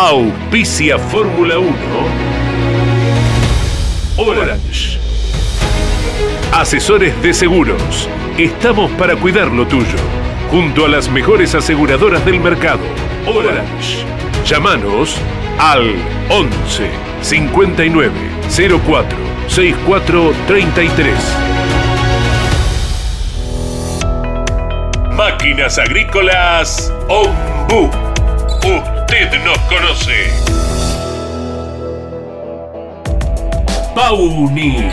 Auspicia 0.00 0.96
Fórmula 0.96 1.58
1. 1.58 1.74
Orange. 4.16 5.00
Asesores 6.52 7.20
de 7.20 7.34
seguros. 7.34 8.08
Estamos 8.38 8.92
para 8.92 9.16
cuidar 9.16 9.48
lo 9.48 9.66
tuyo. 9.66 9.98
Junto 10.52 10.86
a 10.86 10.88
las 10.88 11.08
mejores 11.08 11.56
aseguradoras 11.56 12.24
del 12.24 12.38
mercado. 12.38 12.78
Orange. 13.26 14.04
Llámanos 14.46 15.16
al 15.58 15.96
11 16.28 16.90
59 17.20 18.12
04 18.86 19.18
64 19.48 20.32
33. 20.46 21.12
Máquinas 25.16 25.76
Agrícolas 25.76 26.94
Ombu. 27.08 27.90
Usted 29.10 29.42
nos 29.42 29.58
conoce. 29.60 30.28
Pauni. 33.94 34.90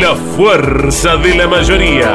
La 0.00 0.14
fuerza 0.14 1.16
de 1.16 1.34
la 1.34 1.48
mayoría. 1.48 2.14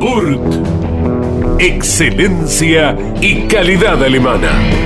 Urt. 0.00 1.60
Excelencia 1.60 2.96
y 3.20 3.42
calidad 3.42 4.02
alemana. 4.02 4.85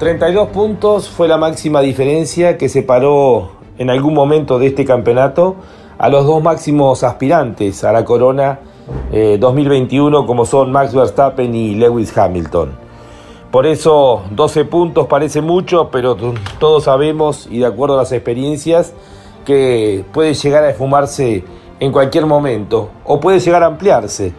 32 0.00 0.48
puntos 0.48 1.10
fue 1.10 1.28
la 1.28 1.36
máxima 1.36 1.82
diferencia 1.82 2.56
que 2.56 2.70
separó 2.70 3.50
en 3.76 3.90
algún 3.90 4.14
momento 4.14 4.58
de 4.58 4.68
este 4.68 4.86
campeonato 4.86 5.56
a 5.98 6.08
los 6.08 6.24
dos 6.24 6.42
máximos 6.42 7.04
aspirantes 7.04 7.84
a 7.84 7.92
la 7.92 8.02
corona 8.02 8.60
2021 9.12 10.20
eh, 10.20 10.26
como 10.26 10.46
son 10.46 10.72
Max 10.72 10.94
Verstappen 10.94 11.54
y 11.54 11.74
Lewis 11.74 12.16
Hamilton. 12.16 12.72
Por 13.50 13.66
eso 13.66 14.22
12 14.30 14.64
puntos 14.64 15.06
parece 15.06 15.42
mucho, 15.42 15.90
pero 15.90 16.16
todos 16.58 16.84
sabemos 16.84 17.46
y 17.50 17.58
de 17.58 17.66
acuerdo 17.66 17.96
a 17.96 17.98
las 17.98 18.12
experiencias 18.12 18.94
que 19.44 20.02
puede 20.14 20.32
llegar 20.32 20.64
a 20.64 20.70
esfumarse 20.70 21.44
en 21.78 21.92
cualquier 21.92 22.24
momento 22.24 22.88
o 23.04 23.20
puede 23.20 23.38
llegar 23.38 23.62
a 23.62 23.66
ampliarse. 23.66 24.32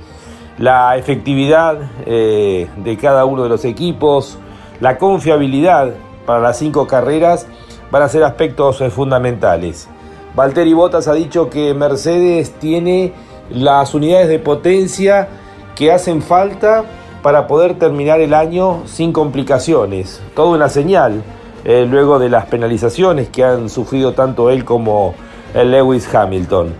La 0.57 0.97
efectividad 0.97 1.77
eh, 2.07 2.67
de 2.77 2.97
cada 2.97 3.25
uno 3.25 3.43
de 3.43 3.49
los 3.49 3.63
equipos, 3.63 4.39
la 4.81 4.97
confiabilidad 4.97 5.93
para 6.25 6.41
las 6.41 6.57
cinco 6.57 6.87
carreras 6.87 7.45
van 7.91 8.01
a 8.01 8.09
ser 8.09 8.23
aspectos 8.23 8.81
eh, 8.81 8.89
fundamentales. 8.89 9.87
Valtteri 10.35 10.73
Bottas 10.73 11.07
ha 11.07 11.13
dicho 11.13 11.49
que 11.49 11.73
Mercedes 11.73 12.51
tiene 12.59 13.13
las 13.51 13.93
unidades 13.93 14.27
de 14.27 14.39
potencia 14.39 15.27
que 15.75 15.91
hacen 15.91 16.21
falta 16.21 16.83
para 17.21 17.47
poder 17.47 17.77
terminar 17.77 18.21
el 18.21 18.33
año 18.33 18.81
sin 18.85 19.13
complicaciones. 19.13 20.21
Toda 20.35 20.55
una 20.55 20.69
señal 20.69 21.21
eh, 21.63 21.85
luego 21.87 22.17
de 22.17 22.29
las 22.29 22.47
penalizaciones 22.47 23.29
que 23.29 23.43
han 23.43 23.69
sufrido 23.69 24.13
tanto 24.13 24.49
él 24.49 24.65
como 24.65 25.13
el 25.53 25.71
Lewis 25.71 26.13
Hamilton. 26.13 26.73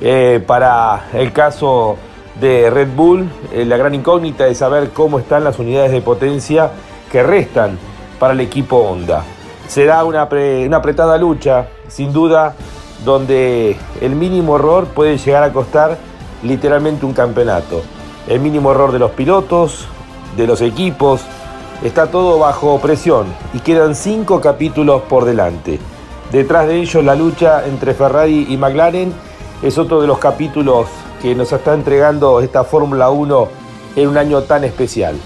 Eh, 0.00 0.44
para 0.46 1.06
el 1.14 1.32
caso 1.32 1.96
de 2.38 2.68
Red 2.68 2.88
Bull, 2.94 3.30
la 3.54 3.78
gran 3.78 3.94
incógnita 3.94 4.46
es 4.46 4.58
saber 4.58 4.90
cómo 4.90 5.18
están 5.18 5.42
las 5.42 5.58
unidades 5.58 5.90
de 5.90 6.02
potencia 6.02 6.70
que 7.10 7.22
restan 7.22 7.78
para 8.18 8.32
el 8.32 8.40
equipo 8.40 8.78
Honda. 8.78 9.24
Será 9.68 10.04
una, 10.04 10.24
una 10.24 10.76
apretada 10.76 11.18
lucha, 11.18 11.68
sin 11.88 12.12
duda, 12.12 12.54
donde 13.04 13.76
el 14.00 14.14
mínimo 14.14 14.56
error 14.56 14.86
puede 14.86 15.18
llegar 15.18 15.42
a 15.42 15.52
costar 15.52 15.98
literalmente 16.42 17.06
un 17.06 17.12
campeonato. 17.12 17.82
El 18.28 18.40
mínimo 18.40 18.70
error 18.70 18.92
de 18.92 18.98
los 18.98 19.12
pilotos, 19.12 19.86
de 20.36 20.46
los 20.46 20.60
equipos, 20.60 21.22
está 21.82 22.10
todo 22.10 22.38
bajo 22.38 22.78
presión 22.80 23.26
y 23.52 23.60
quedan 23.60 23.94
cinco 23.94 24.40
capítulos 24.40 25.02
por 25.02 25.24
delante. 25.24 25.78
Detrás 26.32 26.66
de 26.66 26.80
ellos 26.80 27.04
la 27.04 27.14
lucha 27.14 27.66
entre 27.66 27.94
Ferrari 27.94 28.46
y 28.48 28.56
McLaren 28.56 29.12
es 29.62 29.78
otro 29.78 30.00
de 30.00 30.06
los 30.06 30.18
capítulos 30.18 30.86
que 31.22 31.34
nos 31.34 31.52
está 31.52 31.74
entregando 31.74 32.40
esta 32.40 32.64
Fórmula 32.64 33.10
1 33.10 33.48
en 33.96 34.08
un 34.08 34.18
año 34.18 34.42
tan 34.42 34.64
especial. 34.64 35.16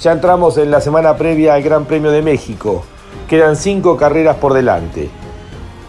Ya 0.00 0.12
entramos 0.12 0.56
en 0.58 0.70
la 0.70 0.80
semana 0.80 1.16
previa 1.16 1.54
al 1.54 1.62
Gran 1.62 1.84
Premio 1.84 2.12
de 2.12 2.22
México. 2.22 2.84
Quedan 3.28 3.56
cinco 3.56 3.96
carreras 3.96 4.36
por 4.36 4.54
delante. 4.54 5.10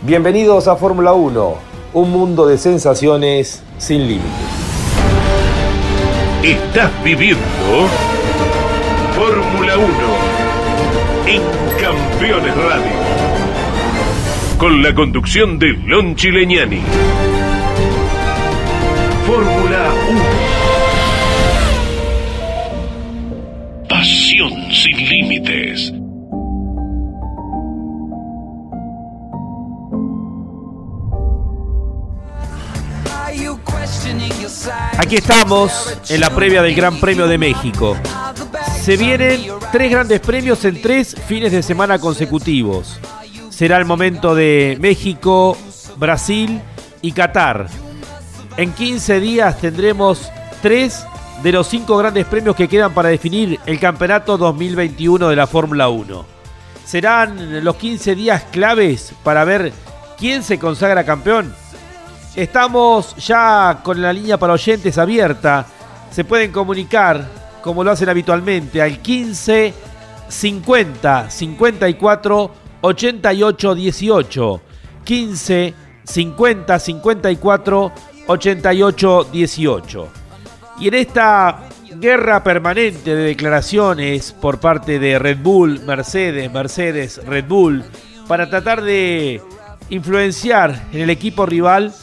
Bienvenidos 0.02 0.68
a 0.68 0.76
Fórmula 0.78 1.14
1, 1.14 1.54
un 1.94 2.12
mundo 2.12 2.48
de 2.48 2.58
sensaciones 2.58 3.62
sin 3.78 4.08
límites. 4.08 4.32
Estás 6.42 6.92
viviendo 7.04 7.44
Fórmula 9.16 9.78
1 9.78 9.88
en 11.28 11.42
Campeones 11.80 12.58
Radio. 12.58 12.92
Con 14.58 14.82
la 14.82 14.96
conducción 14.96 15.60
de 15.60 15.74
Lon 15.74 16.16
Chileñani. 16.16 16.82
Aquí 35.00 35.16
estamos 35.16 35.98
en 36.10 36.20
la 36.20 36.30
previa 36.30 36.62
del 36.62 36.76
Gran 36.76 37.00
Premio 37.00 37.26
de 37.26 37.38
México. 37.38 37.96
Se 38.82 38.98
vienen 38.98 39.46
tres 39.72 39.90
grandes 39.90 40.20
premios 40.20 40.66
en 40.66 40.82
tres 40.82 41.16
fines 41.26 41.54
de 41.54 41.64
semana 41.64 42.00
consecutivos. 42.00 43.00
Será 43.50 43.78
el 43.78 43.86
momento 43.86 44.36
de 44.36 44.78
México, 44.82 45.58
Brasil 45.96 46.62
y 47.02 47.14
Qatar. 47.14 47.68
En 48.58 48.74
15 48.74 49.22
días 49.22 49.58
tendremos 49.60 50.30
tres 50.62 51.06
de 51.44 51.54
los 51.54 51.68
cinco 51.68 51.96
grandes 51.96 52.26
premios 52.26 52.58
que 52.58 52.68
quedan 52.68 52.94
para 52.94 53.08
definir 53.08 53.58
el 53.66 53.80
campeonato 53.80 54.38
2021 54.38 55.30
de 55.30 55.36
la 55.38 55.48
Fórmula 55.48 55.88
1. 55.88 56.26
Serán 56.86 57.64
los 57.64 57.78
15 57.78 58.16
días 58.16 58.44
claves 58.52 59.14
para 59.24 59.46
ver 59.46 59.72
quién 60.18 60.44
se 60.44 60.60
consagra 60.60 61.06
campeón. 61.06 61.56
Estamos 62.40 63.18
ya 63.18 63.82
con 63.84 64.02
la 64.02 64.14
línea 64.14 64.38
para 64.38 64.54
oyentes 64.54 64.98
abierta. 64.98 65.66
Se 66.10 66.24
pueden 66.24 66.54
comunicar, 66.54 67.28
como 67.62 67.84
lo 67.84 67.92
hacen 67.92 68.08
habitualmente, 68.08 68.82
al 68.82 69.00
15 69.00 69.74
50 70.30 71.30
54 71.30 72.52
88 72.80 73.76
18. 73.76 74.62
15 75.04 75.74
50 76.06 76.80
54 76.80 77.92
88 78.28 79.28
18. 79.34 80.08
Y 80.80 80.88
en 80.88 80.94
esta 80.94 81.60
guerra 81.96 82.42
permanente 82.42 83.18
de 83.18 83.24
declaraciones 83.24 84.32
por 84.32 84.62
parte 84.62 84.98
de 84.98 85.20
Red 85.20 85.40
Bull, 85.40 85.82
Mercedes, 85.82 86.50
Mercedes, 86.50 87.20
Red 87.26 87.50
Bull, 87.50 87.84
para 88.30 88.50
tratar 88.50 88.82
de 88.82 89.42
influenciar 89.90 90.88
en 90.94 91.02
el 91.02 91.10
equipo 91.10 91.46
rival, 91.46 91.94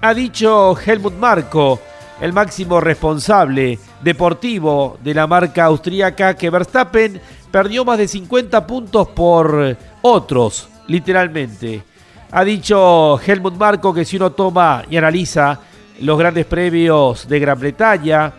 ha 0.00 0.14
dicho 0.14 0.76
Helmut 0.78 1.14
Marko, 1.14 1.80
el 2.20 2.32
máximo 2.32 2.80
responsable 2.80 3.78
deportivo 4.02 4.98
de 5.02 5.14
la 5.14 5.26
marca 5.26 5.64
austríaca, 5.64 6.34
que 6.34 6.50
Verstappen 6.50 7.20
perdió 7.50 7.84
más 7.84 7.98
de 7.98 8.08
50 8.08 8.66
puntos 8.66 9.08
por 9.08 9.76
otros, 10.02 10.68
literalmente. 10.86 11.82
Ha 12.30 12.44
dicho 12.44 13.20
Helmut 13.20 13.56
Marko 13.56 13.92
que 13.92 14.04
si 14.04 14.16
uno 14.16 14.30
toma 14.32 14.84
y 14.88 14.96
analiza 14.96 15.58
los 16.00 16.18
grandes 16.18 16.46
premios 16.46 17.28
de 17.28 17.38
Gran 17.38 17.58
Bretaña, 17.58 18.32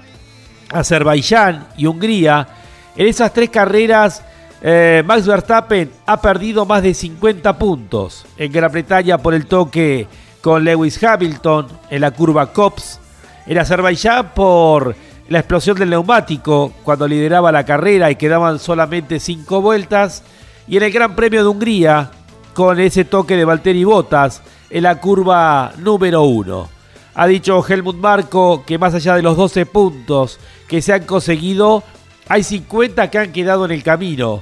Azerbaiyán 0.71 1.67
y 1.77 1.85
Hungría. 1.85 2.47
En 2.95 3.07
esas 3.07 3.33
tres 3.33 3.49
carreras, 3.49 4.23
eh, 4.61 5.03
Max 5.05 5.27
Verstappen 5.27 5.91
ha 6.05 6.19
perdido 6.21 6.65
más 6.65 6.81
de 6.81 6.93
50 6.93 7.57
puntos. 7.57 8.25
En 8.37 8.51
Gran 8.51 8.71
Bretaña 8.71 9.17
por 9.17 9.33
el 9.33 9.45
toque 9.45 10.07
con 10.41 10.63
Lewis 10.63 11.01
Hamilton 11.01 11.67
en 11.89 12.01
la 12.01 12.11
curva 12.11 12.51
Cops. 12.51 12.99
En 13.45 13.57
Azerbaiyán 13.57 14.33
por 14.33 14.95
la 15.29 15.39
explosión 15.39 15.77
del 15.77 15.89
neumático 15.89 16.73
cuando 16.83 17.07
lideraba 17.07 17.51
la 17.51 17.65
carrera 17.65 18.11
y 18.11 18.15
quedaban 18.15 18.59
solamente 18.59 19.19
cinco 19.19 19.61
vueltas. 19.61 20.23
Y 20.67 20.77
en 20.77 20.83
el 20.83 20.91
Gran 20.91 21.15
Premio 21.15 21.41
de 21.41 21.47
Hungría 21.47 22.11
con 22.53 22.79
ese 22.79 23.05
toque 23.05 23.37
de 23.37 23.45
Valtteri 23.45 23.83
Bottas 23.83 24.41
en 24.69 24.83
la 24.83 24.99
curva 24.99 25.73
número 25.77 26.23
uno. 26.23 26.69
Ha 27.13 27.27
dicho 27.27 27.63
Helmut 27.67 27.97
Marco 27.97 28.63
que 28.65 28.77
más 28.77 28.93
allá 28.93 29.15
de 29.15 29.21
los 29.21 29.37
12 29.37 29.65
puntos 29.65 30.39
que 30.67 30.81
se 30.81 30.93
han 30.93 31.03
conseguido, 31.05 31.83
hay 32.27 32.43
50 32.43 33.09
que 33.09 33.17
han 33.17 33.31
quedado 33.31 33.65
en 33.65 33.71
el 33.71 33.83
camino 33.83 34.41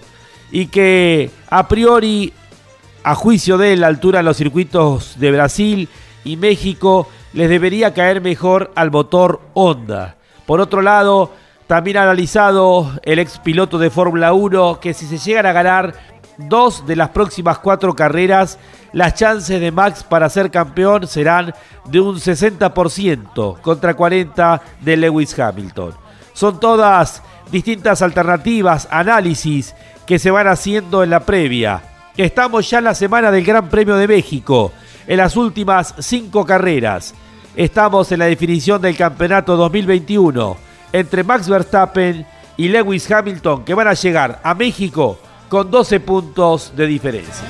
y 0.51 0.67
que 0.67 1.31
a 1.49 1.67
priori, 1.67 2.33
a 3.03 3.15
juicio 3.15 3.57
de 3.57 3.75
la 3.77 3.87
altura 3.87 4.19
en 4.19 4.25
los 4.25 4.37
circuitos 4.37 5.19
de 5.19 5.31
Brasil 5.31 5.89
y 6.23 6.37
México, 6.37 7.07
les 7.33 7.49
debería 7.49 7.93
caer 7.93 8.21
mejor 8.21 8.71
al 8.75 8.91
motor 8.91 9.41
Honda. 9.53 10.15
Por 10.45 10.59
otro 10.59 10.81
lado, 10.81 11.31
también 11.67 11.97
ha 11.97 12.03
analizado 12.03 12.91
el 13.03 13.19
ex 13.19 13.37
piloto 13.39 13.77
de 13.77 13.89
Fórmula 13.89 14.33
1 14.33 14.79
que 14.79 14.93
si 14.93 15.05
se 15.05 15.17
llegan 15.17 15.45
a 15.45 15.53
ganar 15.53 15.93
dos 16.37 16.87
de 16.87 16.95
las 16.95 17.09
próximas 17.09 17.59
cuatro 17.59 17.93
carreras, 17.93 18.57
las 18.93 19.13
chances 19.13 19.59
de 19.59 19.71
Max 19.71 20.03
para 20.03 20.29
ser 20.29 20.49
campeón 20.49 21.07
serán 21.07 21.53
de 21.85 21.99
un 21.99 22.15
60% 22.15 23.61
contra 23.61 23.93
40 23.93 24.61
de 24.81 24.97
Lewis 24.97 25.37
Hamilton. 25.37 25.93
Son 26.33 26.59
todas 26.59 27.21
distintas 27.51 28.01
alternativas, 28.01 28.87
análisis 28.89 29.75
que 30.07 30.17
se 30.17 30.31
van 30.31 30.47
haciendo 30.47 31.03
en 31.03 31.09
la 31.11 31.19
previa. 31.19 31.88
Estamos 32.19 32.69
ya 32.69 32.79
en 32.79 32.83
la 32.83 32.95
semana 32.95 33.31
del 33.31 33.45
Gran 33.45 33.69
Premio 33.69 33.95
de 33.95 34.05
México, 34.05 34.73
en 35.07 35.15
las 35.15 35.37
últimas 35.37 35.95
cinco 35.99 36.45
carreras. 36.45 37.15
Estamos 37.55 38.11
en 38.11 38.19
la 38.19 38.25
definición 38.25 38.81
del 38.81 38.97
campeonato 38.97 39.55
2021 39.55 40.57
entre 40.91 41.23
Max 41.23 41.47
Verstappen 41.47 42.25
y 42.57 42.67
Lewis 42.67 43.09
Hamilton, 43.09 43.63
que 43.63 43.73
van 43.73 43.87
a 43.87 43.93
llegar 43.93 44.41
a 44.43 44.53
México 44.53 45.17
con 45.47 45.71
12 45.71 46.01
puntos 46.01 46.73
de 46.75 46.87
diferencia. 46.87 47.47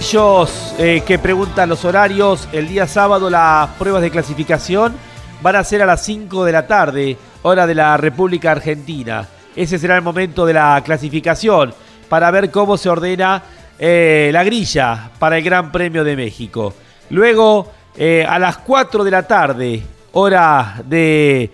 Ellos 0.00 0.74
eh, 0.78 1.02
que 1.06 1.18
preguntan 1.18 1.68
los 1.68 1.84
horarios, 1.84 2.48
el 2.52 2.66
día 2.66 2.86
sábado 2.86 3.28
las 3.28 3.68
pruebas 3.72 4.00
de 4.00 4.10
clasificación 4.10 4.94
van 5.42 5.56
a 5.56 5.64
ser 5.64 5.82
a 5.82 5.86
las 5.86 6.02
5 6.02 6.46
de 6.46 6.52
la 6.52 6.66
tarde, 6.66 7.18
hora 7.42 7.66
de 7.66 7.74
la 7.74 7.98
República 7.98 8.52
Argentina. 8.52 9.28
Ese 9.54 9.78
será 9.78 9.96
el 9.96 10.02
momento 10.02 10.46
de 10.46 10.54
la 10.54 10.80
clasificación 10.82 11.74
para 12.10 12.30
ver 12.30 12.50
cómo 12.50 12.76
se 12.76 12.90
ordena 12.90 13.42
eh, 13.78 14.28
la 14.30 14.44
grilla 14.44 15.10
para 15.18 15.38
el 15.38 15.44
Gran 15.44 15.72
Premio 15.72 16.04
de 16.04 16.14
México. 16.14 16.74
Luego, 17.08 17.72
eh, 17.96 18.26
a 18.28 18.38
las 18.38 18.58
4 18.58 19.02
de 19.02 19.10
la 19.10 19.22
tarde, 19.22 19.82
hora 20.12 20.82
de 20.84 21.50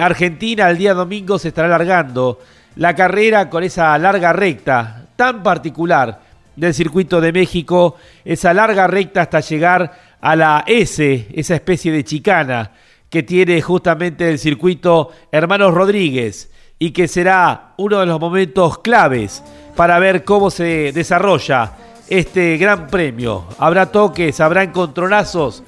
Argentina, 0.00 0.68
el 0.68 0.76
día 0.76 0.92
domingo 0.92 1.38
se 1.38 1.48
estará 1.48 1.68
alargando 1.68 2.40
la 2.76 2.94
carrera 2.94 3.48
con 3.48 3.62
esa 3.62 3.96
larga 3.96 4.32
recta 4.32 5.04
tan 5.16 5.42
particular 5.42 6.20
del 6.56 6.74
circuito 6.74 7.20
de 7.20 7.32
México, 7.32 7.96
esa 8.24 8.52
larga 8.52 8.86
recta 8.86 9.22
hasta 9.22 9.40
llegar 9.40 9.92
a 10.20 10.36
la 10.36 10.64
S, 10.66 11.28
esa 11.32 11.54
especie 11.54 11.92
de 11.92 12.04
chicana 12.04 12.72
que 13.08 13.22
tiene 13.22 13.60
justamente 13.60 14.28
el 14.30 14.38
circuito 14.38 15.10
Hermanos 15.32 15.74
Rodríguez 15.74 16.50
y 16.78 16.92
que 16.92 17.08
será 17.08 17.72
uno 17.76 18.00
de 18.00 18.06
los 18.06 18.20
momentos 18.20 18.78
claves 18.78 19.42
para 19.80 19.98
ver 19.98 20.24
cómo 20.24 20.50
se 20.50 20.92
desarrolla 20.92 21.72
este 22.06 22.58
gran 22.58 22.86
premio. 22.88 23.46
Habrá 23.56 23.86
toques, 23.86 24.38
habrá 24.38 24.62
encontronazos. 24.62 25.62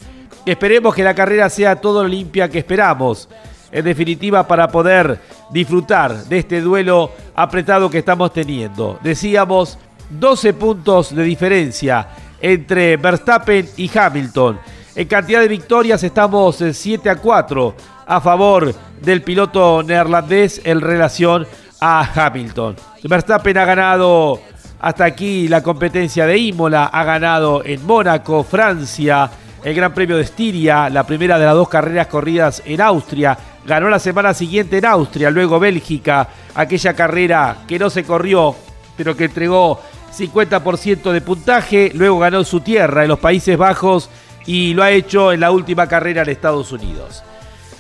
Esperemos 0.45 0.95
que 0.95 1.03
la 1.03 1.15
carrera 1.15 1.49
sea 1.49 1.77
todo 1.77 2.03
lo 2.03 2.11
limpia 2.11 2.51
que 2.51 2.59
esperamos 2.59 3.31
en 3.71 3.83
definitiva 3.83 4.47
para 4.47 4.69
poder 4.69 5.19
disfrutar 5.51 6.25
de 6.25 6.41
este 6.41 6.61
duelo 6.61 7.11
apretado 7.35 7.89
que 7.89 7.97
estamos 7.97 8.35
teniendo. 8.35 8.99
Decíamos 9.03 9.79
12 10.11 10.53
puntos 10.53 11.17
de 11.17 11.23
diferencia 11.23 12.09
entre 12.43 12.99
Verstappen 12.99 13.67
y 13.79 13.91
Hamilton. 13.97 14.61
En 14.95 15.09
cantidad 15.09 15.41
de 15.41 15.49
victorias 15.49 16.03
estamos 16.03 16.63
7 16.71 17.09
a 17.09 17.17
4 17.17 17.75
a 18.05 18.21
favor 18.21 18.75
del 19.01 19.23
piloto 19.23 19.83
neerlandés 19.83 20.61
en 20.65 20.83
relación 20.83 21.47
a 21.85 22.09
Hamilton. 22.15 22.77
Verstappen 23.03 23.59
ha 23.59 23.65
ganado. 23.65 24.41
Hasta 24.79 25.05
aquí 25.05 25.49
la 25.49 25.63
competencia 25.63 26.27
de 26.27 26.39
Imola, 26.39 26.87
ha 26.87 27.05
ganado 27.05 27.63
en 27.65 27.85
Mónaco, 27.87 28.43
Francia, 28.43 29.31
el 29.63 29.75
Gran 29.75 29.95
Premio 29.95 30.17
de 30.17 30.23
Estiria, 30.23 30.89
la 30.91 31.05
primera 31.05 31.39
de 31.39 31.45
las 31.45 31.55
dos 31.55 31.69
carreras 31.69 32.09
corridas 32.09 32.63
en 32.65 32.81
Austria, 32.81 33.39
ganó 33.65 33.89
la 33.89 34.01
semana 34.01 34.35
siguiente 34.35 34.79
en 34.79 34.87
Austria, 34.87 35.31
luego 35.31 35.61
Bélgica, 35.61 36.29
aquella 36.57 36.95
carrera 36.95 37.59
que 37.69 37.79
no 37.79 37.91
se 37.91 38.03
corrió, 38.03 38.57
pero 38.97 39.17
que 39.17 39.27
entregó 39.27 39.81
50% 40.17 41.13
de 41.13 41.21
puntaje, 41.21 41.93
luego 41.95 42.19
ganó 42.19 42.43
su 42.43 42.59
tierra 42.59 43.03
en 43.03 43.09
los 43.09 43.21
Países 43.21 43.57
Bajos 43.57 44.11
y 44.47 44.75
lo 44.75 44.83
ha 44.83 44.91
hecho 44.91 45.33
en 45.33 45.39
la 45.39 45.53
última 45.53 45.87
carrera 45.87 46.23
en 46.23 46.31
Estados 46.31 46.73
Unidos. 46.73 47.23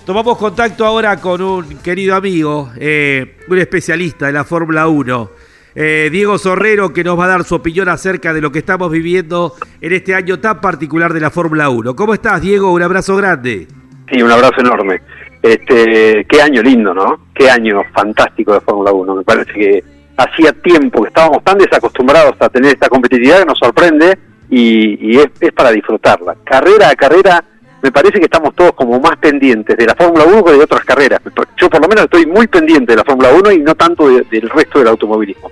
Tomamos 0.04 0.36
contacto 0.36 0.84
ahora 0.84 1.16
con 1.18 1.40
un 1.40 1.78
querido 1.78 2.16
amigo, 2.16 2.70
eh, 2.76 3.36
un 3.48 3.58
especialista 3.58 4.26
de 4.26 4.32
la 4.32 4.42
Fórmula 4.42 4.88
1, 4.88 5.30
eh, 5.76 6.08
Diego 6.10 6.38
Sorrero, 6.38 6.92
que 6.92 7.04
nos 7.04 7.18
va 7.18 7.26
a 7.26 7.28
dar 7.28 7.44
su 7.44 7.54
opinión 7.54 7.88
acerca 7.88 8.32
de 8.32 8.40
lo 8.40 8.50
que 8.50 8.58
estamos 8.58 8.90
viviendo 8.90 9.54
en 9.80 9.92
este 9.92 10.14
año 10.14 10.40
tan 10.40 10.60
particular 10.60 11.12
de 11.12 11.20
la 11.20 11.30
Fórmula 11.30 11.68
1. 11.68 11.94
¿Cómo 11.94 12.14
estás, 12.14 12.42
Diego? 12.42 12.72
Un 12.72 12.82
abrazo 12.82 13.16
grande. 13.16 13.68
Sí, 14.10 14.20
un 14.20 14.30
abrazo 14.32 14.60
enorme. 14.60 15.00
Este, 15.40 16.26
qué 16.28 16.42
año 16.42 16.62
lindo, 16.62 16.92
¿no? 16.92 17.28
Qué 17.32 17.48
año 17.48 17.82
fantástico 17.94 18.54
de 18.54 18.60
Fórmula 18.60 18.90
1. 18.90 19.14
Me 19.14 19.22
parece 19.22 19.52
que 19.52 19.84
hacía 20.16 20.52
tiempo 20.52 21.02
que 21.02 21.08
estábamos 21.08 21.44
tan 21.44 21.58
desacostumbrados 21.58 22.34
a 22.40 22.48
tener 22.48 22.72
esta 22.72 22.88
competitividad 22.88 23.40
que 23.40 23.46
nos 23.46 23.58
sorprende 23.58 24.18
y, 24.50 25.16
es, 25.16 25.30
para 25.54 25.70
disfrutarla. 25.70 26.36
Carrera 26.44 26.90
a 26.90 26.94
carrera, 26.94 27.44
me 27.82 27.90
parece 27.90 28.18
que 28.18 28.24
estamos 28.24 28.54
todos 28.54 28.72
como 28.72 29.00
más 29.00 29.16
pendientes 29.16 29.76
de 29.76 29.86
la 29.86 29.94
Fórmula 29.94 30.24
1 30.24 30.44
que 30.44 30.52
de 30.52 30.60
otras 30.60 30.84
carreras. 30.84 31.20
Yo 31.56 31.68
por 31.68 31.82
lo 31.82 31.88
menos 31.88 32.04
estoy 32.04 32.26
muy 32.26 32.46
pendiente 32.46 32.92
de 32.92 32.96
la 32.96 33.04
Fórmula 33.04 33.30
1 33.34 33.52
y 33.52 33.58
no 33.58 33.74
tanto 33.74 34.08
del 34.08 34.50
resto 34.50 34.78
del 34.78 34.88
automovilismo. 34.88 35.50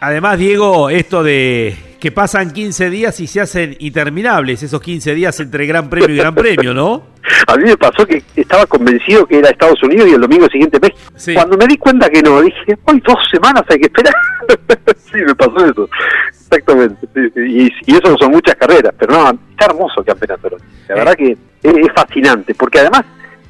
Además, 0.00 0.38
Diego, 0.38 0.90
esto 0.90 1.22
de 1.22 1.76
que 2.00 2.10
pasan 2.10 2.52
15 2.52 2.88
días 2.88 3.20
y 3.20 3.26
se 3.26 3.42
hacen 3.42 3.76
interminables 3.78 4.62
esos 4.62 4.80
15 4.80 5.14
días 5.14 5.38
entre 5.38 5.66
Gran 5.66 5.90
Premio 5.90 6.14
y 6.14 6.16
Gran 6.16 6.34
Premio, 6.34 6.72
¿no? 6.72 7.02
A 7.46 7.56
mí 7.56 7.64
me 7.64 7.76
pasó 7.76 8.06
que 8.06 8.22
estaba 8.34 8.64
convencido 8.66 9.26
que 9.26 9.38
era 9.38 9.50
Estados 9.50 9.82
Unidos 9.82 10.08
y 10.08 10.14
el 10.14 10.20
domingo 10.20 10.46
siguiente 10.46 10.80
México. 10.80 10.98
Cuando 11.34 11.58
me 11.58 11.66
di 11.66 11.76
cuenta 11.76 12.08
que 12.08 12.22
no, 12.22 12.40
dije, 12.40 12.78
hoy 12.84 13.02
dos 13.06 13.18
semanas 13.30 13.62
hay 13.68 13.78
que 13.78 13.86
esperar. 13.86 14.14
sí, 15.12 15.18
me 15.26 15.34
pasó 15.34 15.56
eso. 15.66 15.88
Exactamente. 16.28 17.06
Y, 17.36 17.70
eso 17.86 18.10
no 18.10 18.16
son 18.16 18.30
muchas 18.32 18.54
carreras, 18.56 18.94
pero 18.98 19.12
no, 19.12 19.30
está 19.50 19.66
hermoso 19.66 20.00
el 20.00 20.06
campeonato. 20.06 20.56
La 20.90 20.96
verdad 20.96 21.14
que 21.14 21.36
es, 21.62 21.92
fascinante, 21.94 22.54
porque 22.54 22.80
además 22.80 23.02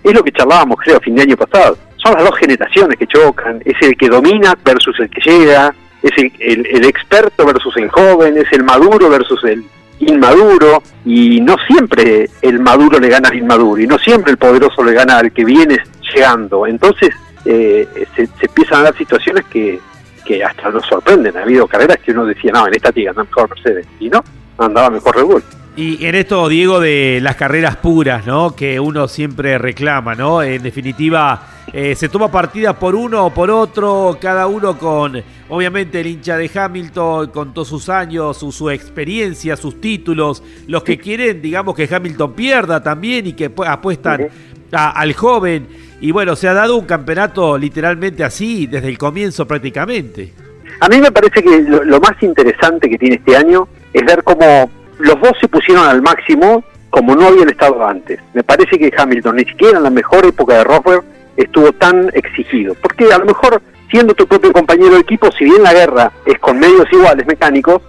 es 0.02 0.12
lo 0.12 0.22
que 0.22 0.32
charlábamos, 0.32 0.76
creo, 0.82 0.98
a 0.98 1.00
fin 1.00 1.14
de 1.14 1.22
año 1.22 1.36
pasado. 1.36 1.78
Son 1.96 2.14
las 2.14 2.24
dos 2.24 2.36
generaciones 2.38 2.98
que 2.98 3.06
chocan, 3.06 3.62
es 3.64 3.76
el 3.80 3.96
que 3.96 4.08
domina 4.08 4.56
versus 4.62 4.98
el 5.00 5.08
que 5.08 5.20
llega, 5.20 5.74
es 6.02 6.12
el, 6.16 6.66
el, 6.66 6.84
experto 6.84 7.46
versus 7.46 7.76
el 7.76 7.88
joven, 7.90 8.36
es 8.36 8.50
el 8.52 8.62
maduro 8.62 9.08
versus 9.08 9.42
el 9.44 9.64
inmaduro, 10.00 10.82
y 11.04 11.40
no 11.40 11.56
siempre 11.66 12.28
el 12.42 12.60
maduro 12.60 12.98
le 12.98 13.08
gana 13.08 13.28
al 13.28 13.36
inmaduro, 13.36 13.80
y 13.80 13.86
no 13.86 13.98
siempre 13.98 14.32
el 14.32 14.38
poderoso 14.38 14.82
le 14.82 14.92
gana 14.92 15.18
al 15.18 15.32
que 15.32 15.44
viene 15.44 15.78
llegando. 16.14 16.66
Entonces 16.66 17.14
eh, 17.46 17.86
se, 18.16 18.28
empiezan 18.40 18.80
a 18.80 18.84
dar 18.84 18.96
situaciones 18.96 19.44
que, 19.46 19.78
que 20.26 20.44
hasta 20.44 20.70
nos 20.70 20.86
sorprenden. 20.86 21.36
Ha 21.36 21.42
habido 21.42 21.66
carreras 21.66 21.98
que 21.98 22.12
uno 22.12 22.26
decía, 22.26 22.52
no, 22.52 22.66
en 22.66 22.74
esta 22.74 22.92
tía 22.92 23.10
anda 23.10 23.24
mejor 23.24 23.48
Mercedes, 23.50 23.86
y 23.98 24.10
no, 24.10 24.22
andaba 24.58 24.90
mejor 24.90 25.16
Red 25.16 25.24
Bull. 25.24 25.44
Y 25.76 26.04
en 26.04 26.14
esto, 26.14 26.48
Diego, 26.48 26.80
de 26.80 27.20
las 27.22 27.36
carreras 27.36 27.76
puras, 27.76 28.26
¿no? 28.26 28.54
Que 28.56 28.80
uno 28.80 29.06
siempre 29.06 29.56
reclama, 29.56 30.14
¿no? 30.14 30.42
En 30.42 30.62
definitiva, 30.62 31.46
eh, 31.72 31.94
se 31.94 32.08
toma 32.08 32.30
partida 32.30 32.76
por 32.76 32.96
uno 32.96 33.26
o 33.26 33.30
por 33.30 33.50
otro, 33.50 34.18
cada 34.20 34.48
uno 34.48 34.76
con, 34.76 35.22
obviamente, 35.48 36.00
el 36.00 36.08
hincha 36.08 36.36
de 36.36 36.50
Hamilton, 36.52 37.30
con 37.30 37.54
todos 37.54 37.68
sus 37.68 37.88
años, 37.88 38.36
su, 38.36 38.68
experiencia, 38.70 39.56
sus 39.56 39.80
títulos, 39.80 40.42
los 40.66 40.82
que 40.82 40.98
quieren, 40.98 41.40
digamos, 41.40 41.76
que 41.76 41.88
Hamilton 41.90 42.32
pierda 42.34 42.82
también 42.82 43.28
y 43.28 43.34
que 43.34 43.50
apuestan 43.66 44.28
al 44.72 45.12
joven. 45.12 45.68
Y 46.00 46.10
bueno, 46.10 46.34
se 46.34 46.48
ha 46.48 46.54
dado 46.54 46.76
un 46.76 46.86
campeonato 46.86 47.56
literalmente 47.56 48.24
así, 48.24 48.66
desde 48.66 48.88
el 48.88 48.98
comienzo 48.98 49.46
prácticamente. 49.46 50.32
A 50.80 50.88
mí 50.88 50.98
me 50.98 51.12
parece 51.12 51.42
que 51.42 51.62
lo 51.62 52.00
más 52.00 52.20
interesante 52.22 52.88
que 52.88 52.98
tiene 52.98 53.16
este 53.16 53.36
año 53.36 53.68
es 53.92 54.04
ver 54.04 54.24
cómo 54.24 54.70
los 55.00 55.20
dos 55.20 55.32
se 55.40 55.48
pusieron 55.48 55.86
al 55.86 56.02
máximo 56.02 56.64
como 56.90 57.14
no 57.14 57.28
habían 57.28 57.48
estado 57.48 57.84
antes. 57.86 58.20
Me 58.34 58.42
parece 58.42 58.78
que 58.78 58.92
Hamilton 58.96 59.36
ni 59.36 59.44
siquiera 59.44 59.78
en 59.78 59.84
la 59.84 59.90
mejor 59.90 60.26
época 60.26 60.58
de 60.58 60.64
Rosberg 60.64 61.04
estuvo 61.36 61.72
tan 61.72 62.10
exigido. 62.14 62.74
Porque 62.80 63.12
a 63.12 63.18
lo 63.18 63.24
mejor, 63.24 63.62
siendo 63.90 64.14
tu 64.14 64.26
propio 64.26 64.52
compañero 64.52 64.94
de 64.94 65.00
equipo, 65.00 65.30
si 65.32 65.44
bien 65.44 65.62
la 65.62 65.72
guerra 65.72 66.12
es 66.26 66.38
con 66.38 66.58
medios 66.58 66.86
iguales 66.92 67.26
mecánicos, 67.26 67.80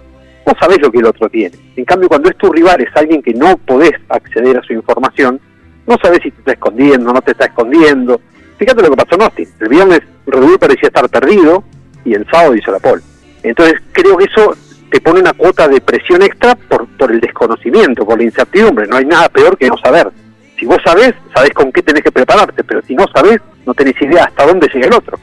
vos 0.46 0.54
sabés 0.58 0.80
lo 0.80 0.90
que 0.90 0.98
el 0.98 1.06
otro 1.06 1.28
tiene. 1.28 1.56
En 1.76 1.84
cambio, 1.84 2.08
cuando 2.08 2.30
es 2.30 2.36
tu 2.36 2.50
rival, 2.50 2.80
es 2.80 2.96
alguien 2.96 3.22
que 3.22 3.34
no 3.34 3.56
podés 3.56 3.92
acceder 4.08 4.56
a 4.56 4.62
su 4.62 4.72
información, 4.72 5.40
no 5.86 5.96
sabés 6.00 6.20
si 6.22 6.30
te 6.30 6.38
está 6.38 6.52
escondiendo, 6.52 7.12
no 7.12 7.20
te 7.20 7.32
está 7.32 7.46
escondiendo. 7.46 8.20
Fíjate 8.58 8.82
lo 8.82 8.90
que 8.90 8.96
pasó 8.96 9.16
en 9.16 9.22
Austin. 9.22 9.48
El 9.60 9.68
viernes 9.68 10.00
Red 10.26 10.58
parecía 10.60 10.88
estar 10.88 11.08
perdido 11.08 11.64
y 12.04 12.14
el 12.14 12.24
sábado 12.30 12.54
hizo 12.54 12.70
la 12.70 12.78
pole. 12.78 13.02
Entonces 13.42 13.80
creo 13.90 14.16
que 14.16 14.24
eso 14.24 14.56
te 14.92 15.00
pone 15.00 15.20
una 15.20 15.32
cuota 15.32 15.66
de 15.68 15.80
presión 15.80 16.20
extra 16.20 16.54
por, 16.54 16.86
por 16.98 17.10
el 17.10 17.18
desconocimiento, 17.18 18.04
por 18.04 18.18
la 18.18 18.24
incertidumbre. 18.24 18.86
No 18.86 18.96
hay 18.96 19.06
nada 19.06 19.30
peor 19.30 19.56
que 19.56 19.66
no 19.66 19.78
saber. 19.78 20.10
Si 20.58 20.66
vos 20.66 20.76
sabés, 20.84 21.14
sabés 21.34 21.50
con 21.54 21.72
qué 21.72 21.82
tenés 21.82 22.02
que 22.02 22.12
prepararte, 22.12 22.62
pero 22.62 22.82
si 22.82 22.94
no 22.94 23.06
sabés, 23.12 23.40
no 23.64 23.72
tenés 23.72 24.00
idea 24.02 24.24
hasta 24.24 24.46
dónde 24.46 24.68
llega 24.72 24.86
el 24.86 24.92
otro. 24.92 25.18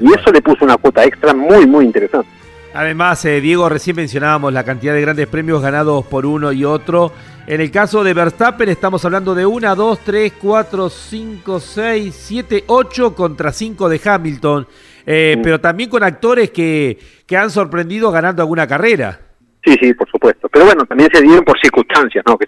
y 0.00 0.12
eso 0.12 0.32
le 0.32 0.42
puso 0.42 0.64
una 0.64 0.76
cuota 0.76 1.04
extra 1.04 1.32
muy, 1.32 1.64
muy 1.64 1.84
interesante. 1.84 2.28
Además, 2.74 3.24
eh, 3.24 3.40
Diego, 3.40 3.68
recién 3.68 3.96
mencionábamos 3.96 4.52
la 4.52 4.64
cantidad 4.64 4.94
de 4.94 5.00
grandes 5.00 5.28
premios 5.28 5.62
ganados 5.62 6.04
por 6.06 6.26
uno 6.26 6.52
y 6.52 6.64
otro. 6.64 7.12
En 7.46 7.60
el 7.60 7.70
caso 7.70 8.02
de 8.02 8.12
Verstappen 8.12 8.68
estamos 8.68 9.04
hablando 9.04 9.34
de 9.34 9.46
1, 9.46 9.74
2, 9.76 10.00
3, 10.04 10.32
4, 10.38 10.90
5, 10.90 11.60
6, 11.60 12.14
7, 12.14 12.64
8 12.66 13.14
contra 13.14 13.52
5 13.52 13.88
de 13.88 14.00
Hamilton. 14.04 14.66
Eh, 15.10 15.36
mm. 15.38 15.42
pero 15.42 15.58
también 15.58 15.88
con 15.88 16.02
actores 16.02 16.50
que, 16.50 16.98
que 17.26 17.36
han 17.36 17.50
sorprendido 17.50 18.10
ganando 18.10 18.42
alguna 18.42 18.66
carrera. 18.66 19.18
Sí, 19.64 19.74
sí, 19.80 19.94
por 19.94 20.08
supuesto. 20.10 20.48
Pero 20.50 20.66
bueno, 20.66 20.84
también 20.84 21.08
se 21.12 21.22
dieron 21.22 21.44
por 21.44 21.58
circunstancias, 21.58 22.22
¿no? 22.26 22.36
Que 22.36 22.46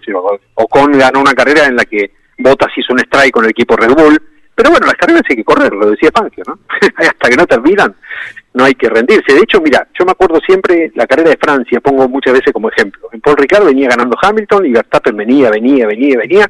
Ocon 0.53 0.91
ganó 0.93 1.21
una 1.21 1.33
carrera 1.33 1.65
en 1.65 1.75
la 1.75 1.85
que 1.85 2.11
Bottas 2.37 2.69
hizo 2.75 2.93
un 2.93 2.99
strike 2.99 3.31
con 3.31 3.45
el 3.45 3.51
equipo 3.51 3.75
Red 3.75 3.93
Bull. 3.93 4.21
Pero 4.53 4.69
bueno, 4.69 4.85
las 4.85 4.95
carreras 4.95 5.23
hay 5.27 5.35
que 5.37 5.43
correr, 5.43 5.73
lo 5.73 5.89
decía 5.89 6.11
Fangio, 6.13 6.43
¿no? 6.45 6.59
Hasta 6.97 7.29
que 7.29 7.35
no 7.35 7.47
terminan, 7.47 7.95
no 8.53 8.63
hay 8.63 8.75
que 8.75 8.89
rendirse. 8.89 9.33
De 9.33 9.39
hecho, 9.39 9.59
mira, 9.59 9.87
yo 9.97 10.05
me 10.05 10.11
acuerdo 10.11 10.39
siempre 10.45 10.91
la 10.93 11.07
carrera 11.07 11.31
de 11.31 11.37
Francia, 11.37 11.79
pongo 11.79 12.07
muchas 12.07 12.33
veces 12.33 12.53
como 12.53 12.69
ejemplo. 12.69 13.09
En 13.11 13.21
Paul 13.21 13.37
Ricard 13.37 13.65
venía 13.65 13.89
ganando 13.89 14.15
Hamilton 14.21 14.65
y 14.67 14.73
Verstappen 14.73 15.17
venía, 15.17 15.49
venía, 15.49 15.87
venía, 15.87 16.17
venía, 16.17 16.49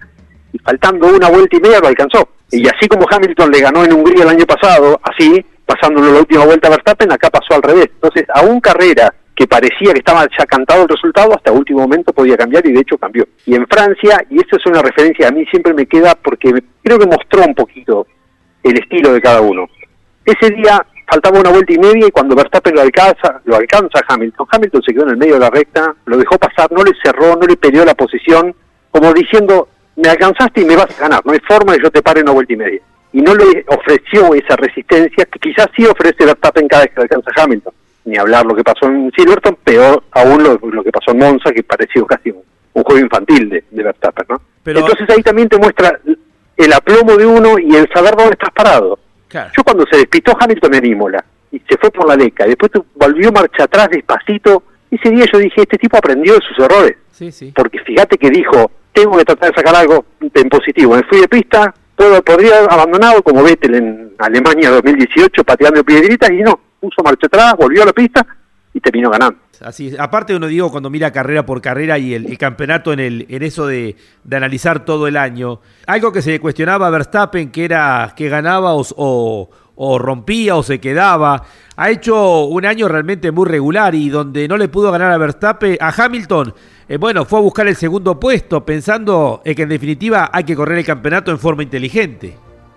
y 0.52 0.60
faltando 0.60 1.08
una 1.08 1.30
vuelta 1.30 1.56
y 1.56 1.62
media 1.62 1.80
lo 1.80 1.88
alcanzó. 1.88 2.28
Y 2.52 2.68
así 2.68 2.88
como 2.90 3.08
Hamilton 3.10 3.52
le 3.52 3.62
ganó 3.62 3.86
en 3.86 3.94
Hungría 3.94 4.24
el 4.24 4.30
año 4.30 4.46
pasado, 4.46 5.00
así, 5.04 5.46
pasándolo 5.72 6.12
la 6.12 6.20
última 6.20 6.46
vuelta 6.46 6.68
a 6.68 6.72
Verstappen, 6.72 7.12
acá 7.12 7.30
pasó 7.30 7.56
al 7.56 7.62
revés. 7.62 7.90
Entonces, 7.94 8.26
aún 8.34 8.60
carrera 8.60 9.14
que 9.36 9.48
parecía 9.48 9.94
que 9.94 10.00
estaba 10.00 10.28
ya 10.38 10.46
cantado 10.46 10.84
el 10.84 10.90
resultado, 10.90 11.34
hasta 11.34 11.52
último 11.52 11.82
momento 11.82 12.12
podía 12.12 12.36
cambiar 12.36 12.66
y 12.68 12.74
de 12.74 12.82
hecho 12.82 12.98
cambió. 12.98 13.26
Y 13.46 13.56
en 13.56 13.66
Francia, 13.68 14.24
y 14.30 14.38
esto 14.38 14.58
es 14.58 14.66
una 14.66 14.82
referencia 14.82 15.28
a 15.28 15.32
mí 15.32 15.46
siempre 15.46 15.74
me 15.74 15.86
queda 15.86 16.16
porque 16.16 16.52
creo 16.84 17.00
que 17.00 17.08
mostró 17.08 17.44
un 17.46 17.56
poquito 17.56 18.06
el 18.64 18.78
estilo 18.78 19.14
de 19.14 19.22
cada 19.22 19.42
uno. 19.42 19.68
Ese 20.26 20.54
día 20.54 20.86
faltaba 21.10 21.40
una 21.40 21.50
vuelta 21.50 21.74
y 21.74 21.80
media 21.80 22.08
y 22.08 22.12
cuando 22.12 22.36
Verstappen 22.36 22.76
lo 22.76 22.82
alcanza, 22.82 23.42
lo 23.46 23.56
alcanza 23.56 24.02
Hamilton, 24.08 24.48
Hamilton 24.52 24.82
se 24.84 24.94
quedó 24.94 25.04
en 25.04 25.10
el 25.12 25.18
medio 25.18 25.34
de 25.36 25.40
la 25.40 25.50
recta, 25.50 25.96
lo 26.06 26.18
dejó 26.18 26.38
pasar, 26.38 26.72
no 26.72 26.84
le 26.84 26.92
cerró, 27.04 27.36
no 27.36 27.48
le 27.48 27.58
perdió 27.58 27.84
la 27.86 27.96
posición, 27.96 28.54
como 28.92 29.14
diciendo, 29.14 29.70
me 29.96 30.10
alcanzaste 30.10 30.62
y 30.62 30.66
me 30.66 30.76
vas 30.76 30.98
a 30.98 31.02
ganar, 31.02 31.26
no 31.26 31.32
hay 31.32 31.40
forma 31.48 31.74
de 31.74 31.80
yo 31.82 31.90
te 31.90 32.02
pare 32.02 32.22
una 32.22 32.32
vuelta 32.32 32.54
y 32.54 32.58
media. 32.58 32.82
Y 33.14 33.22
no 33.22 33.36
le 33.36 33.66
ofreció 33.68 34.34
esa 34.34 34.56
resistencia 34.56 35.26
que 35.26 35.40
quizás 35.40 35.68
sí 35.76 35.86
ofrece 35.86 36.26
Verstappen 36.26 36.68
cada 36.68 36.84
vez 36.84 36.94
que 36.94 37.02
alcanza 37.02 37.32
Hamilton 37.36 37.74
ni 38.06 38.18
hablar 38.18 38.46
lo 38.46 38.56
que 38.56 38.64
pasó 38.64 38.88
en 38.88 39.12
Silverton, 39.16 39.58
peor 39.64 40.04
aún 40.12 40.44
lo, 40.44 40.84
que 40.84 40.92
pasó 40.92 41.12
en 41.12 41.20
Monza, 41.20 41.52
que 41.52 41.64
pareció 41.64 42.06
casi 42.06 42.32
un, 42.32 42.44
juego 42.84 43.00
infantil 43.00 43.50
de, 43.50 43.64
Verstappen, 43.72 44.26
¿no? 44.30 44.42
Entonces 44.66 45.10
ahí 45.10 45.22
también 45.22 45.50
te 45.50 45.58
muestra 45.58 46.00
el 46.58 46.74
aplomo 46.74 47.16
de 47.16 47.26
uno 47.26 47.60
y 47.60 47.76
el 47.76 47.88
saber 47.94 48.16
dónde 48.16 48.34
estás 48.34 48.52
parado. 48.52 49.00
Yo 49.30 49.64
cuando 49.64 49.86
se 49.90 49.98
despistó 49.98 50.36
Hamilton 50.40 50.76
en 50.76 50.86
Imola 50.86 51.24
y 51.52 51.60
se 51.60 51.78
fue 51.78 51.92
por 51.92 52.08
la 52.08 52.16
leca, 52.16 52.46
y 52.46 52.50
después 52.50 52.72
volvió 52.96 53.32
marcha 53.32 53.64
atrás 53.64 53.90
despacito, 53.90 54.64
ese 54.90 55.10
día 55.10 55.26
yo 55.32 55.40
dije, 55.40 55.62
este 55.62 55.78
tipo 55.78 55.98
aprendió 55.98 56.34
de 56.36 56.42
sus 56.42 56.60
errores. 56.60 56.98
Porque 57.56 57.80
fíjate 57.80 58.18
que 58.18 58.30
dijo, 58.30 58.72
tengo 58.94 59.18
que 59.18 59.26
tratar 59.26 59.52
de 59.52 59.56
sacar 59.56 59.76
algo 59.76 60.06
en 60.20 60.50
positivo. 60.50 60.96
Me 60.96 61.04
fui 61.04 61.22
de 61.22 61.28
pista, 61.28 61.74
podría 62.26 62.58
haber 62.58 62.72
abandonado 62.72 63.22
como 63.24 63.44
Vettel 63.44 63.76
en 63.76 64.14
Alemania 64.18 64.70
2018 64.72 65.44
pateando 65.44 65.84
piedritas 65.84 66.30
y 66.32 66.42
no, 66.42 66.60
puso 66.80 67.04
marcha 67.04 67.28
atrás, 67.28 67.54
volvió 67.58 67.84
a 67.84 67.88
la 67.88 67.94
pista 67.94 68.26
y 68.74 68.80
terminó 68.80 69.10
ganando. 69.10 69.40
Así 69.64 69.94
aparte 69.98 70.36
uno 70.36 70.48
digo 70.48 70.72
cuando 70.72 70.90
mira 70.90 71.12
carrera 71.12 71.46
por 71.46 71.62
carrera 71.62 72.00
y 72.00 72.16
el, 72.16 72.38
campeonato 72.38 72.94
en 72.94 73.00
el 73.00 73.26
en 73.30 73.44
eso 73.44 73.68
de, 73.68 73.96
analizar 74.32 74.86
todo 74.86 75.08
el 75.08 75.18
año, 75.18 75.62
algo 75.86 76.12
que 76.12 76.22
se 76.22 76.40
cuestionaba 76.40 76.88
a 76.88 76.90
Verstappen 76.90 77.52
que 77.52 77.66
era 77.66 78.14
que 78.16 78.28
ganaba 78.28 78.74
o, 78.74 79.50
o, 79.76 80.00
rompía 80.00 80.56
o 80.56 80.64
se 80.64 80.80
quedaba, 80.80 81.44
ha 81.76 81.90
hecho 81.92 82.46
un 82.46 82.66
año 82.66 82.88
realmente 82.88 83.32
muy 83.32 83.48
regular 83.48 83.94
y 83.94 84.10
donde 84.10 84.48
no 84.48 84.58
le 84.58 84.68
pudo 84.68 84.92
ganar 84.92 85.12
a 85.12 85.18
Verstappen, 85.18 85.78
a 85.80 85.94
Hamilton, 85.96 86.54
eh, 86.92 86.98
bueno, 86.98 87.24
fue 87.24 87.40
a 87.40 87.42
buscar 87.42 87.66
el 87.70 87.78
segundo 87.78 88.20
puesto 88.20 88.66
pensando 88.66 89.42
en 89.46 89.56
que 89.56 89.62
en 89.62 89.70
definitiva 89.70 90.30
hay 90.30 90.44
que 90.44 90.58
correr 90.58 90.80
el 90.80 90.86
campeonato 90.86 91.32
en 91.32 91.40
forma 91.40 91.64
inteligente. 91.64 92.36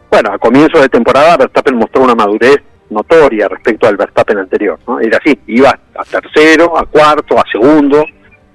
Bueno, 0.08 0.30
a 0.32 0.38
comienzo 0.38 0.80
de 0.80 0.88
temporada 0.88 1.36
Verstappen 1.36 1.74
mostró 1.74 2.04
una 2.04 2.14
madurez 2.14 2.58
notoria 2.90 3.48
respecto 3.48 3.88
al 3.88 3.96
Verstappen 3.96 4.38
anterior. 4.38 4.78
¿no? 4.86 5.00
Era 5.00 5.18
así, 5.18 5.36
iba 5.48 5.70
a 5.70 6.04
tercero, 6.04 6.78
a 6.78 6.86
cuarto, 6.86 7.36
a 7.36 7.42
segundo, 7.50 8.04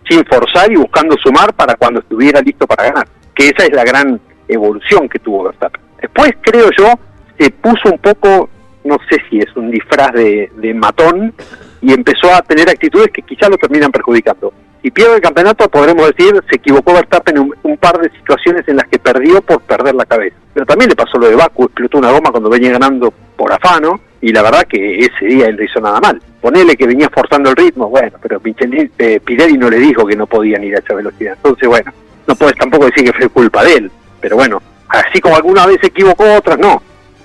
sin 0.08 0.24
forzar 0.28 0.72
y 0.72 0.78
buscando 0.78 1.18
sumar 1.18 1.54
para 1.54 1.76
cuando 1.76 2.00
estuviera 2.00 2.40
listo 2.40 2.66
para 2.66 2.86
ganar. 2.86 3.08
Que 3.36 3.50
esa 3.50 3.66
es 3.66 3.74
la 3.74 3.84
gran 3.84 4.18
evolución 4.48 5.10
que 5.10 5.20
tuvo 5.20 5.44
Verstappen. 5.44 5.82
Después, 6.02 6.32
creo 6.40 6.70
yo, 6.78 6.94
se 7.38 7.52
puso 7.52 7.92
un 7.92 7.98
poco, 7.98 8.50
no 8.86 8.98
sé 9.10 9.18
si 9.30 9.40
es 9.40 9.54
un 9.58 9.72
disfraz 9.72 10.14
de, 10.14 10.50
de 10.56 10.74
matón, 10.74 11.34
y 11.82 11.92
empezó 11.92 12.34
a 12.34 12.42
tener 12.44 12.70
actitudes 12.70 13.10
que 13.14 13.24
quizá 13.24 13.50
lo 13.50 13.58
terminan 13.58 13.92
perjudicando. 13.92 14.54
Si 14.82 14.92
pierde 14.92 15.16
el 15.16 15.22
campeonato, 15.22 15.70
podremos 15.70 16.08
decir, 16.08 16.42
se 16.50 16.56
equivocó 16.56 16.94
Verstappen 16.94 17.36
en 17.36 17.54
un, 17.64 17.78
par 17.78 18.00
de 18.00 18.10
situaciones 18.12 18.66
en 18.68 18.78
las 18.78 18.88
que 18.88 18.98
perdió 18.98 19.42
por 19.42 19.62
perder 19.62 19.94
la 19.94 20.06
cabeza. 20.06 20.38
Pero 20.54 20.66
también 20.66 20.90
le 20.90 20.96
pasó 20.96 21.18
lo 21.18 21.28
de 21.28 21.36
Baku, 21.36 21.66
explotó 21.66 21.98
una 21.98 22.12
goma 22.12 22.32
cuando 22.32 22.50
venía 22.50 22.72
ganando 22.72 23.14
por 23.36 23.52
afano, 23.52 24.00
y 24.22 24.32
la 24.32 24.42
verdad 24.42 24.64
que 24.64 25.00
ese 25.00 25.26
día 25.26 25.48
él 25.48 25.58
no 25.58 25.64
hizo 25.64 25.82
nada 25.82 26.00
mal. 26.00 26.22
Ponele 26.42 26.78
que 26.78 26.88
venía 26.88 27.10
forzando 27.10 27.50
el 27.50 27.58
ritmo, 27.58 27.90
bueno, 27.90 28.18
pero 28.22 28.42
eh, 28.46 29.20
Pirelli 29.20 29.58
no 29.58 29.70
le 29.70 29.78
dijo 29.78 30.06
que 30.06 30.16
no 30.16 30.28
podían 30.28 30.64
ir 30.64 30.76
a 30.76 30.80
esa 30.80 30.94
velocidad. 30.94 31.34
Entonces, 31.36 31.68
bueno, 31.68 31.92
no 32.26 32.36
puedes 32.36 32.56
tampoco 32.56 32.86
decir 32.86 33.04
que 33.04 33.18
fue 33.18 33.30
culpa 33.30 33.64
de 33.64 33.74
él. 33.74 33.92
Pero 34.22 34.38
bueno, 34.38 34.62
así 34.88 35.20
como 35.20 35.36
alguna 35.36 35.66
vez 35.66 35.78
se 35.82 35.88
equivocó, 35.88 36.24
otras 36.36 36.58
no. 36.58 36.82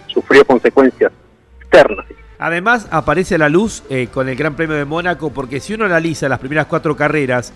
Sufrió 0.09 0.45
consecuencias 0.45 1.13
externas. 1.61 2.07
Además, 2.39 2.89
aparece 2.91 3.37
a 3.37 3.39
la 3.39 3.49
luz 3.49 3.83
eh, 3.89 4.09
con 4.13 4.29
el 4.29 4.37
Gran 4.37 4.55
Premio 4.55 4.77
de 4.77 4.85
Mónaco, 4.85 5.31
porque 5.31 5.61
si 5.61 5.75
uno 5.75 5.85
analiza 5.85 6.29
las 6.29 6.39
primeras 6.39 6.67
cuatro 6.67 6.97
carreras, 6.97 7.53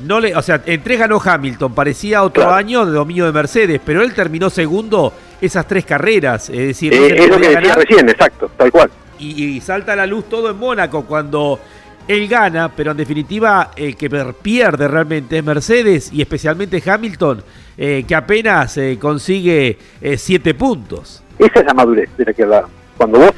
no 0.00 0.20
le, 0.20 0.34
o 0.36 0.42
sea, 0.42 0.62
en 0.64 0.82
tres 0.82 0.98
ganó 1.00 1.20
Hamilton, 1.22 1.74
parecía 1.74 2.22
otro 2.22 2.50
año 2.50 2.86
de 2.86 2.92
dominio 2.92 3.26
de 3.26 3.32
Mercedes, 3.32 3.80
pero 3.84 4.02
él 4.02 4.14
terminó 4.14 4.48
segundo 4.48 5.12
esas 5.40 5.66
tres 5.66 5.84
carreras. 5.84 6.48
Es 6.48 6.58
decir, 6.58 6.94
eh, 6.94 7.24
es 7.24 7.28
lo 7.28 7.38
que 7.38 7.48
decía 7.48 7.74
recién, 7.74 8.08
exacto, 8.08 8.50
tal 8.56 8.70
cual. 8.70 8.90
Y, 9.18 9.60
salta 9.60 9.92
a 9.92 9.96
la 9.96 10.06
luz 10.06 10.30
todo 10.30 10.48
en 10.48 10.56
Mónaco 10.56 11.04
cuando 11.04 11.60
él 12.08 12.26
gana, 12.26 12.70
pero 12.74 12.92
en 12.92 12.96
definitiva 12.96 13.72
el 13.76 13.94
que 13.94 14.08
pierde 14.40 14.88
realmente 14.88 15.36
es 15.36 15.44
Mercedes 15.44 16.10
y 16.10 16.22
especialmente 16.22 16.82
Hamilton, 16.84 17.42
eh, 17.76 18.04
que 18.08 18.14
apenas 18.14 18.80
consigue 18.98 19.76
siete 20.16 20.54
puntos. 20.54 21.22
Esa 21.38 21.60
es 21.60 21.66
la 21.66 21.74
madurez 21.74 22.08
de 22.16 22.24
la 22.24 22.32
que 22.32 22.42
hablaba. 22.44 22.68
Cuando 22.96 23.18
vos 23.18 23.32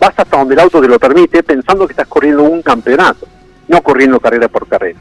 vas 0.00 0.14
hasta 0.16 0.38
donde 0.38 0.54
el 0.54 0.60
auto 0.60 0.80
te 0.80 0.88
lo 0.88 0.98
permite 0.98 1.42
pensando 1.42 1.86
que 1.86 1.92
estás 1.92 2.08
corriendo 2.08 2.42
un 2.42 2.62
campeonato, 2.62 3.26
no 3.68 3.82
corriendo 3.82 4.18
carrera 4.18 4.48
por 4.48 4.66
carrera. 4.66 4.98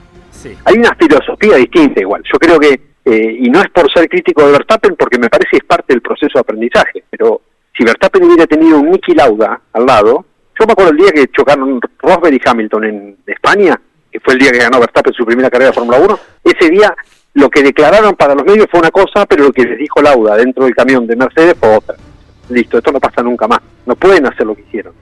Hay 0.66 0.78
una 0.78 0.96
filosofía 0.96 1.56
distinta 1.56 2.02
igual. 2.02 2.22
Yo 2.32 2.38
creo 2.38 2.60
que, 2.60 2.80
eh, 3.06 3.38
y 3.40 3.50
no 3.50 3.62
es 3.62 3.70
por 3.70 3.92
ser 3.92 4.08
crítico 4.08 4.46
de 4.46 4.52
Verstappen, 4.52 4.96
porque 4.96 5.18
me 5.18 5.30
parece 5.30 5.52
que 5.52 5.58
es 5.58 5.64
parte 5.64 5.94
del 5.94 6.02
proceso 6.02 6.34
de 6.36 6.42
aprendizaje, 6.42 7.04
pero 7.10 7.42
si 7.76 7.84
Verstappen 7.84 8.24
hubiera 8.24 8.46
tenido 8.46 8.80
un 8.80 8.90
Nicky 8.90 9.14
Lauda 9.14 9.62
al 9.74 9.86
lado, 9.86 10.26
yo 10.60 10.66
me 10.66 10.74
acuerdo 10.74 10.92
el 10.92 10.98
día 10.98 11.12
que 11.12 11.28
chocaron 11.30 11.80
Rosberg 12.00 12.34
y 12.34 12.42
Hamilton 12.46 12.84
en 12.84 13.18
España, 13.26 13.80
que 14.12 14.20
fue 14.20 14.34
el 14.34 14.40
día 14.40 14.52
que 14.52 14.60
ganó 14.60 14.80
Verstappen 14.80 15.14
su 15.14 15.26
primera 15.26 15.50
carrera 15.50 15.72
de 15.72 15.76
Fórmula 15.76 16.00
1, 16.00 16.20
ese 16.44 16.70
día 16.70 16.94
lo 17.34 17.50
que 17.50 17.64
declararon 17.64 18.16
para 18.16 18.36
los 18.36 18.44
medios 18.44 18.68
fue 18.70 18.82
una 18.82 18.92
cosa, 18.92 19.26
pero 19.26 19.46
lo 19.46 19.52
que 19.52 19.64
les 19.64 19.78
dijo 19.78 20.02
Lauda 20.02 20.36
dentro 20.36 20.66
del 20.66 20.76
camión 20.76 21.08
de 21.08 21.16
Mercedes 21.16 21.56
fue 21.58 21.76
otra 21.76 21.96
listo, 22.50 22.78
esto 22.78 22.92
no 22.92 23.00
pasa 23.00 23.22
nunca 23.22 23.48
más, 23.48 23.60
no 23.89 23.95
pueden 23.95 24.25
hacer 24.28 24.45
lo 24.45 24.56
que 24.56 24.62
hicieron. 24.62 24.93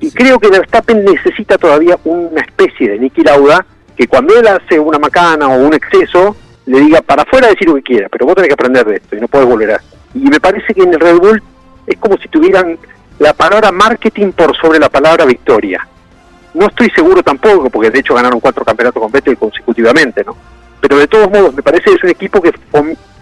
Y 0.00 0.10
creo 0.10 0.38
que 0.38 0.48
Verstappen 0.48 1.04
necesita 1.04 1.58
todavía 1.58 1.98
una 2.04 2.40
especie 2.40 2.90
de 2.90 2.98
Niki 2.98 3.22
Lauda 3.22 3.64
que 3.94 4.08
cuando 4.08 4.36
él 4.36 4.46
hace 4.48 4.80
una 4.80 4.98
macana 4.98 5.48
o 5.48 5.58
un 5.58 5.74
exceso, 5.74 6.34
le 6.66 6.80
diga 6.80 7.02
para 7.02 7.22
afuera 7.22 7.48
decir 7.48 7.68
lo 7.68 7.74
que 7.76 7.82
quiera, 7.82 8.08
pero 8.08 8.24
vos 8.26 8.34
tenés 8.34 8.48
que 8.48 8.54
aprender 8.54 8.84
de 8.86 8.96
esto 8.96 9.14
y 9.14 9.20
no 9.20 9.28
puedes 9.28 9.46
volver 9.46 9.72
a. 9.72 9.80
Y 10.14 10.20
me 10.20 10.40
parece 10.40 10.72
que 10.72 10.82
en 10.82 10.94
el 10.94 11.00
Red 11.00 11.18
Bull 11.18 11.42
es 11.86 11.98
como 11.98 12.16
si 12.16 12.28
tuvieran 12.28 12.78
la 13.18 13.34
palabra 13.34 13.70
marketing 13.70 14.32
por 14.32 14.56
sobre 14.56 14.78
la 14.78 14.88
palabra 14.88 15.26
victoria. 15.26 15.86
No 16.54 16.66
estoy 16.66 16.88
seguro 16.90 17.22
tampoco, 17.22 17.68
porque 17.68 17.90
de 17.90 17.98
hecho 17.98 18.14
ganaron 18.14 18.40
cuatro 18.40 18.64
campeonatos 18.64 19.02
con 19.02 19.12
Vettel 19.12 19.36
consecutivamente, 19.36 20.24
¿no? 20.24 20.34
Pero 20.80 20.96
de 20.96 21.08
todos 21.08 21.30
modos, 21.30 21.54
me 21.54 21.62
parece 21.62 21.84
que 21.84 21.96
es 21.96 22.04
un 22.04 22.10
equipo 22.10 22.40
que 22.40 22.52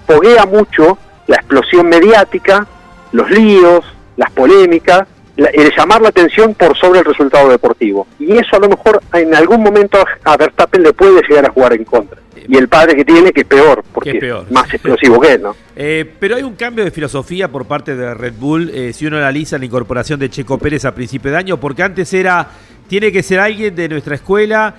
foguea 0.06 0.46
mucho 0.46 0.96
la 1.26 1.36
explosión 1.36 1.88
mediática, 1.88 2.66
los 3.12 3.30
líos, 3.30 3.84
las 4.16 4.30
polémicas, 4.32 5.06
el 5.36 5.72
llamar 5.76 6.02
la 6.02 6.08
atención 6.08 6.54
por 6.54 6.76
sobre 6.76 7.00
el 7.00 7.04
resultado 7.04 7.48
deportivo. 7.48 8.06
Y 8.18 8.32
eso 8.32 8.56
a 8.56 8.58
lo 8.58 8.68
mejor 8.68 9.00
en 9.14 9.34
algún 9.34 9.62
momento 9.62 9.98
a 10.24 10.36
Verstappen 10.36 10.82
le 10.82 10.92
puede 10.92 11.22
llegar 11.28 11.46
a 11.46 11.50
jugar 11.50 11.72
en 11.74 11.84
contra. 11.84 12.18
Y 12.48 12.56
el 12.56 12.68
padre 12.68 12.96
que 12.96 13.04
tiene 13.04 13.32
que 13.32 13.42
es 13.42 13.46
peor, 13.46 13.84
porque 13.92 14.18
es, 14.18 14.50
más 14.50 14.72
explosivo 14.74 15.20
que 15.20 15.34
él, 15.34 15.42
¿no? 15.42 15.56
Eh, 15.76 16.10
pero 16.18 16.36
hay 16.36 16.42
un 16.42 16.56
cambio 16.56 16.84
de 16.84 16.90
filosofía 16.90 17.48
por 17.48 17.66
parte 17.66 17.94
de 17.94 18.14
Red 18.14 18.34
Bull, 18.36 18.70
eh, 18.74 18.92
si 18.92 19.06
uno 19.06 19.16
analiza 19.16 19.58
la 19.58 19.64
incorporación 19.64 20.18
de 20.18 20.28
Checo 20.28 20.58
Pérez 20.58 20.84
a 20.84 20.92
principio 20.92 21.30
de 21.30 21.36
año, 21.36 21.60
porque 21.60 21.84
antes 21.84 22.12
era, 22.12 22.48
tiene 22.88 23.12
que 23.12 23.22
ser 23.22 23.38
alguien 23.38 23.76
de 23.76 23.88
nuestra 23.88 24.16
escuela, 24.16 24.74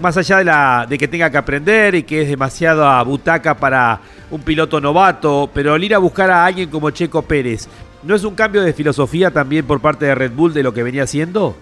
más 0.00 0.16
allá 0.16 0.38
de, 0.38 0.44
la, 0.44 0.86
de 0.88 0.98
que 0.98 1.08
tenga 1.08 1.30
que 1.30 1.38
aprender 1.38 1.94
y 1.94 2.02
que 2.02 2.22
es 2.22 2.28
demasiado 2.28 2.86
a 2.86 3.02
butaca 3.02 3.56
para 3.56 4.00
un 4.30 4.42
piloto 4.42 4.80
novato, 4.80 5.48
pero 5.54 5.74
al 5.74 5.82
ir 5.82 5.94
a 5.94 5.98
buscar 5.98 6.30
a 6.30 6.44
alguien 6.44 6.68
como 6.68 6.90
Checo 6.90 7.22
Pérez, 7.22 7.68
¿no 8.02 8.14
es 8.14 8.24
un 8.24 8.34
cambio 8.34 8.62
de 8.62 8.72
filosofía 8.72 9.30
también 9.30 9.66
por 9.66 9.80
parte 9.80 10.06
de 10.06 10.14
Red 10.14 10.32
Bull 10.32 10.54
de 10.54 10.62
lo 10.62 10.72
que 10.72 10.82
venía 10.82 11.04
haciendo? 11.04 11.56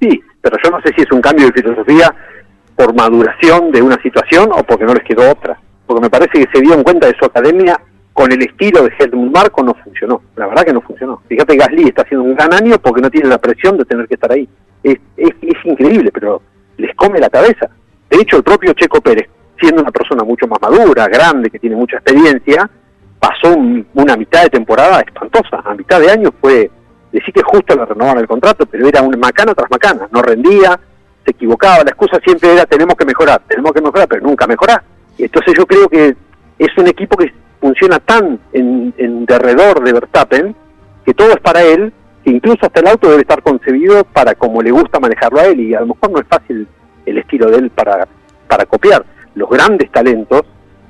Sí, 0.00 0.20
pero 0.40 0.56
yo 0.62 0.70
no 0.70 0.80
sé 0.82 0.92
si 0.94 1.02
es 1.02 1.12
un 1.12 1.20
cambio 1.20 1.46
de 1.46 1.52
filosofía 1.52 2.14
por 2.76 2.94
maduración 2.94 3.72
de 3.72 3.82
una 3.82 4.00
situación 4.02 4.50
o 4.52 4.62
porque 4.62 4.84
no 4.84 4.94
les 4.94 5.04
quedó 5.04 5.30
otra. 5.30 5.58
Porque 5.86 6.02
me 6.02 6.10
parece 6.10 6.32
que 6.32 6.48
se 6.52 6.60
dieron 6.60 6.82
cuenta 6.82 7.06
de 7.06 7.16
su 7.18 7.24
academia 7.24 7.80
con 8.12 8.32
el 8.32 8.40
estilo 8.42 8.82
de 8.82 8.92
Helmut 8.98 9.30
Marco 9.30 9.62
no 9.62 9.74
funcionó. 9.74 10.22
La 10.36 10.46
verdad 10.46 10.64
que 10.64 10.72
no 10.72 10.80
funcionó. 10.80 11.22
Fíjate, 11.28 11.54
Gasly 11.54 11.84
está 11.84 12.00
haciendo 12.00 12.24
un 12.24 12.34
gran 12.34 12.52
año 12.54 12.78
porque 12.78 13.02
no 13.02 13.10
tiene 13.10 13.28
la 13.28 13.38
presión 13.38 13.76
de 13.76 13.84
tener 13.84 14.08
que 14.08 14.14
estar 14.14 14.32
ahí. 14.32 14.48
Es, 14.82 14.98
es, 15.18 15.34
increíble, 15.64 16.10
pero 16.12 16.40
les 16.78 16.94
come 16.96 17.18
la 17.18 17.28
cabeza. 17.28 17.68
De 18.08 18.18
hecho, 18.18 18.38
el 18.38 18.42
propio 18.42 18.72
Checo 18.72 19.00
Pérez, 19.00 19.28
siendo 19.60 19.82
una 19.82 19.90
persona 19.90 20.24
mucho 20.24 20.46
más 20.46 20.58
madura, 20.62 21.08
grande, 21.08 21.50
que 21.50 21.58
tiene 21.58 21.76
mucha 21.76 21.96
experiencia, 21.96 22.70
pasó 23.18 23.54
una 23.94 24.16
mitad 24.16 24.42
de 24.42 24.50
temporada 24.50 25.00
espantosa. 25.00 25.62
A 25.64 25.74
mitad 25.74 26.00
de 26.00 26.10
año 26.10 26.30
fue, 26.40 26.70
decir 27.12 27.32
que 27.32 27.42
justo 27.42 27.74
le 27.74 27.84
renovaron 27.84 28.20
el 28.20 28.28
contrato, 28.28 28.66
pero 28.66 28.86
era 28.86 29.02
una 29.02 29.16
macana 29.16 29.54
tras 29.54 29.70
macana. 29.70 30.08
No 30.10 30.22
rendía, 30.22 30.78
se 31.24 31.30
equivocaba. 31.30 31.84
La 31.84 31.90
excusa 31.90 32.18
siempre 32.24 32.52
era 32.52 32.66
tenemos 32.66 32.94
que 32.96 33.04
mejorar, 33.04 33.42
tenemos 33.48 33.72
que 33.72 33.80
mejorar, 33.80 34.08
pero 34.08 34.22
nunca 34.22 34.46
mejorar. 34.46 34.82
Y 35.18 35.24
entonces 35.24 35.54
yo 35.56 35.66
creo 35.66 35.88
que 35.88 36.16
es 36.58 36.78
un 36.78 36.86
equipo 36.86 37.16
que 37.16 37.32
funciona 37.60 37.98
tan 37.98 38.38
en, 38.52 38.94
en 38.96 39.26
derredor 39.26 39.82
de 39.82 39.92
Verstappen 39.92 40.54
que 41.04 41.14
todo 41.14 41.30
es 41.30 41.40
para 41.40 41.62
él, 41.62 41.92
que 42.24 42.30
incluso 42.30 42.66
hasta 42.66 42.80
el 42.80 42.88
auto 42.88 43.08
debe 43.08 43.22
estar 43.22 43.42
concebido 43.42 44.04
para 44.04 44.34
como 44.34 44.60
le 44.60 44.72
gusta 44.72 44.98
manejarlo 44.98 45.40
a 45.40 45.46
él 45.46 45.60
y 45.60 45.74
a 45.74 45.80
lo 45.80 45.86
mejor 45.86 46.10
no 46.10 46.18
es 46.18 46.26
fácil 46.26 46.66
el 47.06 47.18
estilo 47.18 47.50
de 47.50 47.58
él 47.58 47.70
para, 47.70 48.06
para 48.48 48.66
copiar. 48.66 49.04
Los 49.34 49.48
grandes 49.48 49.90
talentos 49.92 50.42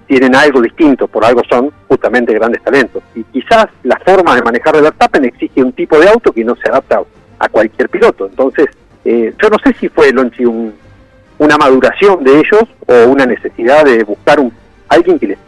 tienen 0.07 0.35
algo 0.35 0.61
distinto, 0.61 1.09
por 1.09 1.25
algo 1.25 1.43
son 1.49 1.71
justamente 1.89 2.33
grandes 2.33 2.63
talentos. 2.63 3.03
Y 3.15 3.25
quizás 3.25 3.67
la 3.83 3.99
forma 4.05 4.35
de 4.37 4.43
manejar 4.43 4.77
el 4.77 4.83
Verstappen 4.83 5.25
exige 5.25 5.63
un 5.63 5.73
tipo 5.73 5.99
de 5.99 6.09
auto 6.09 6.33
que 6.33 6.45
no 6.45 6.55
se 6.57 6.69
adapta 6.69 7.03
a 7.39 7.49
cualquier 7.49 7.89
piloto. 7.89 8.27
Entonces, 8.27 8.67
eh, 9.05 9.35
yo 9.41 9.49
no 9.49 9.57
sé 9.59 9.75
si 9.75 9.89
fue 9.89 10.13
Lonchi 10.13 10.45
un, 10.45 10.75
una 11.39 11.57
maduración 11.57 12.25
de 12.25 12.39
ellos 12.39 12.65
o 12.87 13.11
una 13.11 13.27
necesidad 13.27 13.85
de 13.85 14.05
buscar 14.05 14.41
un 14.41 14.53
alguien 14.89 15.19
que 15.19 15.27
les 15.27 15.39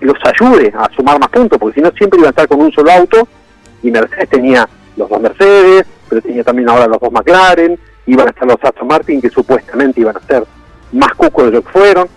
los 0.00 0.16
ayude 0.24 0.72
a 0.76 0.88
sumar 0.94 1.18
más 1.18 1.28
puntos, 1.30 1.58
porque 1.58 1.74
si 1.74 1.80
no 1.80 1.90
siempre 1.92 2.18
iban 2.18 2.28
a 2.28 2.30
estar 2.30 2.46
con 2.46 2.60
un 2.60 2.70
solo 2.70 2.92
auto 2.92 3.26
y 3.82 3.90
Mercedes 3.90 4.28
tenía 4.28 4.68
los 4.96 5.08
dos 5.08 5.20
Mercedes, 5.20 5.84
pero 6.08 6.22
tenía 6.22 6.44
también 6.44 6.68
ahora 6.68 6.86
los 6.86 7.00
dos 7.00 7.12
McLaren, 7.12 7.78
iban 8.06 8.28
a 8.28 8.30
estar 8.30 8.46
los 8.46 8.62
Aston 8.62 8.86
Martin 8.86 9.20
que 9.20 9.30
supuestamente 9.30 10.00
iban 10.00 10.16
a 10.16 10.20
ser 10.20 10.44
más 10.92 11.12
cucos 11.14 11.46
de 11.46 11.50
lo 11.52 11.62
que 11.62 11.70
fueron, 11.70 12.08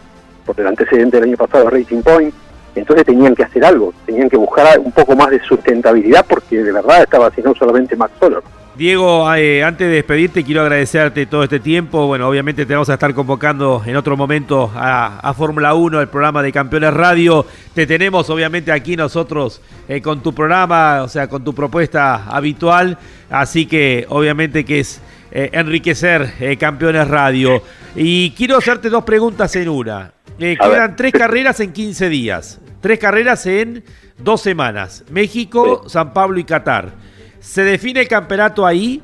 por 0.46 0.60
el 0.60 0.68
antecedente 0.68 1.18
del 1.18 1.30
año 1.30 1.38
pasado 1.38 1.66
de 1.66 1.70
Racing 1.72 2.02
Point, 2.02 2.34
entonces 2.76 3.06
tenían 3.06 3.36
que 3.36 3.44
hacer 3.44 3.66
algo, 3.66 3.94
tenían 4.06 4.30
que 4.30 4.38
buscar 4.38 4.80
un 4.80 4.92
poco 4.92 5.16
más 5.16 5.30
de 5.30 5.42
sustentabilidad 5.42 6.26
porque 6.28 6.64
de 6.64 6.72
verdad 6.72 7.04
estaba 7.04 7.28
haciendo 7.28 7.54
solamente 7.56 7.96
Max 7.96 8.14
Solo. 8.20 8.42
Diego, 8.74 9.32
eh, 9.36 9.64
antes 9.64 9.88
de 9.90 9.96
despedirte, 9.96 10.46
quiero 10.46 10.62
agradecerte 10.62 11.26
todo 11.26 11.44
este 11.44 11.60
tiempo. 11.60 12.08
Bueno, 12.08 12.30
obviamente 12.30 12.66
te 12.66 12.74
vamos 12.74 12.90
a 12.90 12.94
estar 12.94 13.14
convocando 13.14 13.84
en 13.86 13.98
otro 13.98 14.16
momento 14.16 14.72
a, 14.74 15.34
Fórmula 15.38 15.74
1, 15.74 16.00
el 16.00 16.08
programa 16.08 16.42
de 16.42 16.54
Campeones 16.54 16.94
Radio. 16.94 17.46
Te 17.76 17.86
tenemos, 17.86 18.30
obviamente, 18.30 18.72
aquí 18.72 18.96
nosotros 18.96 19.62
eh, 19.90 20.02
con 20.02 20.24
tu 20.24 20.34
programa, 20.34 21.04
o 21.04 21.10
sea, 21.10 21.28
con 21.28 21.44
tu 21.44 21.54
propuesta 21.54 22.24
habitual. 22.26 22.98
Así 23.30 23.66
que, 23.66 24.06
obviamente, 24.08 24.64
que 24.64 24.80
es 24.80 25.02
eh, 25.34 25.50
enriquecer 25.52 26.58
Campeones 26.58 27.10
Radio. 27.10 27.62
Y 27.94 28.32
quiero 28.32 28.58
hacerte 28.58 28.90
dos 28.90 29.04
preguntas 29.04 29.54
en 29.58 29.68
una. 29.68 30.14
Quedan 30.60 30.96
tres 30.96 31.14
carreras 31.14 31.60
en 31.60 31.74
15 31.74 32.10
días. 32.10 32.60
Tres 32.82 33.00
carreras 33.00 33.46
en 33.46 33.84
dos 34.18 34.42
semanas. 34.42 35.04
México, 35.10 35.88
San 35.88 36.14
Pablo 36.14 36.40
y 36.40 36.44
Qatar. 36.44 36.94
Se 37.40 37.64
define 37.64 38.02
el 38.02 38.08
campeonato 38.08 38.66
ahí. 38.66 39.02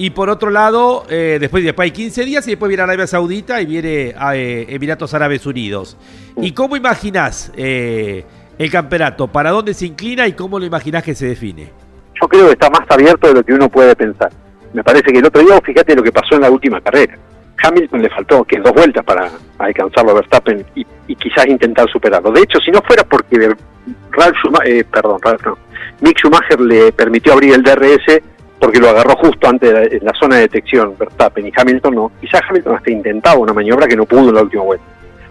Y 0.00 0.10
por 0.10 0.30
otro 0.30 0.50
lado, 0.50 1.04
eh, 1.10 1.38
después, 1.40 1.64
después 1.64 1.86
hay 1.86 1.90
15 1.90 2.24
días 2.24 2.46
y 2.46 2.50
después 2.52 2.68
viene 2.68 2.84
Arabia 2.84 3.08
Saudita 3.08 3.60
y 3.60 3.66
viene 3.66 4.14
a, 4.16 4.36
eh, 4.36 4.66
Emiratos 4.72 5.12
Árabes 5.12 5.44
Unidos. 5.44 5.96
¿Y 6.36 6.52
cómo 6.52 6.76
imaginás 6.76 7.50
eh, 7.56 8.24
el 8.58 8.70
campeonato? 8.70 9.26
¿Para 9.26 9.50
dónde 9.50 9.74
se 9.74 9.86
inclina 9.86 10.28
y 10.28 10.34
cómo 10.34 10.60
lo 10.60 10.64
imaginás 10.64 11.02
que 11.02 11.16
se 11.16 11.26
define? 11.26 11.72
Yo 12.20 12.28
creo 12.28 12.46
que 12.46 12.52
está 12.52 12.70
más 12.70 12.88
abierto 12.88 13.26
de 13.26 13.34
lo 13.34 13.44
que 13.44 13.52
uno 13.52 13.68
puede 13.68 13.96
pensar. 13.96 14.30
Me 14.72 14.84
parece 14.84 15.12
que 15.12 15.18
el 15.18 15.26
otro 15.26 15.42
día, 15.42 15.60
fíjate 15.60 15.96
lo 15.96 16.02
que 16.04 16.12
pasó 16.12 16.36
en 16.36 16.42
la 16.42 16.50
última 16.50 16.80
carrera. 16.80 17.18
Hamilton 17.62 18.02
le 18.02 18.10
faltó 18.10 18.44
que 18.44 18.58
dos 18.58 18.72
vueltas 18.72 19.04
para 19.04 19.30
alcanzarlo 19.58 20.12
a 20.12 20.14
Verstappen 20.14 20.64
y, 20.74 20.84
quizás 21.16 21.46
intentar 21.46 21.88
superarlo. 21.90 22.30
De 22.30 22.42
hecho, 22.42 22.60
si 22.60 22.70
no 22.70 22.80
fuera 22.82 23.02
porque 23.04 23.54
Ralf 24.12 24.36
Schumacher, 24.38 24.84
perdón, 24.86 25.18
Ralf 25.22 25.44
no, 25.44 25.58
Mick 26.00 26.18
Schumacher 26.18 26.60
le 26.60 26.92
permitió 26.92 27.32
abrir 27.32 27.54
el 27.54 27.62
DRS 27.62 28.20
porque 28.60 28.78
lo 28.78 28.90
agarró 28.90 29.16
justo 29.16 29.48
antes 29.48 29.72
de 29.72 30.00
la, 30.02 30.12
zona 30.14 30.36
de 30.36 30.42
detección 30.42 30.94
Verstappen 30.98 31.46
y 31.46 31.52
Hamilton 31.54 31.94
no. 31.94 32.12
Quizás 32.20 32.42
Hamilton 32.48 32.76
hasta 32.76 32.90
intentaba 32.90 33.38
una 33.38 33.52
maniobra 33.52 33.86
que 33.86 33.96
no 33.96 34.04
pudo 34.04 34.28
en 34.28 34.34
la 34.34 34.42
última 34.42 34.62
vuelta. 34.62 34.84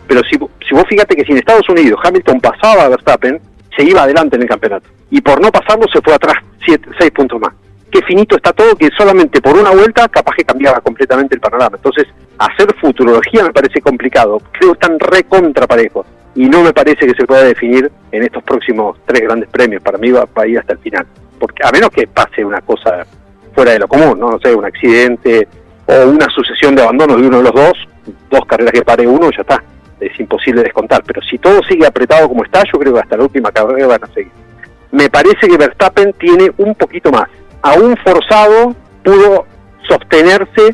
Pero 0.07 0.21
si, 0.23 0.37
si 0.67 0.73
vos 0.73 0.85
fíjate 0.87 1.15
que 1.15 1.25
si 1.25 1.31
en 1.31 1.39
Estados 1.39 1.67
Unidos 1.69 1.99
Hamilton 2.03 2.39
pasaba 2.39 2.83
a 2.83 2.89
Verstappen, 2.89 3.39
se 3.75 3.83
iba 3.83 4.03
adelante 4.03 4.35
en 4.35 4.43
el 4.43 4.47
campeonato. 4.47 4.87
Y 5.11 5.21
por 5.21 5.41
no 5.41 5.51
pasarlo 5.51 5.85
se 5.91 6.01
fue 6.01 6.13
atrás 6.13 6.37
siete, 6.65 6.89
seis 6.97 7.11
puntos 7.11 7.39
más. 7.39 7.53
Qué 7.91 8.01
finito 8.01 8.35
está 8.35 8.51
todo 8.51 8.75
que 8.75 8.89
solamente 8.97 9.41
por 9.41 9.57
una 9.57 9.71
vuelta 9.71 10.07
capaz 10.09 10.35
que 10.35 10.43
cambiaba 10.43 10.81
completamente 10.81 11.35
el 11.35 11.41
panorama. 11.41 11.77
Entonces, 11.77 12.05
hacer 12.37 12.73
futurología 12.75 13.43
me 13.43 13.53
parece 13.53 13.81
complicado. 13.81 14.41
Creo 14.51 14.73
que 14.73 14.85
están 14.85 14.99
recontra 14.99 15.67
parejos 15.67 16.05
y 16.35 16.47
no 16.47 16.61
me 16.61 16.73
parece 16.73 17.07
que 17.07 17.15
se 17.15 17.25
pueda 17.25 17.43
definir 17.43 17.89
en 18.11 18.23
estos 18.23 18.43
próximos 18.43 18.97
tres 19.05 19.21
grandes 19.21 19.49
premios. 19.49 19.81
Para 19.81 19.97
mí 19.97 20.11
va, 20.11 20.27
a 20.35 20.47
ir 20.47 20.59
hasta 20.59 20.73
el 20.73 20.79
final. 20.79 21.07
Porque 21.39 21.63
a 21.65 21.71
menos 21.71 21.89
que 21.89 22.07
pase 22.07 22.43
una 22.45 22.61
cosa 22.61 23.05
fuera 23.55 23.71
de 23.71 23.79
lo 23.79 23.87
común, 23.87 24.19
no, 24.19 24.37
sé, 24.39 24.53
un 24.53 24.65
accidente 24.65 25.47
o 25.87 26.09
una 26.09 26.27
sucesión 26.29 26.75
de 26.75 26.83
abandonos 26.83 27.19
de 27.19 27.27
uno 27.27 27.37
de 27.37 27.43
los 27.43 27.53
dos, 27.53 27.73
dos 28.29 28.45
carreras 28.45 28.73
que 28.73 28.83
pare 28.83 29.07
uno, 29.07 29.31
ya 29.31 29.41
está. 29.41 29.63
Es 29.99 30.19
imposible 30.19 30.61
descontar. 30.61 31.03
Pero 31.05 31.21
si 31.21 31.39
todo 31.39 31.63
sigue 31.63 31.87
apretado 31.87 32.27
como 32.27 32.43
está, 32.43 32.63
yo 32.71 32.77
creo 32.77 32.93
que 32.93 32.99
hasta 32.99 33.17
la 33.17 33.23
última 33.23 33.51
carrera 33.51 33.87
van 33.87 34.03
a 34.03 34.13
seguir. 34.13 34.31
Me 34.91 35.09
parece 35.09 35.47
que 35.47 35.57
Verstappen 35.57 36.13
tiene 36.13 36.51
un 36.57 36.75
poquito 36.75 37.11
más. 37.11 37.29
Aún 37.67 37.97
forzado, 37.97 38.73
pudo 39.03 39.45
sostenerse 39.89 40.73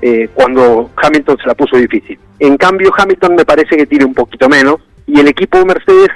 eh, 0.00 0.28
cuando 0.32 0.88
Hamilton 0.94 1.36
se 1.38 1.48
la 1.48 1.54
puso 1.54 1.76
difícil. 1.76 2.20
En 2.38 2.56
cambio, 2.56 2.92
Hamilton 2.96 3.34
me 3.34 3.44
parece 3.44 3.76
que 3.76 3.84
tiene 3.84 4.04
un 4.04 4.14
poquito 4.14 4.48
menos 4.48 4.76
y 5.08 5.18
el 5.18 5.26
equipo 5.26 5.58
de 5.58 5.64
Mercedes 5.64 6.10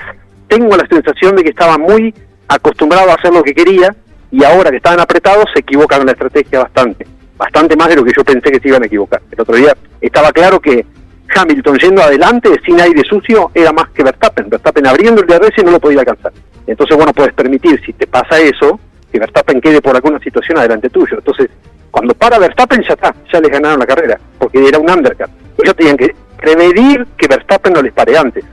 tengo 0.47 0.77
la 0.77 0.87
sensación 0.87 1.35
de 1.35 1.43
que 1.43 1.51
estaba 1.51 1.79
muy 1.79 2.15
acostumbrado 2.47 3.11
a 3.11 3.15
hacer 3.15 3.33
lo 3.33 3.43
que 3.43 3.55
quería 3.55 3.93
y 4.31 4.45
ahora 4.45 4.71
que 4.71 4.77
estaban 4.77 5.01
apretados 5.01 5.47
se 5.53 5.61
equivocan 5.63 6.03
en 6.03 6.07
la 6.07 6.13
estrategia 6.13 6.61
bastante, 6.61 7.09
bastante 7.37 7.75
más 7.75 7.89
de 7.89 7.97
lo 7.97 8.05
que 8.05 8.13
yo 8.17 8.23
pensé 8.23 8.53
que 8.53 8.61
se 8.61 8.69
iban 8.69 8.85
a 8.85 8.87
equivocar. 8.87 9.21
El 9.33 9.41
otro 9.41 9.57
día 9.57 9.77
estaba 10.01 10.31
claro 10.31 10.61
que 10.61 10.87
Hamilton 11.35 11.77
yendo 11.79 12.03
adelante 12.03 12.51
sin 12.65 12.81
aire 12.81 13.03
sucio 13.03 13.51
era 13.53 13.73
más 13.73 13.91
que 13.91 14.05
Verstappen. 14.05 14.49
Verstappen 14.49 14.87
abriendo 14.87 15.23
el 15.23 15.27
DRS 15.27 15.65
no 15.65 15.73
lo 15.73 15.81
podía 15.81 16.01
alcanzar. 16.01 16.33
Entonces, 16.69 16.97
bueno, 16.97 17.13
puedes 17.13 17.35
permitir, 17.35 17.85
si 17.85 17.93
te 17.95 18.07
pasa 18.07 18.39
eso, 18.39 18.79
que 19.15 19.21
Verstappen 19.21 19.61
quede 19.61 19.81
por 19.81 19.95
alguna 19.95 20.19
situación 20.19 20.59
adelante 20.59 20.91
tuyo. 20.91 21.19
Entonces, 21.19 21.49
cuando 21.93 22.15
para 22.15 22.37
Verstappen 22.37 22.83
ya 22.83 22.95
está, 22.95 23.15
ya 23.33 23.41
les 23.41 23.49
ganaron 23.49 23.79
la 23.79 23.87
carrera, 23.87 24.19
porque 24.41 24.67
era 24.67 24.77
un 24.77 24.91
undercut. 24.91 25.29
Ellos 25.63 25.77
tenían 25.77 25.97
que 25.97 26.13
prevenir 26.37 27.07
que 27.17 27.29
Verstappen 27.29 27.75
no 27.75 27.81
les 27.81 27.93
pare 27.93 28.19
antes 28.19 28.45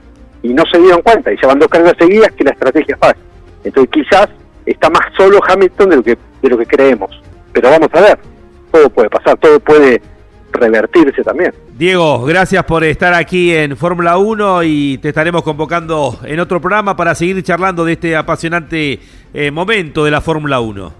y 0.43 0.53
no 0.53 0.63
se 0.71 0.77
dieron 0.77 1.01
cuenta 1.01 1.33
y 1.33 1.37
llevan 1.37 1.57
dos 1.57 1.67
carreras 1.67 1.95
seguidas 1.97 2.31
que 2.33 2.43
la 2.43 2.51
estrategia 2.51 2.95
falla. 2.97 3.17
Entonces 3.63 3.91
quizás 3.91 4.29
está 4.67 4.87
más 4.91 5.01
solo 5.17 5.39
Hamilton 5.43 5.89
de 5.89 5.95
lo 5.95 6.03
que 6.03 6.17
de 6.43 6.49
lo 6.49 6.57
que 6.59 6.67
creemos. 6.67 7.09
Pero 7.53 7.71
vamos 7.71 7.89
a 7.93 8.01
ver, 8.01 8.19
todo 8.71 8.87
puede 8.91 9.09
pasar, 9.09 9.37
todo 9.37 9.59
puede 9.59 9.99
revertirse 10.51 11.23
también. 11.23 11.53
Diego, 11.77 12.23
gracias 12.23 12.63
por 12.65 12.83
estar 12.83 13.13
aquí 13.13 13.53
en 13.53 13.75
Fórmula 13.77 14.17
1 14.17 14.63
y 14.63 14.97
te 14.99 15.09
estaremos 15.09 15.43
convocando 15.43 16.19
en 16.23 16.39
otro 16.39 16.59
programa 16.61 16.95
para 16.95 17.15
seguir 17.15 17.41
charlando 17.43 17.85
de 17.85 17.93
este 17.93 18.15
apasionante 18.15 18.99
eh, 19.33 19.51
momento 19.51 20.05
de 20.05 20.11
la 20.11 20.21
Fórmula 20.21 20.59
1. 20.59 20.93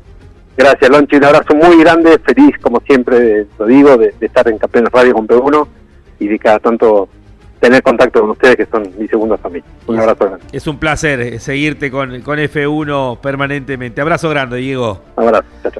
Gracias, 0.58 0.90
Lonchi, 0.90 1.16
un 1.16 1.26
abrazo 1.26 1.56
muy 1.56 1.80
grande, 1.80 2.20
feliz 2.20 2.56
como 2.62 2.82
siempre, 2.82 3.48
lo 3.58 3.66
digo, 3.66 3.98
de, 3.98 4.14
de 4.20 4.26
estar 4.26 4.48
en 4.48 4.58
Campeones 4.58 4.92
Radio 4.92 5.14
con 5.14 5.28
P1 5.28 5.68
y 6.20 6.28
de 6.28 6.40
cada 6.40 6.60
tanto 6.60 7.10
tener 7.62 7.84
contacto 7.84 8.20
con 8.22 8.32
ustedes, 8.32 8.58
que 8.58 8.66
son 8.66 8.84
mi 8.98 9.08
segunda 9.08 9.38
familia. 9.38 9.70
Un 9.88 10.00
abrazo 10.00 10.26
grande. 10.26 10.46
Es 10.52 10.68
un 10.68 10.78
placer 10.78 11.22
eh, 11.22 11.40
seguirte 11.40 11.90
con, 11.90 12.22
con 12.22 12.40
F1 12.40 13.20
permanentemente. 13.20 14.02
Abrazo 14.02 14.30
grande, 14.30 14.58
Diego. 14.58 15.02
Abrazo, 15.16 15.46
chao, 15.64 15.72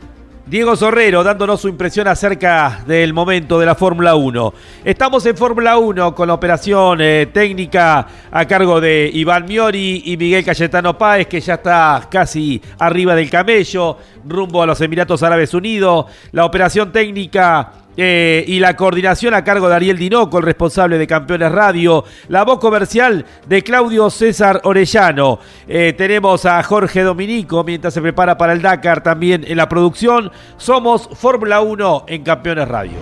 Diego 0.52 0.76
Sorrero 0.76 1.24
dándonos 1.24 1.62
su 1.62 1.70
impresión 1.70 2.10
acerca 2.10 2.84
del 2.86 3.14
momento 3.14 3.58
de 3.58 3.66
la 3.66 3.74
Fórmula 3.74 4.16
1. 4.16 4.54
Estamos 4.84 5.26
en 5.26 5.38
Fórmula 5.38 5.78
1 5.78 6.14
con 6.14 6.28
la 6.28 6.34
operación 6.34 7.00
eh, 7.00 7.30
técnica 7.32 8.06
a 8.30 8.46
cargo 8.46 8.82
de 8.82 9.10
Iván 9.14 9.46
Miori 9.46 10.04
y 10.08 10.18
Miguel 10.18 10.44
Cayetano 10.44 10.98
Páez, 10.98 11.28
que 11.28 11.40
ya 11.40 11.54
está 11.54 12.06
casi 12.12 12.62
arriba 12.80 13.16
del 13.16 13.30
camello, 13.30 13.98
rumbo 14.26 14.62
a 14.62 14.66
los 14.66 14.82
Emiratos 14.82 15.24
Árabes 15.24 15.54
Unidos. 15.54 16.08
La 16.34 16.44
operación 16.44 16.92
técnica 16.92 17.72
eh, 17.98 18.44
y 18.48 18.60
la 18.60 18.76
coordinación 18.76 19.34
a 19.34 19.44
cargo 19.44 19.68
de 19.68 19.76
Ariel 19.76 19.98
Dinoco, 19.98 20.38
el 20.38 20.46
responsable 20.46 20.98
de 20.98 21.08
Campeones 21.08 21.52
Radio, 21.52 22.06
la 22.30 22.44
voz 22.44 22.60
comercial 22.60 23.26
de 23.48 23.64
Claudio 23.64 24.10
César 24.10 24.62
Orellano. 24.64 25.40
Eh, 25.68 25.94
tenemos 25.98 26.46
a 26.46 26.62
Jorge 26.64 27.02
Dominico 27.02 27.64
mientras 27.64 27.94
se 27.94 28.02
prepara 28.02 28.38
para 28.38 28.54
el 28.54 28.62
Dakar 28.62 29.04
también 29.04 29.44
en 29.48 29.58
la 29.58 29.68
producción. 29.68 30.32
Somos 30.58 31.10
Fórmula 31.14 31.62
1 31.62 32.06
en 32.08 32.24
Campeones 32.24 32.68
Radio. 32.68 32.98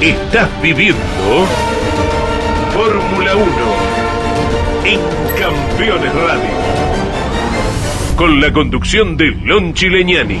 Estás 0.00 0.48
viviendo 0.62 1.00
Fórmula 2.72 3.34
1 3.34 3.44
en 4.84 5.00
Campeones 5.36 6.14
Radio. 6.14 6.50
Con 8.16 8.40
la 8.40 8.52
conducción 8.52 9.16
de 9.16 9.32
Lon 9.32 9.74
Chileñani. 9.74 10.40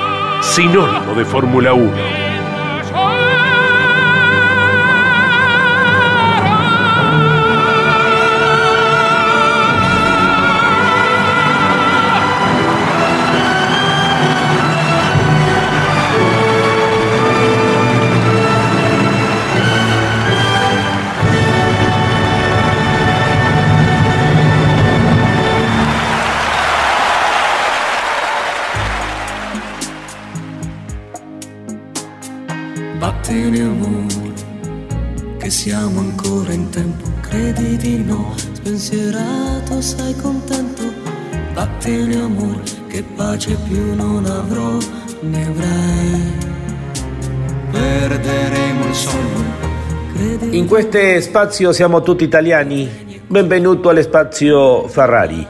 sinónimo 0.41 1.13
de 1.15 1.25
Fórmula 1.25 1.73
1. 1.73 2.20
Questo 50.71 50.97
spazio 51.19 51.73
siamo 51.73 52.01
tutti 52.01 52.23
italiani. 52.23 53.19
Benvenuto 53.27 53.89
al 53.89 54.01
spazio 54.01 54.87
Ferrari. 54.87 55.45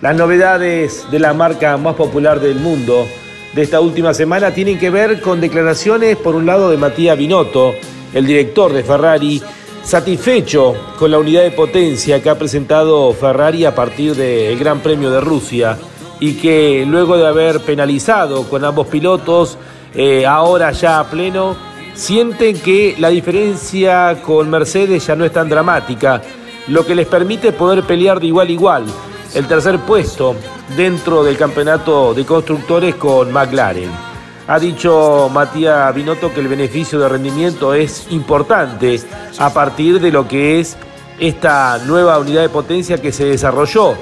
Las 0.00 0.16
novedades 0.16 1.04
de 1.10 1.18
la 1.18 1.34
marca 1.34 1.76
más 1.76 1.94
popular 1.94 2.40
del 2.40 2.54
mundo 2.54 3.06
de 3.52 3.60
esta 3.60 3.82
última 3.82 4.14
semana 4.14 4.52
tienen 4.52 4.78
que 4.78 4.88
ver 4.88 5.20
con 5.20 5.42
declaraciones, 5.42 6.16
por 6.16 6.34
un 6.34 6.46
lado, 6.46 6.70
de 6.70 6.78
Matías 6.78 7.18
Binotto, 7.18 7.74
el 8.14 8.24
director 8.24 8.72
de 8.72 8.82
Ferrari, 8.82 9.42
satisfecho 9.84 10.74
con 10.98 11.10
la 11.10 11.18
unidad 11.18 11.42
de 11.42 11.50
potencia 11.50 12.22
que 12.22 12.30
ha 12.30 12.38
presentado 12.38 13.12
Ferrari 13.12 13.66
a 13.66 13.74
partir 13.74 14.14
del 14.14 14.58
Gran 14.58 14.80
Premio 14.80 15.10
de 15.10 15.20
Rusia 15.20 15.76
y 16.18 16.32
que 16.32 16.86
luego 16.88 17.18
de 17.18 17.26
haber 17.26 17.60
penalizado 17.60 18.48
con 18.48 18.64
ambos 18.64 18.86
pilotos, 18.86 19.58
eh, 19.94 20.24
ahora 20.24 20.72
ya 20.72 20.98
a 20.98 21.10
pleno, 21.10 21.75
sienten 21.96 22.60
que 22.60 22.94
la 22.98 23.08
diferencia 23.08 24.20
con 24.22 24.50
Mercedes 24.50 25.06
ya 25.06 25.16
no 25.16 25.24
es 25.24 25.32
tan 25.32 25.48
dramática, 25.48 26.22
lo 26.68 26.84
que 26.84 26.94
les 26.94 27.06
permite 27.06 27.52
poder 27.52 27.82
pelear 27.84 28.20
de 28.20 28.26
igual 28.26 28.48
a 28.48 28.52
igual 28.52 28.84
el 29.34 29.46
tercer 29.46 29.78
puesto 29.80 30.36
dentro 30.76 31.24
del 31.24 31.36
campeonato 31.36 32.14
de 32.14 32.24
constructores 32.24 32.94
con 32.96 33.32
McLaren. 33.32 33.90
Ha 34.48 34.58
dicho 34.58 35.28
Matías 35.32 35.92
Binotto 35.94 36.32
que 36.32 36.40
el 36.40 36.48
beneficio 36.48 37.00
de 37.00 37.08
rendimiento 37.08 37.74
es 37.74 38.06
importante 38.10 39.00
a 39.38 39.52
partir 39.52 40.00
de 40.00 40.12
lo 40.12 40.28
que 40.28 40.60
es 40.60 40.76
esta 41.18 41.78
nueva 41.86 42.18
unidad 42.18 42.42
de 42.42 42.48
potencia 42.48 42.98
que 42.98 43.10
se 43.10 43.24
desarrolló 43.24 43.94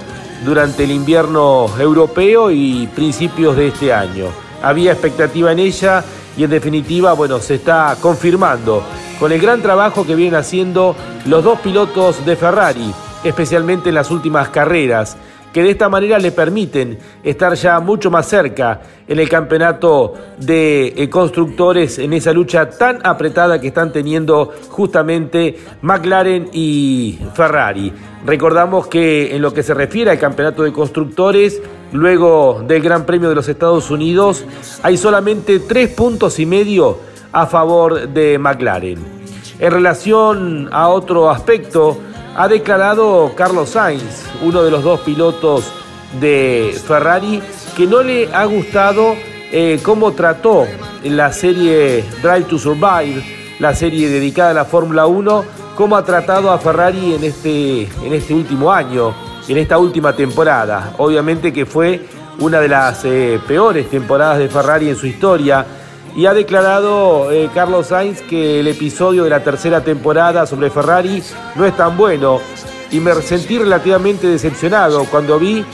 durante 0.45 0.85
el 0.85 0.91
invierno 0.91 1.71
europeo 1.79 2.51
y 2.51 2.89
principios 2.89 3.57
de 3.57 3.69
este 3.69 3.93
año. 3.93 4.27
Había 4.63 4.93
expectativa 4.93 5.53
en 5.53 5.61
ella 5.61 6.05
y 6.37 6.45
en 6.45 6.51
definitiva, 6.51 7.13
bueno, 7.13 7.39
se 7.41 7.57
está 7.57 7.97
confirmando 8.01 8.83
con 9.19 9.33
el 9.33 9.41
gran 9.41 9.63
trabajo 9.63 10.07
que 10.07 10.15
vienen 10.15 10.35
haciendo 10.35 10.97
los 11.27 11.45
dos 11.45 11.61
pilotos 11.61 12.25
de 12.25 12.37
Ferrari, 12.37 12.93
especialmente 13.23 13.91
en 13.91 13.95
las 13.95 14.11
últimas 14.11 14.49
carreras 14.49 15.17
que 15.55 15.63
de 15.63 15.71
esta 15.71 15.89
manera 15.89 16.19
le 16.19 16.33
permiten 16.33 16.99
estar 17.23 17.55
ya 17.55 17.79
mucho 17.79 18.11
más 18.11 18.27
cerca 18.27 18.81
en 19.07 19.21
el 19.21 19.29
campeonato 19.29 20.13
de 20.37 20.89
eh, 20.97 21.09
constructores 21.09 22.01
en 22.01 22.13
esa 22.13 22.33
lucha 22.33 22.69
tan 22.71 22.99
apretada 23.07 23.61
que 23.61 23.69
están 23.69 23.93
teniendo 23.93 24.53
justamente 24.69 25.57
McLaren 25.81 26.51
y 26.53 27.21
Ferrari. 27.35 27.93
Recordamos 28.27 28.89
que 28.89 29.37
en 29.37 29.43
lo 29.43 29.55
que 29.55 29.63
se 29.63 29.75
refiere 29.75 30.11
al 30.11 30.19
campeonato 30.19 30.65
de 30.65 30.73
constructores, 30.73 31.63
luego 31.93 32.65
del 32.67 32.83
Gran 32.83 33.07
Premio 33.07 33.29
de 33.29 33.37
los 33.37 33.49
Estados 33.49 33.93
Unidos, 33.93 34.45
hay 34.83 34.97
solamente 34.97 35.61
tres 35.61 35.91
puntos 35.91 36.41
y 36.41 36.47
medio 36.47 36.99
a 37.31 37.47
favor 37.47 38.09
de 38.09 38.39
McLaren. 38.39 38.99
En 39.61 39.71
relación 39.71 40.69
a 40.73 40.89
otro 40.89 41.31
aspecto, 41.31 41.97
ha 42.37 42.49
declarado 42.49 43.33
Carlos 43.37 43.71
Sainz, 43.71 44.25
uno 44.43 44.63
de 44.63 44.71
los 44.71 44.83
dos 44.83 45.01
pilotos 45.01 45.71
de 46.21 46.77
Ferrari, 46.87 47.43
que 47.77 47.87
no 47.87 48.03
le 48.03 48.33
ha 48.35 48.45
gustado 48.45 49.15
eh, 49.53 49.79
cómo 49.83 50.13
trató 50.13 50.67
la 51.05 51.33
serie 51.33 52.05
Drive 52.23 52.45
to 52.45 52.59
Survive, 52.59 53.23
la 53.61 53.75
serie 53.75 54.09
dedicada 54.09 54.51
a 54.51 54.55
la 54.55 54.65
Fórmula 54.65 55.07
1, 55.07 55.45
cómo 55.77 55.97
ha 55.97 56.05
tratado 56.05 56.51
a 56.51 56.59
Ferrari 56.59 57.15
en 57.15 57.25
este, 57.25 57.83
en 57.83 58.13
este 58.13 58.35
último 58.35 58.73
año, 58.73 59.15
en 59.47 59.59
esta 59.59 59.79
última 59.79 60.15
temporada. 60.15 60.95
Obviamente 60.99 61.53
que 61.53 61.67
fue 61.67 62.05
una 62.41 62.61
de 62.61 62.69
las 62.69 63.05
eh, 63.05 63.39
peores 63.47 63.89
temporadas 63.89 64.39
de 64.39 64.49
Ferrari 64.49 64.89
en 64.89 64.97
su 64.97 65.07
historia 65.07 65.65
y 66.17 66.27
ha 66.27 66.35
declarado 66.35 67.31
eh, 67.33 67.51
Carlos 67.53 67.89
Sainz 67.89 68.23
que 68.23 68.61
el 68.61 68.69
episodio 68.69 69.25
de 69.25 69.31
la 69.31 69.43
tercera 69.43 69.83
temporada 69.83 70.47
sobre 70.47 70.71
Ferrari 70.71 71.23
no 71.57 71.65
es 71.65 71.77
tan 71.77 71.97
bueno 71.97 72.41
y 72.91 73.01
me 73.01 73.15
sentí 73.15 73.59
relativamente 73.59 74.29
decepcionado 74.29 75.05
cuando 75.11 75.39
vi 75.39 75.65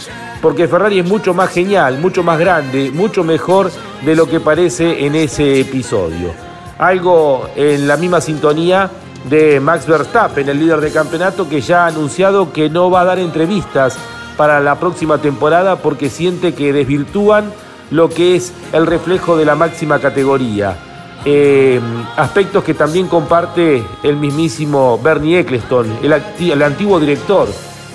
porque 0.40 0.68
Ferrari 0.68 1.00
es 1.00 1.06
mucho 1.06 1.34
más 1.34 1.50
genial, 1.50 1.98
mucho 1.98 2.22
más 2.22 2.38
grande, 2.38 2.90
mucho 2.90 3.22
mejor 3.24 3.70
de 4.02 4.16
lo 4.16 4.26
que 4.26 4.40
parece 4.40 5.04
en 5.04 5.14
ese 5.14 5.60
episodio. 5.60 6.32
Algo 6.78 7.46
en 7.56 7.86
la 7.86 7.98
misma 7.98 8.22
sintonía 8.22 8.90
de 9.28 9.60
Max 9.60 9.86
Verstappen, 9.86 10.48
el 10.48 10.58
líder 10.58 10.80
de 10.80 10.90
campeonato, 10.90 11.46
que 11.46 11.60
ya 11.60 11.84
ha 11.84 11.88
anunciado 11.88 12.54
que 12.54 12.70
no 12.70 12.90
va 12.90 13.02
a 13.02 13.04
dar 13.04 13.18
entrevistas 13.18 13.98
para 14.38 14.60
la 14.60 14.76
próxima 14.76 15.18
temporada 15.18 15.76
porque 15.76 16.08
siente 16.08 16.54
que 16.54 16.72
desvirtúan 16.72 17.52
lo 17.90 18.08
que 18.08 18.36
es 18.36 18.52
el 18.72 18.86
reflejo 18.86 19.36
de 19.36 19.44
la 19.44 19.54
máxima 19.54 19.98
categoría. 19.98 20.76
Eh, 21.24 21.78
aspectos 22.16 22.64
que 22.64 22.72
también 22.72 23.06
comparte 23.06 23.84
el 24.02 24.16
mismísimo 24.16 24.98
Bernie 25.02 25.40
Eccleston, 25.40 25.98
el, 26.02 26.62
antiguo 26.62 26.98
director 26.98 27.46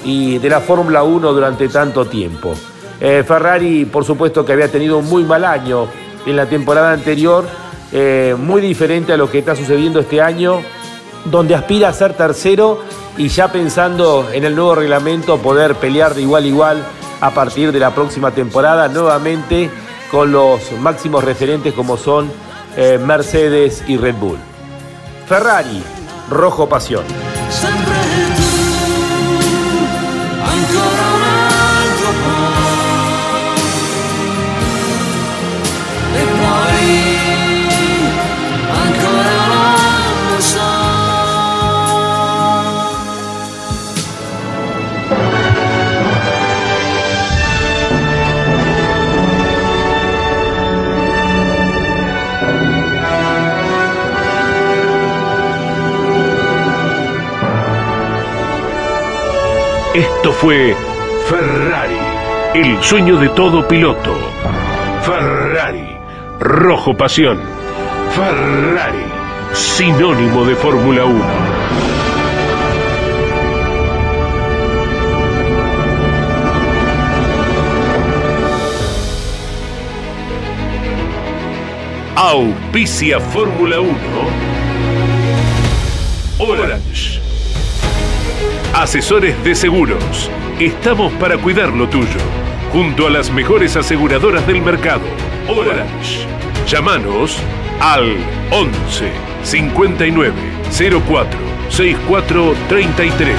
y 0.04 0.38
de 0.38 0.50
la 0.50 0.60
Fórmula 0.60 1.04
1 1.04 1.34
durante 1.34 1.68
tanto 1.70 2.06
tiempo. 2.06 2.54
Eh, 3.00 3.24
Ferrari, 3.28 3.86
por 3.86 4.06
supuesto, 4.06 4.46
que 4.46 4.54
había 4.54 4.72
tenido 4.72 5.00
un 5.00 5.10
muy 5.10 5.24
mal 5.24 5.44
año 5.44 5.88
en 6.26 6.36
la 6.36 6.46
temporada 6.46 6.92
anterior, 6.92 7.46
eh, 7.92 8.36
muy 8.38 8.62
diferente 8.62 9.14
a 9.14 9.18
lo 9.18 9.30
que 9.30 9.40
está 9.40 9.56
sucediendo 9.56 10.00
este 10.00 10.22
año, 10.22 10.62
donde 11.26 11.56
aspira 11.56 11.90
a 11.90 11.94
ser 11.94 12.14
tercero 12.14 12.82
y 13.18 13.30
ya 13.30 13.52
pensando 13.52 14.28
en 14.32 14.44
el 14.44 14.56
nuevo 14.56 14.76
reglamento 14.76 15.38
poder 15.40 15.76
pelear 15.76 16.14
de 16.14 16.22
igual 16.22 16.44
a 16.44 16.48
igual 16.48 16.86
a 17.22 17.32
partir 17.32 17.72
de 17.72 17.80
la 17.80 17.96
próxima 17.96 18.32
temporada 18.32 18.88
nuevamente 18.88 19.72
con 20.12 20.32
los 20.32 20.72
máximos 20.80 21.24
referentes 21.24 21.74
como 21.74 21.98
son 21.98 22.32
eh, 22.78 23.00
Mercedes 23.04 23.84
y 23.88 23.98
Red 23.98 24.16
Bull. 24.16 24.38
Ferrari, 25.28 25.84
rojo 26.30 26.68
pasión. 26.68 27.04
Esto 59.96 60.34
fue 60.34 60.76
Ferrari, 61.30 61.96
el 62.54 62.84
sueño 62.84 63.16
de 63.18 63.30
todo 63.30 63.66
piloto. 63.66 64.14
Ferrari, 65.04 65.88
rojo 66.38 66.98
pasión. 66.98 67.40
Ferrari, 68.14 69.06
sinónimo 69.54 70.44
de 70.44 70.56
Fórmula 70.56 71.06
1. 71.06 71.26
Auspicia 82.18 83.22
Fórmula 83.22 83.80
1. 83.80 83.96
Orange. 86.40 87.15
Asesores 88.76 89.42
de 89.42 89.56
seguros. 89.56 90.30
Estamos 90.60 91.14
para 91.14 91.38
cuidar 91.38 91.70
lo 91.70 91.88
tuyo. 91.88 92.20
Junto 92.74 93.08
a 93.08 93.10
las 93.10 93.32
mejores 93.32 93.78
aseguradoras 93.78 94.46
del 94.46 94.62
mercado. 94.62 95.06
Orange. 95.48 96.28
Llámanos 96.68 97.38
al 97.80 98.18
11 98.52 99.12
59 99.44 100.34
04 101.08 101.40
64 101.70 102.54
33. 102.68 103.38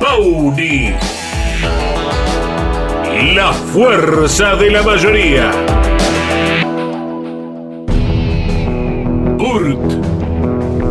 Pauni. 0.00 0.94
La 3.34 3.52
fuerza 3.52 4.56
de 4.56 4.70
la 4.70 4.82
mayoría. 4.82 5.83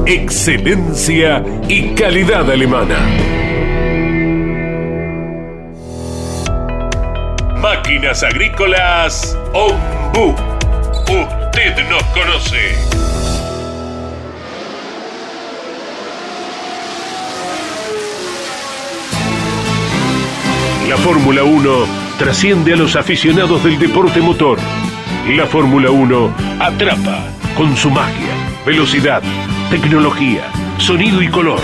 Excelencia 0.06 1.44
y 1.68 1.90
calidad 1.96 2.50
alemana. 2.50 2.98
Máquinas 7.60 8.24
agrícolas 8.24 9.38
Ombu. 9.54 10.34
Usted 11.02 11.90
nos 11.90 12.04
conoce. 12.14 12.74
La 20.88 20.96
Fórmula 20.98 21.44
1 21.44 21.70
trasciende 22.18 22.74
a 22.74 22.78
los 22.78 22.96
aficionados 22.96 23.62
del 23.66 23.78
deporte 23.78 24.22
motor. 24.22 24.58
La 25.28 25.48
Fórmula 25.48 25.92
1 25.92 26.36
atrapa 26.60 27.34
con 27.56 27.76
su 27.78 27.90
magia, 27.90 28.34
velocidad, 28.66 29.22
tecnología, 29.70 30.44
sonido 30.78 31.22
y 31.22 31.30
color. 31.30 31.62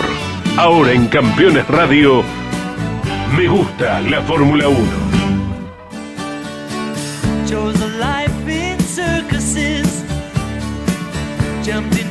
Ahora 0.57 0.91
en 0.91 1.07
Campeones 1.07 1.67
Radio, 1.67 2.23
me 3.35 3.47
gusta 3.47 3.99
la 4.01 4.21
Fórmula 4.21 4.67
1. 4.67 4.79
Chose 7.47 7.83
a 7.83 7.87
life 7.87 8.51
in 8.51 8.79
circuses, 8.79 10.03
jumped 11.63 11.97
into 11.97 12.08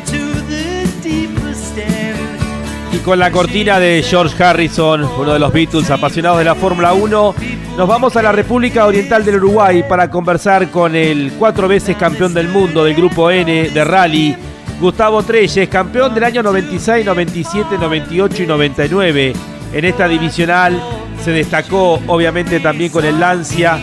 Y 2.98 3.00
con 3.00 3.18
la 3.18 3.30
cortina 3.30 3.78
de 3.78 4.02
George 4.02 4.42
Harrison, 4.42 5.04
uno 5.04 5.32
de 5.32 5.38
los 5.38 5.52
Beatles 5.52 5.88
apasionados 5.88 6.38
de 6.38 6.44
la 6.44 6.56
Fórmula 6.56 6.94
1, 6.94 7.34
nos 7.76 7.88
vamos 7.88 8.16
a 8.16 8.22
la 8.22 8.32
República 8.32 8.86
Oriental 8.86 9.24
del 9.24 9.36
Uruguay 9.36 9.84
para 9.88 10.10
conversar 10.10 10.68
con 10.70 10.96
el 10.96 11.32
cuatro 11.38 11.68
veces 11.68 11.96
campeón 11.96 12.34
del 12.34 12.48
mundo 12.48 12.84
del 12.84 12.96
Grupo 12.96 13.30
N 13.30 13.70
de 13.70 13.84
Rally, 13.84 14.36
Gustavo 14.80 15.22
Treyes, 15.22 15.68
campeón 15.68 16.12
del 16.12 16.24
año 16.24 16.42
96, 16.42 17.06
97, 17.06 17.78
98 17.78 18.42
y 18.42 18.46
99. 18.46 19.32
En 19.74 19.84
esta 19.84 20.08
divisional 20.08 20.82
se 21.22 21.30
destacó 21.30 22.00
obviamente 22.08 22.58
también 22.58 22.90
con 22.90 23.04
el 23.04 23.20
Lancia. 23.20 23.78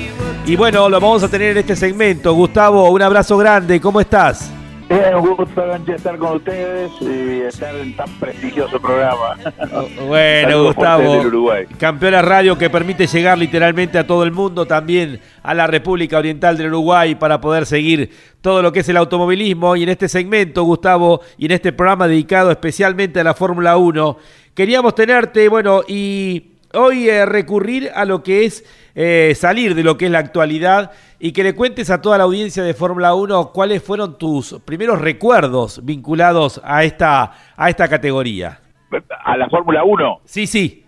Y 0.45 0.57
bueno, 0.57 0.89
lo 0.89 0.99
vamos 0.99 1.23
a 1.23 1.29
tener 1.29 1.51
en 1.51 1.57
este 1.59 1.77
segmento. 1.77 2.33
Gustavo, 2.33 2.89
un 2.89 3.01
abrazo 3.01 3.37
grande, 3.37 3.79
¿cómo 3.79 4.01
estás? 4.01 4.54
Bien, 4.87 5.15
un 5.15 5.35
gusto 5.35 5.65
Ganche, 5.67 5.95
estar 5.95 6.15
con 6.17 6.35
ustedes 6.35 6.91
y 7.01 7.41
estar 7.41 7.75
en 7.75 7.95
tan 7.95 8.09
prestigioso 8.19 8.79
programa. 8.79 9.35
Bueno, 10.07 10.49
Saludos 10.49 10.75
Gustavo, 10.75 11.21
Uruguay. 11.21 11.65
campeona 11.79 12.21
radio 12.21 12.57
que 12.57 12.69
permite 12.69 13.07
llegar 13.07 13.37
literalmente 13.37 13.97
a 13.97 14.05
todo 14.05 14.23
el 14.23 14.31
mundo, 14.31 14.67
también 14.67 15.19
a 15.41 15.53
la 15.53 15.65
República 15.65 16.17
Oriental 16.17 16.57
del 16.57 16.67
Uruguay 16.67 17.15
para 17.15 17.41
poder 17.41 17.65
seguir 17.65 18.11
todo 18.41 18.61
lo 18.61 18.71
que 18.71 18.81
es 18.81 18.89
el 18.89 18.97
automovilismo. 18.97 19.75
Y 19.75 19.83
en 19.83 19.89
este 19.89 20.07
segmento, 20.07 20.63
Gustavo, 20.63 21.21
y 21.37 21.45
en 21.45 21.51
este 21.53 21.73
programa 21.73 22.07
dedicado 22.07 22.51
especialmente 22.51 23.19
a 23.19 23.23
la 23.23 23.33
Fórmula 23.33 23.77
1, 23.77 24.17
queríamos 24.53 24.93
tenerte, 24.93 25.49
bueno, 25.49 25.81
y 25.87 26.51
hoy 26.73 27.09
eh, 27.09 27.25
recurrir 27.25 27.91
a 27.95 28.05
lo 28.05 28.21
que 28.21 28.45
es 28.45 28.63
eh, 28.95 29.33
salir 29.35 29.75
de 29.75 29.83
lo 29.83 29.97
que 29.97 30.05
es 30.05 30.11
la 30.11 30.19
actualidad 30.19 30.91
y 31.19 31.33
que 31.33 31.43
le 31.43 31.53
cuentes 31.53 31.89
a 31.89 32.01
toda 32.01 32.17
la 32.17 32.23
audiencia 32.23 32.63
de 32.63 32.73
Fórmula 32.73 33.13
1 33.13 33.51
cuáles 33.53 33.83
fueron 33.83 34.17
tus 34.17 34.59
primeros 34.65 35.01
recuerdos 35.01 35.85
vinculados 35.85 36.61
a 36.63 36.83
esta, 36.83 37.33
a 37.57 37.69
esta 37.69 37.87
categoría. 37.89 38.59
A 39.25 39.35
la 39.35 39.49
Fórmula 39.49 39.83
1. 39.83 40.21
Sí, 40.23 40.47
sí. 40.47 40.85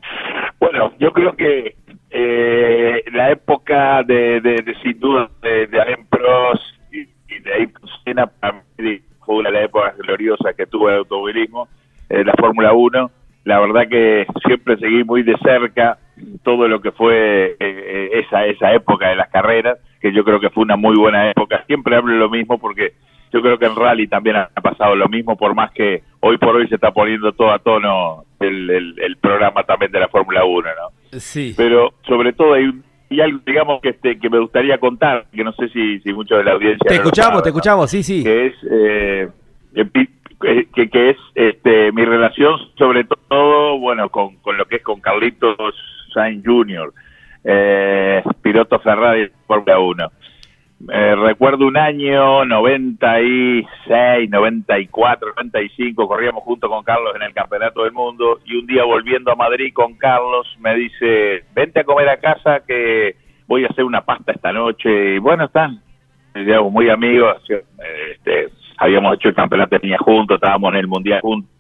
Bueno, 0.60 0.94
yo 1.00 1.12
creo 1.12 1.36
que 1.36 1.76
eh, 2.10 3.04
la 3.12 3.32
época 3.32 4.04
de, 4.04 4.40
de, 4.42 4.62
de 4.64 4.76
sin 4.82 5.00
duda 5.00 5.30
de, 5.42 5.68
de 5.68 5.82
Alain 5.82 6.06
Prost 6.08 6.64
y, 6.92 7.02
y 7.02 7.40
de 7.40 7.54
Ayrton 7.54 7.90
Senna 8.04 8.28
para 8.28 8.64
mí 8.78 9.02
fue 9.26 9.36
una 9.36 9.50
de 9.50 9.56
las 9.56 9.66
épocas 9.66 9.98
gloriosas 9.98 10.56
que 10.56 10.66
tuvo 10.66 10.90
el 10.90 11.00
automovilismo, 11.00 11.68
eh, 12.10 12.24
la 12.24 12.34
Fórmula 12.40 12.72
1. 12.72 13.12
La 13.44 13.60
verdad 13.60 13.88
que 13.90 14.26
siempre 14.46 14.78
seguí 14.78 15.04
muy 15.04 15.24
de 15.24 15.38
cerca 15.40 15.98
todo 16.44 16.68
lo 16.68 16.82
que 16.82 16.92
fue 16.92 17.52
eh, 17.52 17.56
eh, 17.60 18.10
esa 18.26 18.46
esa 18.46 18.74
época 18.74 19.10
de 19.10 19.16
las 19.16 19.30
carreras, 19.30 19.78
que 20.02 20.12
yo 20.14 20.24
creo 20.24 20.40
que 20.40 20.50
fue 20.50 20.64
una 20.64 20.76
muy 20.76 20.96
buena 20.98 21.30
época. 21.30 21.64
Siempre 21.68 21.96
hablo 21.96 22.16
lo 22.16 22.30
mismo 22.30 22.58
porque 22.58 22.94
yo 23.34 23.42
creo 23.42 23.58
que 23.58 23.66
en 23.66 23.76
rally 23.76 24.08
también 24.08 24.38
ha 24.38 24.48
pasado 24.62 24.96
lo 24.96 25.08
mismo, 25.10 25.36
por 25.38 25.54
más 25.54 25.72
que 25.72 26.04
hoy 26.22 26.38
por 26.38 26.56
hoy 26.56 26.68
se 26.70 26.76
está 26.76 26.92
poniendo 26.92 27.34
todo 27.34 27.52
a 27.52 27.60
tono 27.60 28.24
el, 28.40 28.70
el, 28.70 28.96
el 29.00 29.18
programa 29.18 29.64
también 29.64 29.92
de 29.92 30.00
la 30.00 30.08
Fórmula 30.08 30.46
1, 30.46 30.62
¿no? 30.70 31.20
Sí. 31.20 31.54
Pero 31.58 31.94
sobre 32.08 32.34
todo 32.34 32.54
hay, 32.54 32.64
un- 32.66 32.84
y 33.10 33.20
algo, 33.22 33.40
digamos, 33.46 33.82
que 33.82 33.90
este 33.90 34.20
que 34.20 34.30
me 34.30 34.40
gustaría 34.40 34.78
contar, 34.80 35.26
que 35.34 35.44
no 35.44 35.52
sé 35.54 35.70
si, 35.70 36.00
si 36.02 36.14
mucho 36.14 36.36
de 36.36 36.44
la 36.44 36.52
audiencia... 36.54 36.86
Te 36.88 36.96
no 36.96 37.02
escuchamos, 37.04 37.30
sabe, 37.32 37.42
te 37.44 37.50
¿no? 37.50 37.56
escuchamos, 37.56 37.92
sí, 37.92 38.04
sí. 38.04 38.24
Que 38.24 38.46
es, 38.48 38.54
eh, 38.70 39.28
que, 40.76 40.90
que 40.90 41.10
es 41.12 41.18
este, 41.36 41.92
mi 41.92 42.06
relación 42.06 42.58
sobre 42.78 43.06
todo, 43.06 43.78
bueno, 43.80 44.10
con, 44.10 44.36
con 44.38 44.58
lo 44.58 44.66
que 44.66 44.78
es 44.78 44.84
con 44.84 45.02
Carlitos 45.02 45.58
Sainz 46.18 46.44
Jr., 46.44 46.92
eh, 47.44 48.24
piloto 48.42 48.80
Ferrari 48.80 49.30
Fórmula 49.46 49.80
1. 49.80 50.12
Eh, 50.90 51.16
recuerdo 51.16 51.66
un 51.68 51.78
año 51.78 52.46
96, 52.46 54.30
94, 54.30 55.30
95, 55.36 56.08
corríamos 56.08 56.44
junto 56.44 56.70
con 56.70 56.84
Carlos 56.84 57.14
en 57.16 57.22
el 57.22 57.34
Campeonato 57.34 57.84
del 57.84 57.94
Mundo 57.94 58.40
y 58.46 58.58
un 58.58 58.68
día 58.68 58.84
volviendo 58.84 59.32
a 59.32 59.36
Madrid 59.36 59.74
con 59.74 59.96
Carlos 59.96 60.48
me 60.60 60.76
dice, 60.76 61.46
vente 61.56 61.80
a 61.80 61.84
comer 61.84 62.10
a 62.10 62.18
casa 62.18 62.62
que 62.68 63.16
voy 63.48 63.64
a 63.64 63.68
hacer 63.68 63.86
una 63.86 64.02
pasta 64.02 64.32
esta 64.34 64.52
noche 64.52 65.16
y 65.16 65.20
bueno, 65.20 65.46
están, 65.46 65.82
digamos, 66.36 66.72
muy 66.72 66.90
amigos, 66.90 67.38
eh, 67.50 67.64
este, 68.12 68.50
habíamos 68.78 69.16
hecho 69.16 69.30
el 69.30 69.36
campeonato 69.36 69.78
de 69.78 69.88
niñas 69.88 70.02
juntos, 70.02 70.36
estábamos 70.36 70.74
en 70.74 70.80
el 70.80 70.88
mundial 70.88 71.22
juntos. 71.22 71.57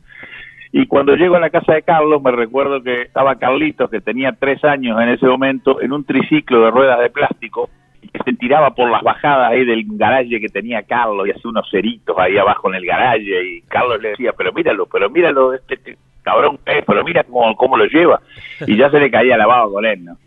Y 0.80 0.86
cuando 0.86 1.16
llego 1.16 1.36
a 1.36 1.40
la 1.40 1.50
casa 1.50 1.74
de 1.74 1.82
Carlos, 1.82 2.22
me 2.22 2.30
recuerdo 2.30 2.84
que 2.84 3.02
estaba 3.02 3.38
Carlitos, 3.38 3.90
que 3.90 4.00
tenía 4.00 4.34
tres 4.40 4.64
años 4.64 5.02
en 5.02 5.10
ese 5.10 5.26
momento, 5.26 5.82
en 5.82 5.92
un 5.92 6.04
triciclo 6.04 6.66
de 6.66 6.70
ruedas 6.70 7.00
de 7.00 7.10
plástico, 7.10 7.72
y 8.00 8.10
que 8.10 8.20
se 8.24 8.34
tiraba 8.34 8.76
por 8.76 8.92
las 8.92 9.02
bajadas 9.02 9.50
ahí 9.50 9.66
del 9.66 9.86
garaje 9.88 10.40
que 10.40 10.50
tenía 10.50 10.84
Carlos, 10.84 11.28
y 11.28 11.32
hacía 11.32 11.50
unos 11.50 11.68
ceritos 11.72 12.16
ahí 12.20 12.38
abajo 12.38 12.70
en 12.70 12.76
el 12.76 12.86
garaje, 12.86 13.24
y 13.24 13.62
Carlos 13.64 14.00
le 14.00 14.10
decía, 14.10 14.34
pero 14.38 14.54
míralo, 14.54 14.86
pero 14.86 15.10
míralo, 15.10 15.56
este, 15.56 15.74
este 15.74 15.98
cabrón, 16.22 16.60
eh, 16.68 16.84
pero 16.86 17.04
mira 17.04 17.24
cómo, 17.24 17.56
cómo 17.56 17.76
lo 17.76 17.86
lleva. 17.86 18.22
Y 18.68 18.78
ya 18.78 18.92
se 18.92 19.00
le 19.00 19.10
caía 19.10 19.36
la 19.36 19.48
baba 19.48 19.72
con 19.72 19.84
él, 19.84 20.06
¿no? 20.06 20.18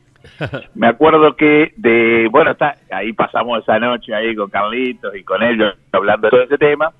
Me 0.75 0.89
acuerdo 0.89 1.37
que 1.37 1.75
de, 1.77 2.27
bueno, 2.29 2.51
está, 2.51 2.75
ahí 2.91 3.13
pasamos 3.13 3.63
esa 3.63 3.79
noche 3.79 4.13
ahí 4.13 4.35
con 4.35 4.51
Carlitos 4.51 5.15
y 5.15 5.23
con 5.23 5.45
ellos 5.45 5.77
hablando 5.93 6.27
de 6.27 6.31
todo 6.33 6.43
ese 6.43 6.59
tema, 6.59 6.93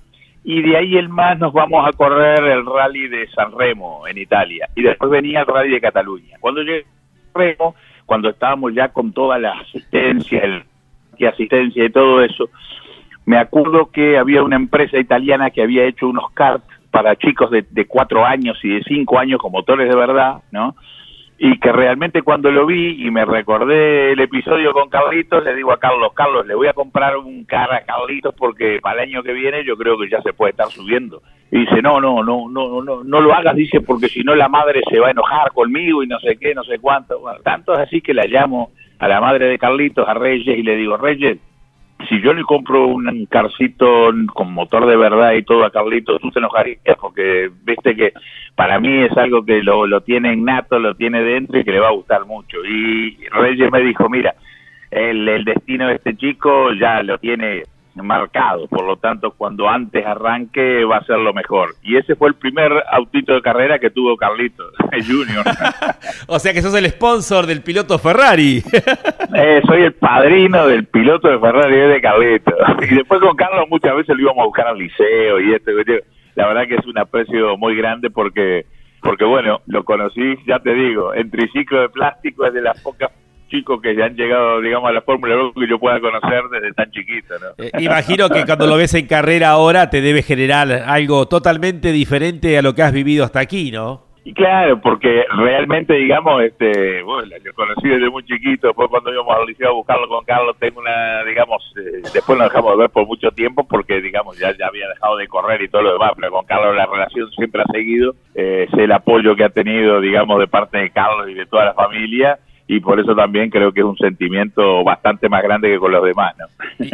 y 0.43 0.61
de 0.61 0.77
ahí 0.77 0.97
el 0.97 1.09
más 1.09 1.37
nos 1.37 1.53
vamos 1.53 1.87
a 1.87 1.91
correr 1.93 2.43
el 2.43 2.65
rally 2.65 3.07
de 3.07 3.27
San 3.29 3.51
Remo 3.57 4.07
en 4.07 4.17
Italia, 4.17 4.69
y 4.75 4.81
después 4.81 5.11
venía 5.11 5.41
el 5.41 5.47
rally 5.47 5.71
de 5.71 5.81
Cataluña. 5.81 6.37
Cuando 6.39 6.61
llegué 6.61 6.81
a 6.81 7.33
San 7.33 7.41
Remo, 7.41 7.75
cuando 8.05 8.29
estábamos 8.29 8.73
ya 8.73 8.89
con 8.89 9.13
toda 9.13 9.37
la 9.39 9.51
asistencia, 9.51 10.41
el, 10.41 10.63
y 11.17 11.25
asistencia 11.25 11.85
y 11.85 11.89
todo 11.89 12.23
eso, 12.23 12.49
me 13.25 13.37
acuerdo 13.37 13.91
que 13.91 14.17
había 14.17 14.43
una 14.43 14.55
empresa 14.55 14.97
italiana 14.97 15.51
que 15.51 15.61
había 15.61 15.85
hecho 15.85 16.07
unos 16.07 16.31
karts 16.31 16.65
para 16.89 17.15
chicos 17.15 17.51
de, 17.51 17.65
de 17.69 17.85
cuatro 17.85 18.25
años 18.25 18.59
y 18.63 18.69
de 18.69 18.83
cinco 18.83 19.19
años 19.19 19.39
con 19.39 19.51
motores 19.51 19.87
de 19.87 19.95
verdad, 19.95 20.41
¿no? 20.51 20.75
Y 21.43 21.57
que 21.57 21.71
realmente 21.71 22.21
cuando 22.21 22.51
lo 22.51 22.67
vi 22.67 23.03
y 23.03 23.09
me 23.09 23.25
recordé 23.25 24.11
el 24.11 24.19
episodio 24.19 24.73
con 24.73 24.89
Carlitos, 24.89 25.43
le 25.43 25.55
digo 25.55 25.71
a 25.71 25.79
Carlos, 25.79 26.13
Carlos, 26.13 26.45
le 26.45 26.53
voy 26.53 26.67
a 26.67 26.73
comprar 26.73 27.17
un 27.17 27.45
carro 27.45 27.73
a 27.73 27.79
Carlitos 27.79 28.35
porque 28.37 28.77
para 28.79 29.01
el 29.01 29.09
año 29.09 29.23
que 29.23 29.33
viene 29.33 29.65
yo 29.65 29.75
creo 29.75 29.97
que 29.97 30.07
ya 30.07 30.21
se 30.21 30.33
puede 30.33 30.51
estar 30.51 30.67
subiendo. 30.67 31.23
Y 31.49 31.61
dice, 31.61 31.81
no, 31.81 31.99
no, 31.99 32.23
no, 32.23 32.47
no, 32.47 32.83
no, 32.83 33.03
no 33.03 33.21
lo 33.21 33.33
hagas, 33.33 33.55
dice, 33.55 33.81
porque 33.81 34.07
si 34.07 34.21
no 34.21 34.35
la 34.35 34.49
madre 34.49 34.81
se 34.87 34.99
va 34.99 35.07
a 35.07 35.11
enojar 35.11 35.51
conmigo 35.51 36.03
y 36.03 36.07
no 36.07 36.19
sé 36.19 36.37
qué, 36.37 36.53
no 36.53 36.63
sé 36.63 36.77
cuánto. 36.77 37.19
Bueno, 37.19 37.39
tanto 37.43 37.73
es 37.73 37.79
así 37.79 38.01
que 38.01 38.13
la 38.13 38.27
llamo 38.27 38.69
a 38.99 39.07
la 39.07 39.19
madre 39.19 39.47
de 39.47 39.57
Carlitos, 39.57 40.07
a 40.07 40.13
Reyes, 40.13 40.59
y 40.59 40.61
le 40.61 40.75
digo, 40.75 40.95
Reyes, 40.95 41.39
si 42.07 42.21
yo 42.21 42.33
le 42.33 42.43
compro 42.43 42.87
un 42.87 43.25
carcito 43.25 44.11
con 44.33 44.53
motor 44.53 44.85
de 44.85 44.97
verdad 44.97 45.33
y 45.33 45.43
todo 45.43 45.65
a 45.65 45.71
Carlitos, 45.71 46.21
tú 46.21 46.31
te 46.31 46.39
enojarías 46.39 46.97
porque 46.99 47.49
viste 47.63 47.95
que 47.95 48.13
para 48.55 48.79
mí 48.79 49.03
es 49.03 49.15
algo 49.17 49.43
que 49.43 49.63
lo, 49.63 49.87
lo 49.87 50.01
tiene 50.01 50.33
innato, 50.33 50.79
lo 50.79 50.95
tiene 50.95 51.23
dentro 51.23 51.59
y 51.59 51.63
que 51.63 51.71
le 51.71 51.79
va 51.79 51.89
a 51.89 51.93
gustar 51.93 52.25
mucho. 52.25 52.57
Y 52.65 53.17
Reyes 53.31 53.71
me 53.71 53.81
dijo, 53.81 54.09
mira, 54.09 54.35
el, 54.89 55.27
el 55.27 55.45
destino 55.45 55.87
de 55.87 55.95
este 55.95 56.15
chico 56.15 56.73
ya 56.73 57.01
lo 57.03 57.17
tiene 57.17 57.63
marcado, 57.95 58.67
por 58.67 58.85
lo 58.85 58.97
tanto 58.97 59.31
cuando 59.31 59.67
antes 59.67 60.05
arranque 60.05 60.83
va 60.85 60.97
a 60.97 61.05
ser 61.05 61.17
lo 61.17 61.33
mejor. 61.33 61.75
Y 61.83 61.97
ese 61.97 62.15
fue 62.15 62.29
el 62.29 62.35
primer 62.35 62.71
autito 62.91 63.33
de 63.33 63.41
carrera 63.41 63.79
que 63.79 63.89
tuvo 63.89 64.15
Carlitos 64.15 64.73
Junior. 65.07 65.43
o 66.27 66.39
sea 66.39 66.53
que 66.53 66.61
sos 66.61 66.73
el 66.75 66.89
sponsor 66.89 67.45
del 67.45 67.61
piloto 67.61 67.99
Ferrari. 67.99 68.63
eh, 69.35 69.61
soy 69.65 69.83
el 69.83 69.93
padrino 69.93 70.67
del 70.67 70.85
piloto 70.85 71.27
de 71.29 71.39
Ferrari 71.39 71.75
de 71.75 72.01
Carlitos. 72.01 72.55
Y 72.89 72.95
después 72.95 73.19
con 73.19 73.35
Carlos 73.35 73.65
muchas 73.69 73.95
veces 73.95 74.15
lo 74.15 74.21
íbamos 74.21 74.43
a 74.43 74.45
buscar 74.45 74.67
al 74.67 74.77
liceo 74.77 75.39
y 75.39 75.53
esto. 75.53 75.71
La 76.35 76.47
verdad 76.47 76.67
que 76.67 76.75
es 76.75 76.85
un 76.85 76.97
aprecio 76.97 77.57
muy 77.57 77.75
grande 77.75 78.09
porque 78.09 78.65
porque 79.01 79.25
bueno, 79.25 79.61
lo 79.65 79.83
conocí, 79.83 80.35
ya 80.45 80.59
te 80.59 80.73
digo, 80.73 81.13
en 81.15 81.31
triciclo 81.31 81.81
de 81.81 81.89
plástico 81.89 82.45
es 82.45 82.53
de 82.53 82.61
las 82.61 82.79
pocas 82.81 83.11
chicos 83.51 83.81
que 83.81 83.95
ya 83.95 84.05
han 84.05 84.15
llegado, 84.15 84.61
digamos, 84.61 84.89
a 84.89 84.93
la 84.93 85.01
Fórmula 85.01 85.35
1 85.35 85.53
que 85.53 85.67
yo 85.67 85.77
pueda 85.77 85.99
conocer 85.99 86.43
desde 86.49 86.73
tan 86.73 86.89
chiquito, 86.89 87.35
¿no? 87.39 87.63
Eh, 87.63 87.71
imagino 87.79 88.29
que 88.29 88.45
cuando 88.45 88.65
lo 88.65 88.77
ves 88.77 88.93
en 88.95 89.05
carrera 89.05 89.49
ahora 89.49 89.89
te 89.89 90.01
debe 90.01 90.23
generar 90.23 90.71
algo 90.71 91.27
totalmente 91.27 91.91
diferente 91.91 92.57
a 92.57 92.61
lo 92.61 92.73
que 92.73 92.81
has 92.81 92.93
vivido 92.93 93.25
hasta 93.25 93.41
aquí, 93.41 93.71
¿no? 93.71 94.09
Y 94.23 94.35
claro, 94.35 94.79
porque 94.79 95.25
realmente, 95.35 95.95
digamos, 95.95 96.43
este, 96.43 97.01
bueno, 97.01 97.27
yo 97.43 97.53
conocí 97.55 97.89
desde 97.89 98.07
muy 98.07 98.23
chiquito, 98.23 98.67
después 98.67 98.87
cuando 98.87 99.11
íbamos 99.11 99.35
al 99.35 99.47
liceo 99.47 99.69
a 99.69 99.73
buscarlo 99.73 100.07
con 100.07 100.23
Carlos, 100.25 100.55
tengo 100.59 100.79
una, 100.79 101.23
digamos, 101.23 101.63
eh, 101.75 102.01
después 102.13 102.37
lo 102.37 102.43
dejamos 102.43 102.73
de 102.73 102.77
ver 102.77 102.89
por 102.91 103.07
mucho 103.07 103.31
tiempo 103.31 103.67
porque, 103.67 103.99
digamos, 103.99 104.37
ya, 104.37 104.55
ya 104.55 104.67
había 104.67 104.87
dejado 104.89 105.17
de 105.17 105.27
correr 105.27 105.63
y 105.63 105.69
todo 105.69 105.81
lo 105.81 105.93
demás, 105.93 106.11
pero 106.15 106.31
con 106.31 106.45
Carlos 106.45 106.75
la 106.75 106.85
relación 106.85 107.31
siempre 107.31 107.63
ha 107.63 107.71
seguido, 107.71 108.13
eh, 108.35 108.67
sé 108.75 108.83
el 108.83 108.91
apoyo 108.91 109.35
que 109.35 109.43
ha 109.43 109.49
tenido, 109.49 109.99
digamos, 109.99 110.39
de 110.39 110.47
parte 110.47 110.77
de 110.77 110.91
Carlos 110.91 111.27
y 111.27 111.33
de 111.33 111.47
toda 111.47 111.65
la 111.65 111.73
familia, 111.73 112.37
y 112.71 112.79
por 112.79 113.01
eso 113.01 113.13
también 113.13 113.49
creo 113.49 113.73
que 113.73 113.81
es 113.81 113.85
un 113.85 113.97
sentimiento 113.97 114.81
bastante 114.85 115.27
más 115.27 115.43
grande 115.43 115.69
que 115.69 115.77
con 115.77 115.91
los 115.91 116.05
demás, 116.05 116.33
¿no? 116.39 116.45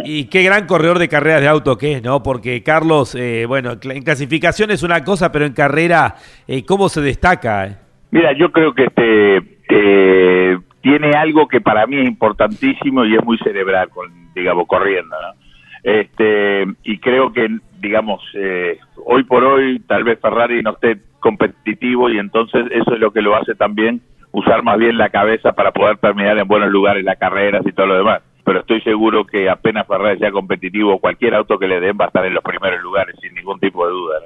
Y, 0.04 0.26
qué 0.26 0.42
gran 0.42 0.66
corredor 0.66 0.98
de 0.98 1.08
carreras 1.08 1.40
de 1.40 1.48
auto 1.48 1.78
que 1.78 1.94
es, 1.94 2.04
¿no? 2.04 2.24
Porque 2.24 2.64
Carlos, 2.64 3.14
eh, 3.14 3.46
bueno, 3.46 3.74
en 3.84 4.02
clasificación 4.02 4.72
es 4.72 4.82
una 4.82 5.04
cosa, 5.04 5.32
pero 5.32 5.46
en 5.46 5.54
carrera, 5.54 6.16
eh, 6.48 6.66
¿cómo 6.66 6.90
se 6.90 7.02
destaca? 7.02 7.78
Mira, 8.10 8.34
yo 8.34 8.52
creo 8.52 8.74
que 8.74 8.86
este 8.86 9.38
eh, 9.70 10.58
tiene 10.82 11.12
algo 11.12 11.48
que 11.48 11.62
para 11.62 11.86
mí 11.86 12.00
es 12.00 12.08
importantísimo 12.08 13.06
y 13.06 13.16
es 13.16 13.24
muy 13.24 13.38
cerebral, 13.38 13.90
con, 13.90 14.10
digamos, 14.34 14.66
corriendo, 14.66 15.16
¿no? 15.22 15.40
Este, 15.84 16.66
y 16.86 16.98
creo 16.98 17.32
que, 17.32 17.50
digamos, 17.80 18.24
eh, 18.34 18.80
hoy 19.06 19.24
por 19.26 19.44
hoy 19.44 19.80
tal 19.82 20.04
vez 20.04 20.20
Ferrari 20.20 20.64
no 20.64 20.72
esté 20.72 20.98
competitivo 21.20 22.10
y 22.10 22.18
entonces 22.18 22.66
eso 22.72 22.96
es 22.96 23.00
lo 23.00 23.12
que 23.12 23.22
lo 23.22 23.36
hace 23.36 23.54
también 23.54 24.02
usar 24.38 24.62
más 24.62 24.78
bien 24.78 24.98
la 24.98 25.10
cabeza 25.10 25.52
para 25.54 25.72
poder 25.72 25.98
terminar 25.98 26.38
en 26.38 26.48
buenos 26.48 26.70
lugares 26.70 27.04
las 27.04 27.18
carreras 27.18 27.66
y 27.66 27.72
todo 27.72 27.88
lo 27.88 27.98
demás. 27.98 28.22
Pero 28.44 28.60
estoy 28.60 28.82
seguro 28.82 29.26
que 29.26 29.50
apenas 29.50 29.88
Ferrari 29.88 30.20
sea 30.20 30.32
competitivo, 30.32 31.00
cualquier 31.00 31.34
auto 31.34 31.58
que 31.58 31.68
le 31.68 31.80
den 31.80 31.98
va 32.00 32.06
a 32.06 32.08
estar 32.10 32.26
en 32.26 32.36
los 32.36 32.44
primeros 32.44 32.82
lugares, 32.82 33.16
sin 33.20 33.34
ningún 33.34 33.60
tipo 33.60 33.86
de 33.86 33.92
duda. 33.92 34.20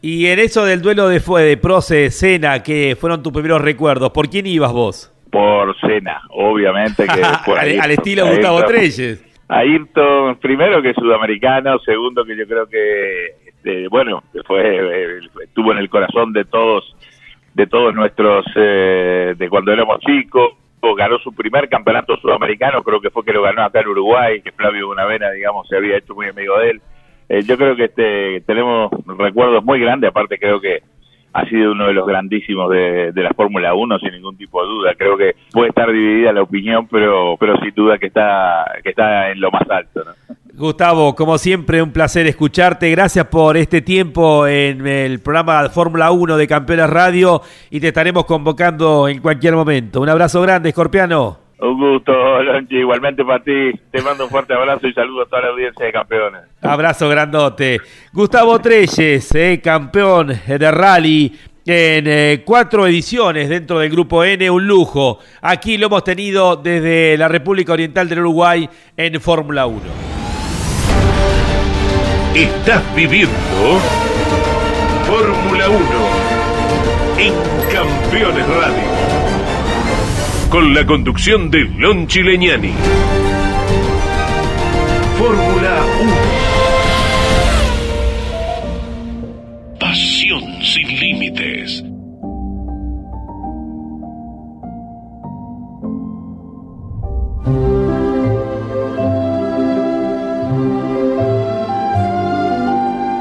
Y 0.00 0.26
en 0.26 0.38
eso 0.38 0.64
del 0.64 0.80
duelo 0.80 1.08
de 1.08 1.18
fue 1.18 1.42
de 1.42 1.56
Proce, 1.56 2.10
Cena, 2.10 2.62
que 2.62 2.96
fueron 2.98 3.20
tus 3.22 3.32
primeros 3.32 3.60
recuerdos, 3.60 4.10
¿por 4.10 4.30
quién 4.30 4.46
ibas 4.46 4.72
vos? 4.72 5.12
Por 5.30 5.76
Cena, 5.80 6.22
obviamente 6.30 7.04
que 7.04 7.20
por 7.44 7.58
al, 7.58 7.90
estilo 7.90 8.26
Gustavo 8.28 8.64
Treyes. 8.64 9.24
Ayrton, 9.48 10.36
primero 10.36 10.80
que 10.80 10.90
es 10.90 10.96
sudamericano, 10.96 11.78
segundo 11.80 12.24
que 12.24 12.36
yo 12.36 12.46
creo 12.46 12.68
que, 12.68 13.26
este, 13.44 13.88
bueno, 13.88 14.22
fue, 14.46 14.60
eh, 14.62 15.20
estuvo 15.42 15.72
en 15.72 15.78
el 15.78 15.90
corazón 15.90 16.32
de 16.32 16.44
todos 16.44 16.94
de 17.58 17.66
todos 17.66 17.92
nuestros, 17.92 18.46
eh, 18.54 19.34
de 19.36 19.48
cuando 19.48 19.72
éramos 19.72 19.98
chicos, 19.98 20.52
ganó 20.96 21.18
su 21.18 21.34
primer 21.34 21.68
campeonato 21.68 22.16
sudamericano, 22.18 22.84
creo 22.84 23.00
que 23.00 23.10
fue 23.10 23.24
que 23.24 23.32
lo 23.32 23.42
ganó 23.42 23.64
acá 23.64 23.80
en 23.80 23.88
Uruguay, 23.88 24.40
que 24.42 24.52
Flavio 24.52 24.86
Bonavena, 24.86 25.32
digamos, 25.32 25.66
se 25.66 25.76
había 25.76 25.96
hecho 25.96 26.14
muy 26.14 26.28
amigo 26.28 26.56
de 26.56 26.70
él. 26.70 26.80
Eh, 27.28 27.42
yo 27.42 27.56
creo 27.58 27.74
que 27.74 27.86
este 27.86 28.42
tenemos 28.46 28.92
recuerdos 29.18 29.64
muy 29.64 29.80
grandes, 29.80 30.08
aparte 30.08 30.38
creo 30.38 30.60
que 30.60 30.82
ha 31.32 31.44
sido 31.46 31.72
uno 31.72 31.88
de 31.88 31.94
los 31.94 32.06
grandísimos 32.06 32.70
de, 32.70 33.10
de 33.10 33.22
la 33.24 33.34
Fórmula 33.34 33.74
1 33.74 33.98
sin 33.98 34.12
ningún 34.12 34.36
tipo 34.36 34.62
de 34.62 34.68
duda. 34.68 34.94
Creo 34.96 35.16
que 35.16 35.34
puede 35.50 35.70
estar 35.70 35.90
dividida 35.90 36.32
la 36.32 36.42
opinión, 36.42 36.86
pero 36.86 37.36
pero 37.40 37.58
sin 37.58 37.74
duda 37.74 37.98
que 37.98 38.06
está 38.06 38.72
que 38.84 38.90
está 38.90 39.32
en 39.32 39.40
lo 39.40 39.50
más 39.50 39.68
alto, 39.68 40.04
¿no? 40.04 40.36
Gustavo, 40.58 41.14
como 41.14 41.38
siempre, 41.38 41.80
un 41.80 41.92
placer 41.92 42.26
escucharte. 42.26 42.90
Gracias 42.90 43.26
por 43.26 43.56
este 43.56 43.80
tiempo 43.80 44.44
en 44.46 44.84
el 44.86 45.20
programa 45.20 45.68
Fórmula 45.68 46.10
1 46.10 46.36
de 46.36 46.48
Campeones 46.48 46.90
Radio 46.90 47.42
y 47.70 47.78
te 47.78 47.88
estaremos 47.88 48.24
convocando 48.24 49.06
en 49.06 49.20
cualquier 49.20 49.54
momento. 49.54 50.00
Un 50.00 50.08
abrazo 50.08 50.42
grande, 50.42 50.70
Escorpiano. 50.70 51.38
Un 51.60 51.78
gusto, 51.78 52.12
Lonchi. 52.42 52.76
Igualmente 52.76 53.24
para 53.24 53.42
ti. 53.42 53.70
Te 53.92 54.02
mando 54.02 54.24
un 54.24 54.30
fuerte 54.30 54.52
abrazo 54.52 54.88
y 54.88 54.92
saludo 54.92 55.22
a 55.22 55.26
toda 55.26 55.42
la 55.42 55.48
audiencia 55.48 55.86
de 55.86 55.92
campeones. 55.92 56.40
Abrazo 56.60 57.08
grandote. 57.08 57.80
Gustavo 58.12 58.58
Treyes, 58.58 59.32
eh, 59.36 59.60
campeón 59.62 60.32
de 60.46 60.70
rally 60.72 61.38
en 61.66 62.04
eh, 62.08 62.42
cuatro 62.44 62.84
ediciones 62.86 63.48
dentro 63.48 63.78
del 63.78 63.90
Grupo 63.90 64.24
N, 64.24 64.50
un 64.50 64.66
lujo. 64.66 65.20
Aquí 65.40 65.78
lo 65.78 65.86
hemos 65.86 66.02
tenido 66.02 66.56
desde 66.56 67.16
la 67.16 67.28
República 67.28 67.74
Oriental 67.74 68.08
del 68.08 68.20
Uruguay 68.20 68.68
en 68.96 69.20
Fórmula 69.20 69.66
1. 69.66 70.07
Estás 72.34 72.82
viviendo 72.94 73.34
Fórmula 75.06 75.68
1 75.68 75.78
en 77.18 77.32
Campeones 77.72 78.46
Radio. 78.46 78.82
Con 80.50 80.74
la 80.74 80.86
conducción 80.86 81.50
de 81.50 81.60
Lon 81.64 82.06
Chileñani. 82.06 82.74
Fórmula 85.18 85.82
1. 86.00 86.12
Pasión 89.80 90.62
sin 90.62 90.88
límites. 91.00 91.82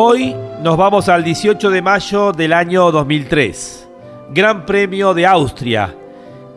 Hoy 0.00 0.32
nos 0.62 0.76
vamos 0.76 1.08
al 1.08 1.24
18 1.24 1.70
de 1.70 1.82
mayo 1.82 2.30
del 2.30 2.52
año 2.52 2.92
2003. 2.92 3.88
Gran 4.30 4.64
Premio 4.64 5.12
de 5.12 5.26
Austria. 5.26 5.92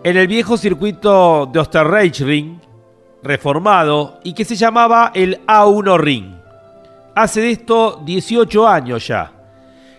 En 0.04 0.16
el 0.16 0.28
viejo 0.28 0.58
circuito 0.58 1.50
de 1.52 1.58
Osterreichring, 1.58 2.62
reformado 3.24 4.20
y 4.24 4.34
que 4.34 4.46
se 4.46 4.56
llamaba 4.56 5.12
el 5.16 5.44
A1 5.48 5.98
Ring. 5.98 6.36
Hace 7.16 7.42
de 7.42 7.50
esto 7.50 8.00
18 8.06 8.68
años 8.68 9.08
ya. 9.08 9.32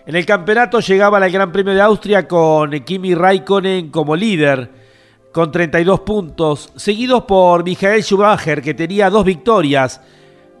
En 0.05 0.15
el 0.15 0.25
campeonato 0.25 0.79
llegaba 0.79 1.17
al 1.17 1.29
Gran 1.29 1.51
Premio 1.51 1.73
de 1.73 1.81
Austria 1.81 2.25
con 2.25 2.71
Kimi 2.71 3.13
Raikkonen 3.13 3.89
como 3.89 4.15
líder 4.15 4.71
con 5.33 5.51
32 5.51 5.99
puntos, 5.99 6.71
seguidos 6.77 7.25
por 7.25 7.65
Michael 7.65 8.03
Schumacher, 8.03 8.61
que 8.61 8.73
tenía 8.73 9.09
dos 9.09 9.25
victorias 9.25 9.99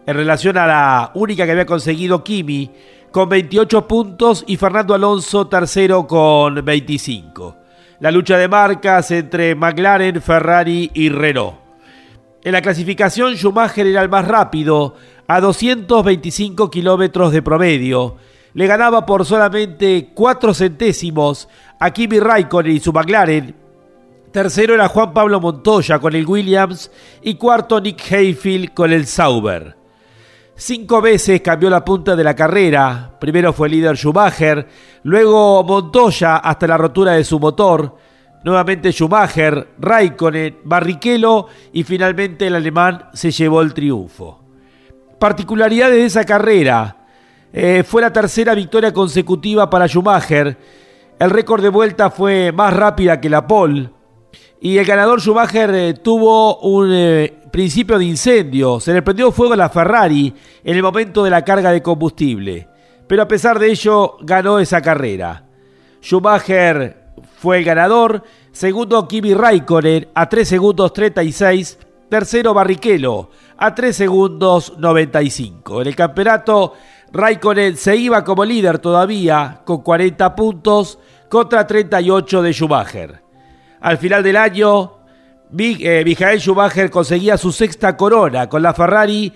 en 0.05 0.15
relación 0.15 0.57
a 0.57 0.67
la 0.67 1.11
única 1.15 1.45
que 1.45 1.51
había 1.51 1.65
conseguido 1.65 2.23
Kimi, 2.23 2.71
con 3.11 3.29
28 3.29 3.87
puntos, 3.87 4.43
y 4.47 4.57
Fernando 4.57 4.93
Alonso 4.93 5.47
tercero 5.47 6.07
con 6.07 6.63
25. 6.63 7.57
La 7.99 8.11
lucha 8.11 8.37
de 8.37 8.47
marcas 8.47 9.11
entre 9.11 9.55
McLaren, 9.55 10.21
Ferrari 10.21 10.91
y 10.93 11.09
Renault. 11.09 11.55
En 12.43 12.51
la 12.51 12.61
clasificación 12.61 13.35
Schumacher 13.35 13.87
era 13.87 14.01
el 14.01 14.09
más 14.09 14.27
rápido, 14.27 14.95
a 15.27 15.39
225 15.39 16.69
kilómetros 16.69 17.31
de 17.31 17.41
promedio. 17.41 18.17
Le 18.53 18.67
ganaba 18.67 19.05
por 19.05 19.25
solamente 19.25 20.09
4 20.13 20.53
centésimos 20.53 21.47
a 21.79 21.91
Kimi 21.91 22.19
Raikkonen 22.19 22.75
y 22.75 22.79
su 22.79 22.91
McLaren. 22.91 23.55
Tercero 24.31 24.73
era 24.73 24.89
Juan 24.89 25.13
Pablo 25.13 25.39
Montoya 25.39 25.99
con 25.99 26.15
el 26.15 26.27
Williams 26.27 26.91
y 27.21 27.35
cuarto 27.35 27.79
Nick 27.79 28.11
Hayfield 28.11 28.73
con 28.73 28.91
el 28.91 29.05
Sauber. 29.05 29.82
Cinco 30.55 31.01
veces 31.01 31.41
cambió 31.41 31.69
la 31.69 31.83
punta 31.83 32.15
de 32.15 32.23
la 32.23 32.35
carrera. 32.35 33.17
Primero 33.19 33.53
fue 33.53 33.67
el 33.67 33.73
líder 33.73 33.97
Schumacher, 33.97 34.67
luego 35.03 35.63
Montoya 35.63 36.37
hasta 36.37 36.67
la 36.67 36.77
rotura 36.77 37.13
de 37.13 37.23
su 37.23 37.39
motor. 37.39 37.97
Nuevamente 38.43 38.91
Schumacher, 38.91 39.69
Raikkonen, 39.79 40.59
Barrichello 40.63 41.47
y 41.71 41.83
finalmente 41.83 42.47
el 42.47 42.55
alemán 42.55 43.05
se 43.13 43.31
llevó 43.31 43.61
el 43.61 43.73
triunfo. 43.73 44.43
Particularidades 45.17 45.95
de 45.95 46.05
esa 46.05 46.23
carrera. 46.23 46.97
Eh, 47.51 47.83
fue 47.83 48.01
la 48.01 48.13
tercera 48.13 48.53
victoria 48.53 48.93
consecutiva 48.93 49.69
para 49.69 49.87
Schumacher. 49.87 50.57
El 51.17 51.29
récord 51.29 51.63
de 51.63 51.69
vuelta 51.69 52.11
fue 52.11 52.51
más 52.51 52.73
rápida 52.73 53.19
que 53.19 53.29
la 53.29 53.47
pole. 53.47 53.89
Y 54.61 54.77
el 54.77 54.85
ganador 54.85 55.19
Schumacher 55.19 55.73
eh, 55.73 55.93
tuvo 55.95 56.59
un 56.59 56.89
eh, 56.91 57.42
principio 57.53 57.99
de 57.99 58.05
incendio. 58.05 58.79
Se 58.79 58.91
le 58.91 59.03
prendió 59.03 59.31
fuego 59.31 59.53
a 59.53 59.57
la 59.57 59.69
Ferrari 59.69 60.33
en 60.63 60.75
el 60.75 60.81
momento 60.81 61.23
de 61.23 61.29
la 61.29 61.45
carga 61.45 61.71
de 61.71 61.83
combustible. 61.83 62.67
Pero 63.07 63.21
a 63.21 63.27
pesar 63.27 63.59
de 63.59 63.69
ello, 63.69 64.17
ganó 64.21 64.57
esa 64.57 64.81
carrera. 64.81 65.45
Schumacher 66.01 67.13
fue 67.37 67.59
el 67.59 67.63
ganador. 67.63 68.23
Segundo, 68.51 69.07
Kimi 69.07 69.35
Raikkonen 69.35 70.07
a 70.15 70.27
3 70.27 70.49
segundos 70.49 70.93
36. 70.93 71.77
Tercero, 72.09 72.55
Barrichello 72.55 73.29
a 73.55 73.75
3 73.75 73.95
segundos 73.95 74.73
95. 74.79 75.83
En 75.83 75.87
el 75.87 75.95
campeonato, 75.95 76.73
Raikkonen 77.11 77.77
se 77.77 77.95
iba 77.95 78.23
como 78.23 78.45
líder 78.45 78.79
todavía 78.79 79.61
con 79.63 79.83
40 79.83 80.35
puntos 80.35 80.97
contra 81.29 81.67
38 81.67 82.41
de 82.41 82.51
Schumacher. 82.51 83.21
Al 83.79 83.99
final 83.99 84.23
del 84.23 84.37
año, 84.37 85.02
eh, 85.57 86.03
Michael 86.05 86.39
Schumacher 86.39 86.89
conseguía 86.89 87.37
su 87.37 87.51
sexta 87.51 87.95
corona 87.95 88.49
con 88.49 88.63
la 88.63 88.73
Ferrari 88.73 89.31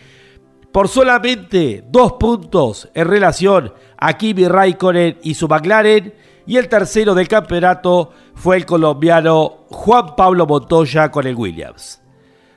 por 0.72 0.88
solamente 0.88 1.84
dos 1.90 2.14
puntos 2.14 2.90
en 2.94 3.08
relación 3.08 3.74
a 3.98 4.18
Kimi 4.18 4.48
Raikkonen 4.48 5.18
y 5.24 5.34
su 5.34 5.48
McLaren. 5.48 6.14
Y 6.46 6.58
el 6.58 6.70
tercero 6.70 7.14
del 7.14 7.28
campeonato 7.28 8.12
fue 8.34 8.58
el 8.58 8.66
colombiano 8.66 9.66
Juan 9.70 10.16
Pablo 10.16 10.48
Montoya 10.48 11.12
con 11.12 11.28
el 11.28 11.36
Williams. 11.36 12.02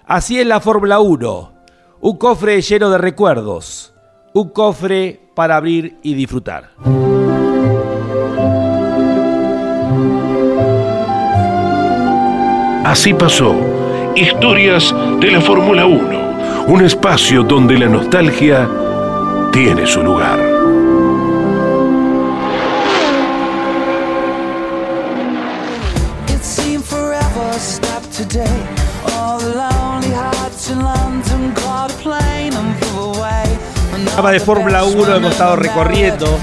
Así 0.06 0.38
es 0.38 0.46
la 0.46 0.60
Fórmula 0.60 1.00
1, 1.00 1.52
un 2.00 2.16
cofre 2.16 2.60
lleno 2.62 2.90
de 2.90 2.98
recuerdos, 2.98 3.94
un 4.32 4.50
cofre 4.50 5.20
para 5.34 5.56
abrir 5.56 5.98
y 6.02 6.14
disfrutar. 6.14 6.70
Así 12.84 13.14
pasó. 13.14 13.54
Historias 14.16 14.94
de 15.20 15.30
la 15.30 15.40
Fórmula 15.40 15.86
1. 15.86 16.66
Un 16.66 16.84
espacio 16.84 17.42
donde 17.42 17.78
la 17.78 17.86
nostalgia 17.86 18.68
tiene 19.52 19.86
su 19.86 20.02
lugar. 20.02 20.38
De 34.30 34.38
Fórmula 34.38 34.84
1 34.84 35.16
hemos 35.16 35.32
estado 35.32 35.56
recorriendo. 35.56 36.38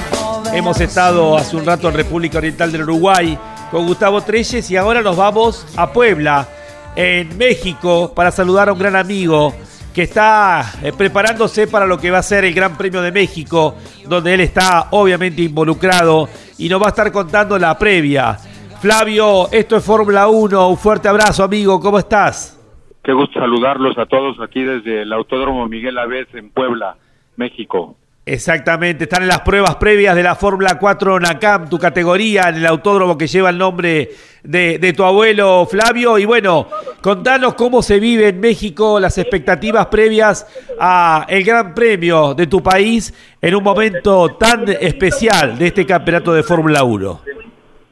Hemos 0.52 0.82
estado 0.82 1.38
hace 1.38 1.56
un 1.56 1.66
rato 1.66 1.88
en 1.88 1.94
República 1.94 2.40
Oriental 2.40 2.70
del 2.70 2.82
Uruguay 2.82 3.40
con 3.72 3.86
Gustavo 3.86 4.22
Treyes 4.22 4.70
y 4.72 4.78
ahora 4.78 5.02
nos 5.02 5.18
vamos 5.18 5.66
a 5.78 5.92
Puebla, 5.92 6.48
en 6.96 7.38
México, 7.38 8.12
para 8.16 8.32
saludar 8.32 8.70
a 8.70 8.74
un 8.74 8.80
gran 8.80 8.96
amigo 8.96 9.54
que 9.94 10.04
está 10.04 10.64
eh, 10.84 10.92
preparándose 10.98 11.68
para 11.68 11.86
lo 11.86 11.98
que 11.98 12.12
va 12.12 12.20
a 12.20 12.24
ser 12.24 12.46
el 12.46 12.54
Gran 12.54 12.78
Premio 12.78 13.02
de 13.02 13.12
México, 13.12 13.76
donde 14.08 14.34
él 14.34 14.42
está 14.42 14.88
obviamente 14.92 15.42
involucrado 15.42 16.28
y 16.58 16.70
nos 16.70 16.82
va 16.82 16.88
a 16.88 16.90
estar 16.90 17.12
contando 17.12 17.58
la 17.60 17.78
previa. 17.78 18.38
Flavio, 18.80 19.48
esto 19.52 19.78
es 19.78 19.84
Fórmula 19.84 20.28
1, 20.28 20.70
un 20.70 20.78
fuerte 20.78 21.08
abrazo 21.08 21.44
amigo, 21.44 21.80
¿cómo 21.80 22.00
estás? 22.00 22.60
Qué 23.04 23.14
gusto 23.14 23.40
saludarlos 23.40 23.98
a 23.98 24.06
todos 24.06 24.40
aquí 24.40 24.64
desde 24.64 25.04
el 25.04 25.14
Autódromo 25.14 25.68
Miguel 25.68 25.98
Aves 25.98 26.28
en 26.34 26.50
Puebla, 26.52 26.96
México. 27.36 27.96
Exactamente, 28.28 29.06
están 29.06 29.22
en 29.22 29.30
las 29.30 29.40
pruebas 29.40 29.78
previas 29.78 30.14
de 30.14 30.22
la 30.22 30.36
Fórmula 30.36 30.78
4 30.78 31.18
NACAM, 31.18 31.70
tu 31.70 31.80
categoría, 31.80 32.50
en 32.50 32.56
el 32.56 32.66
autódromo 32.66 33.18
que 33.18 33.26
lleva 33.26 33.52
el 33.52 33.58
nombre 33.58 34.10
de, 34.44 34.94
tu 34.98 35.06
abuelo 35.06 35.66
Flavio. 35.66 36.18
Y 36.18 36.26
bueno, 36.26 36.68
contanos 37.02 37.54
cómo 37.54 37.82
se 37.82 38.02
vive 38.02 38.28
en 38.28 38.42
México 38.42 39.00
las 39.00 39.18
expectativas 39.18 39.86
previas 39.86 40.46
a 40.78 41.26
el 41.30 41.42
Gran 41.46 41.74
Premio 41.74 42.34
de 42.34 42.48
tu 42.48 42.62
país 42.62 43.14
en 43.42 43.56
un 43.56 43.64
momento 43.64 44.36
tan 44.36 44.68
especial 44.68 45.58
de 45.58 45.68
este 45.68 45.86
campeonato 45.86 46.34
de 46.34 46.44
Fórmula 46.44 46.84
1. 46.84 47.22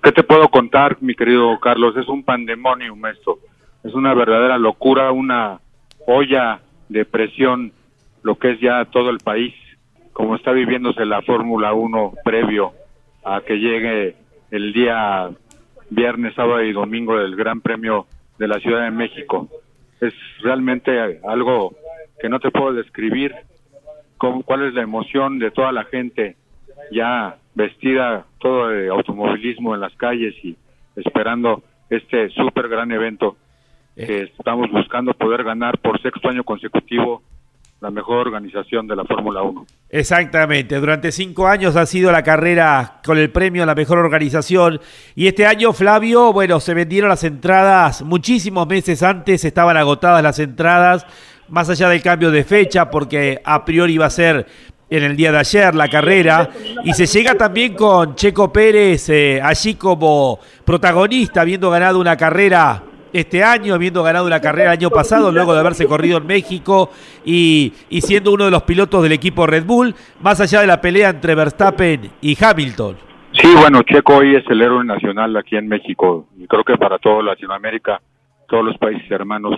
¿Qué 0.03 0.11
te 0.11 0.23
puedo 0.23 0.49
contar, 0.49 0.97
mi 0.99 1.15
querido 1.15 1.57
Carlos? 1.61 1.95
Es 1.95 2.09
un 2.09 2.23
pandemonium 2.23 3.05
esto. 3.05 3.39
Es 3.85 3.93
una 3.93 4.13
verdadera 4.13 4.57
locura, 4.57 5.13
una 5.13 5.61
olla 6.05 6.59
de 6.89 7.05
presión, 7.05 7.71
lo 8.21 8.37
que 8.37 8.51
es 8.51 8.59
ya 8.59 8.83
todo 8.83 9.09
el 9.09 9.19
país 9.19 9.53
como 10.15 10.37
está 10.37 10.53
viviéndose 10.53 11.05
la 11.05 11.21
Fórmula 11.23 11.73
1 11.73 12.13
previo 12.23 12.71
a 13.25 13.41
que 13.41 13.55
llegue 13.59 14.15
el 14.49 14.71
día 14.71 15.29
viernes, 15.89 16.33
sábado 16.35 16.63
y 16.63 16.71
domingo 16.71 17.17
del 17.17 17.35
Gran 17.35 17.59
Premio 17.59 18.07
de 18.39 18.47
la 18.47 18.57
Ciudad 18.61 18.85
de 18.85 18.91
México. 18.91 19.49
Es 19.99 20.13
realmente 20.41 21.19
algo 21.27 21.75
que 22.17 22.29
no 22.29 22.39
te 22.39 22.49
puedo 22.49 22.71
describir, 22.71 23.35
cuál 24.17 24.65
es 24.65 24.73
la 24.73 24.83
emoción 24.83 25.37
de 25.37 25.51
toda 25.51 25.73
la 25.73 25.83
gente 25.83 26.37
ya 26.93 27.35
vestida 27.53 28.25
todo 28.39 28.69
de 28.69 28.87
automovilismo 28.87 29.75
en 29.75 29.81
las 29.81 29.93
calles 29.97 30.33
y 30.45 30.55
esperando 30.95 31.61
este 31.89 32.29
súper 32.29 32.69
gran 32.69 32.89
evento 32.93 33.35
que 33.97 34.21
estamos 34.21 34.71
buscando 34.71 35.13
poder 35.13 35.43
ganar 35.43 35.77
por 35.79 36.01
sexto 36.01 36.29
año 36.29 36.45
consecutivo 36.45 37.21
la 37.85 37.91
mejor 37.91 38.17
organización 38.17 38.87
de 38.87 38.95
la 38.95 39.05
Fórmula 39.05 39.43
1. 39.43 39.63
Exactamente, 39.91 40.79
durante 40.79 41.11
cinco 41.11 41.47
años 41.47 41.75
ha 41.75 41.85
sido 41.85 42.11
la 42.11 42.23
carrera 42.23 42.99
con 43.05 43.19
el 43.19 43.29
premio 43.29 43.61
a 43.61 43.67
la 43.67 43.75
mejor 43.75 43.99
organización. 43.99 44.81
Y 45.13 45.27
este 45.27 45.45
año, 45.45 45.71
Flavio, 45.71 46.33
bueno, 46.33 46.59
se 46.59 46.73
vendieron 46.73 47.09
las 47.09 47.23
entradas 47.23 48.01
muchísimos 48.01 48.67
meses 48.67 49.03
antes, 49.03 49.45
estaban 49.45 49.77
agotadas 49.77 50.23
las 50.23 50.39
entradas, 50.39 51.05
más 51.47 51.69
allá 51.69 51.87
del 51.89 52.01
cambio 52.01 52.31
de 52.31 52.43
fecha, 52.43 52.89
porque 52.89 53.39
a 53.45 53.63
priori 53.63 53.93
iba 53.93 54.07
a 54.07 54.09
ser 54.09 54.47
en 54.89 55.03
el 55.03 55.15
día 55.15 55.31
de 55.31 55.37
ayer 55.37 55.75
la 55.75 55.87
carrera. 55.87 56.49
Y 56.83 56.93
se 56.93 57.05
llega 57.05 57.35
también 57.35 57.75
con 57.75 58.15
Checo 58.15 58.51
Pérez 58.51 59.09
eh, 59.09 59.39
allí 59.43 59.75
como 59.75 60.39
protagonista, 60.65 61.41
habiendo 61.41 61.69
ganado 61.69 61.99
una 61.99 62.17
carrera 62.17 62.81
este 63.19 63.43
año, 63.43 63.73
habiendo 63.73 64.03
ganado 64.03 64.25
una 64.25 64.41
carrera 64.41 64.73
el 64.73 64.79
año 64.79 64.89
pasado, 64.89 65.31
luego 65.31 65.53
de 65.53 65.61
haberse 65.61 65.87
corrido 65.87 66.17
en 66.17 66.27
México 66.27 66.91
y, 67.23 67.73
y, 67.89 68.01
siendo 68.01 68.33
uno 68.33 68.45
de 68.45 68.51
los 68.51 68.63
pilotos 68.63 69.01
del 69.03 69.13
equipo 69.13 69.47
Red 69.47 69.65
Bull, 69.65 69.95
más 70.21 70.41
allá 70.41 70.61
de 70.61 70.67
la 70.67 70.81
pelea 70.81 71.09
entre 71.09 71.33
Verstappen 71.33 72.11
y 72.21 72.37
Hamilton. 72.43 72.97
Sí, 73.31 73.47
bueno, 73.57 73.83
Checo 73.83 74.17
hoy 74.17 74.35
es 74.35 74.45
el 74.49 74.61
héroe 74.61 74.83
nacional 74.83 75.35
aquí 75.37 75.55
en 75.55 75.67
México 75.67 76.27
y 76.37 76.45
creo 76.47 76.63
que 76.63 76.77
para 76.77 76.97
toda 76.99 77.23
Latinoamérica, 77.23 78.01
todos 78.47 78.65
los 78.65 78.77
países 78.77 79.09
hermanos, 79.09 79.55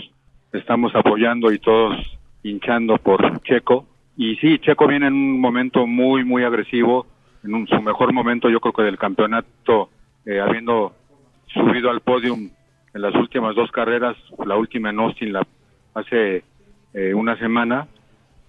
estamos 0.51 0.95
apoyando 0.95 1.51
y 1.51 1.59
todos 1.59 1.95
hinchando 2.43 2.97
por 2.97 3.41
Checo. 3.41 3.85
Y 4.17 4.35
sí, 4.37 4.59
Checo 4.59 4.87
viene 4.87 5.07
en 5.07 5.13
un 5.13 5.41
momento 5.41 5.85
muy, 5.85 6.23
muy 6.23 6.43
agresivo, 6.43 7.05
en 7.43 7.53
un, 7.53 7.67
su 7.67 7.81
mejor 7.81 8.13
momento 8.13 8.49
yo 8.49 8.59
creo 8.59 8.73
que 8.73 8.83
del 8.83 8.97
campeonato, 8.97 9.89
eh, 10.25 10.39
habiendo 10.39 10.93
subido 11.53 11.89
al 11.89 12.01
podium 12.01 12.49
en 12.97 13.03
las 13.03 13.13
últimas 13.13 13.55
dos 13.55 13.71
carreras, 13.71 14.17
la 14.43 14.55
última 14.55 14.89
en 14.89 14.99
Austin 14.99 15.31
la, 15.31 15.45
hace 15.93 16.43
eh, 16.93 17.13
una 17.13 17.37
semana, 17.37 17.87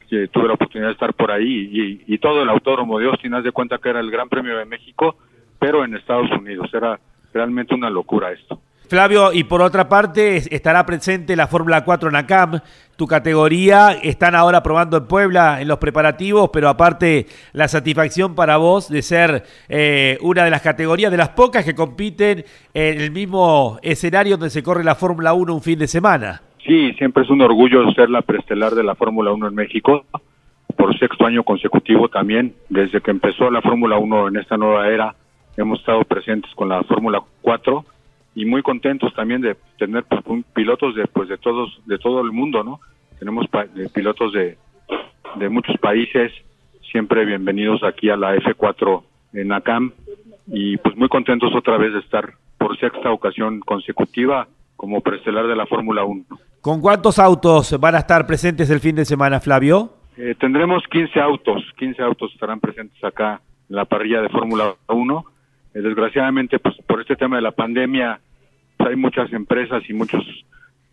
que 0.09 0.28
tuve 0.28 0.49
la 0.49 0.55
oportunidad 0.55 0.88
de 0.88 0.94
estar 0.94 1.12
por 1.12 1.30
ahí 1.30 1.68
y, 1.70 2.14
y, 2.14 2.18
todo 2.18 2.42
el 2.42 2.49
autódromo 2.49 2.99
de 2.99 3.09
Austin, 3.09 3.34
haz 3.34 3.44
de 3.44 3.53
cuenta 3.53 3.76
que 3.76 3.90
era 3.90 4.01
el 4.01 4.11
Gran 4.11 4.30
Premio 4.30 4.57
de 4.57 4.64
México, 4.64 5.16
pero 5.59 5.84
en 5.84 5.94
Estados 5.94 6.30
Unidos, 6.30 6.70
era 6.72 6.99
realmente 7.34 7.74
una 7.74 7.90
locura 7.90 8.32
esto. 8.32 8.59
Flavio, 8.88 9.34
y 9.34 9.44
por 9.44 9.61
otra 9.61 9.86
parte 9.86 10.38
estará 10.38 10.86
presente 10.86 11.36
la 11.36 11.46
Fórmula 11.46 11.84
4 11.84 12.11
NACAM, 12.11 12.61
tu 12.99 13.07
categoría, 13.07 13.92
están 14.03 14.34
ahora 14.34 14.61
probando 14.61 14.96
en 14.96 15.07
Puebla 15.07 15.62
en 15.62 15.68
los 15.68 15.78
preparativos, 15.78 16.51
pero 16.53 16.68
aparte 16.68 17.26
la 17.53 17.68
satisfacción 17.68 18.34
para 18.34 18.57
vos 18.57 18.88
de 18.88 19.03
ser 19.03 19.44
eh, 19.68 20.18
una 20.20 20.42
de 20.42 20.51
las 20.51 20.62
categorías, 20.62 21.12
de 21.12 21.16
las 21.16 21.28
pocas 21.28 21.64
que 21.64 21.76
compiten 21.76 22.44
en 22.74 23.01
el 23.01 23.12
mismo 23.12 23.78
escenario 23.82 24.36
donde 24.36 24.51
se 24.51 24.64
corre 24.64 24.82
la 24.82 24.96
Fórmula 24.96 25.32
1 25.32 25.55
un 25.55 25.62
fin 25.62 25.78
de 25.78 25.86
semana. 25.86 26.42
Sí, 26.66 26.92
siempre 26.94 27.22
es 27.22 27.30
un 27.30 27.40
orgullo 27.40 27.88
ser 27.92 28.11
la 28.11 28.22
preestelar 28.22 28.72
de 28.72 28.82
la 28.82 28.96
Fórmula 28.96 29.30
1 29.30 29.46
en 29.46 29.55
México, 29.55 30.05
por 30.76 30.99
sexto 30.99 31.24
año 31.24 31.44
consecutivo 31.44 32.09
también, 32.09 32.53
desde 32.68 33.01
que 33.01 33.12
empezó 33.12 33.49
la 33.49 33.62
Fórmula 33.62 33.96
1 33.96 34.26
en 34.26 34.36
esta 34.38 34.57
nueva 34.57 34.88
era, 34.88 35.14
hemos 35.57 35.78
estado 35.78 36.03
presentes 36.03 36.53
con 36.57 36.68
la 36.68 36.82
Fórmula 36.82 37.22
4 37.42 37.84
y 38.39 38.45
muy 38.45 38.62
contentos 38.62 39.12
también 39.14 39.41
de 39.41 39.57
tener 39.78 40.05
pues, 40.05 40.45
pilotos 40.55 40.95
de 40.95 41.09
pues 41.09 41.28
de 41.28 41.39
todos 41.39 41.80
de 41.86 41.99
todo 41.99 42.20
el 42.20 42.30
mundo 42.30 42.62
no 42.62 42.78
tenemos 43.18 43.47
pilotos 43.93 44.32
de, 44.32 44.57
de 45.34 45.49
muchos 45.49 45.76
países 45.78 46.30
siempre 46.93 47.24
bienvenidos 47.24 47.82
aquí 47.82 48.11
a 48.11 48.16
la 48.16 48.36
F4 48.36 49.03
en 49.32 49.51
ACAM 49.51 49.93
y 50.47 50.76
pues 50.76 50.97
muy 50.97 51.09
contentos 51.09 51.53
otra 51.53 51.78
vez 51.78 51.93
de 51.93 51.99
estar 51.99 52.32
por 52.57 52.78
sexta 52.78 53.11
ocasión 53.11 53.59
consecutiva 53.59 54.47
como 54.76 55.01
preestelar 55.01 55.49
de 55.49 55.57
la 55.57 55.66
Fórmula 55.66 56.05
1. 56.05 56.24
¿Con 56.61 56.80
cuántos 56.80 57.18
autos 57.18 57.76
van 57.80 57.97
a 57.97 57.99
estar 57.99 58.24
presentes 58.24 58.70
el 58.70 58.78
fin 58.78 58.95
de 58.95 59.05
semana, 59.05 59.41
Flavio? 59.41 59.95
Eh, 60.16 60.36
tendremos 60.39 60.84
15 60.91 61.20
autos, 61.20 61.64
15 61.76 62.03
autos 62.03 62.32
estarán 62.32 62.61
presentes 62.61 63.03
acá 63.03 63.41
en 63.68 63.76
la 63.76 63.84
parrilla 63.84 64.22
de 64.22 64.28
Fórmula 64.28 64.74
1. 64.89 65.24
Eh, 65.74 65.80
desgraciadamente, 65.80 66.61
pues 66.61 66.76
por 66.86 67.01
este 67.01 67.16
tema 67.16 67.36
de 67.36 67.43
la 67.43 67.53
pandemia, 67.53 68.20
hay 68.78 68.96
muchas 68.96 69.32
empresas 69.32 69.82
y 69.88 69.92
muchos 69.92 70.22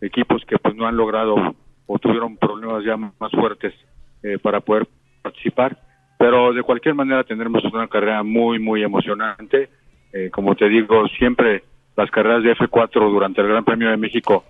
equipos 0.00 0.44
que 0.46 0.58
pues 0.58 0.74
no 0.74 0.86
han 0.86 0.96
logrado 0.96 1.54
o 1.86 1.98
tuvieron 1.98 2.36
problemas 2.36 2.84
ya 2.84 2.96
más 2.96 3.30
fuertes 3.32 3.74
eh, 4.22 4.38
para 4.38 4.60
poder 4.60 4.86
participar, 5.22 5.78
pero 6.18 6.52
de 6.52 6.62
cualquier 6.62 6.94
manera 6.94 7.24
tendremos 7.24 7.64
una 7.64 7.88
carrera 7.88 8.22
muy 8.22 8.58
muy 8.58 8.82
emocionante. 8.82 9.68
Eh, 10.12 10.30
como 10.30 10.54
te 10.54 10.68
digo, 10.68 11.06
siempre 11.18 11.62
las 11.96 12.10
carreras 12.10 12.42
de 12.42 12.54
F4 12.56 13.10
durante 13.10 13.40
el 13.40 13.48
Gran 13.48 13.64
Premio 13.64 13.90
de 13.90 13.96
México 13.96 14.44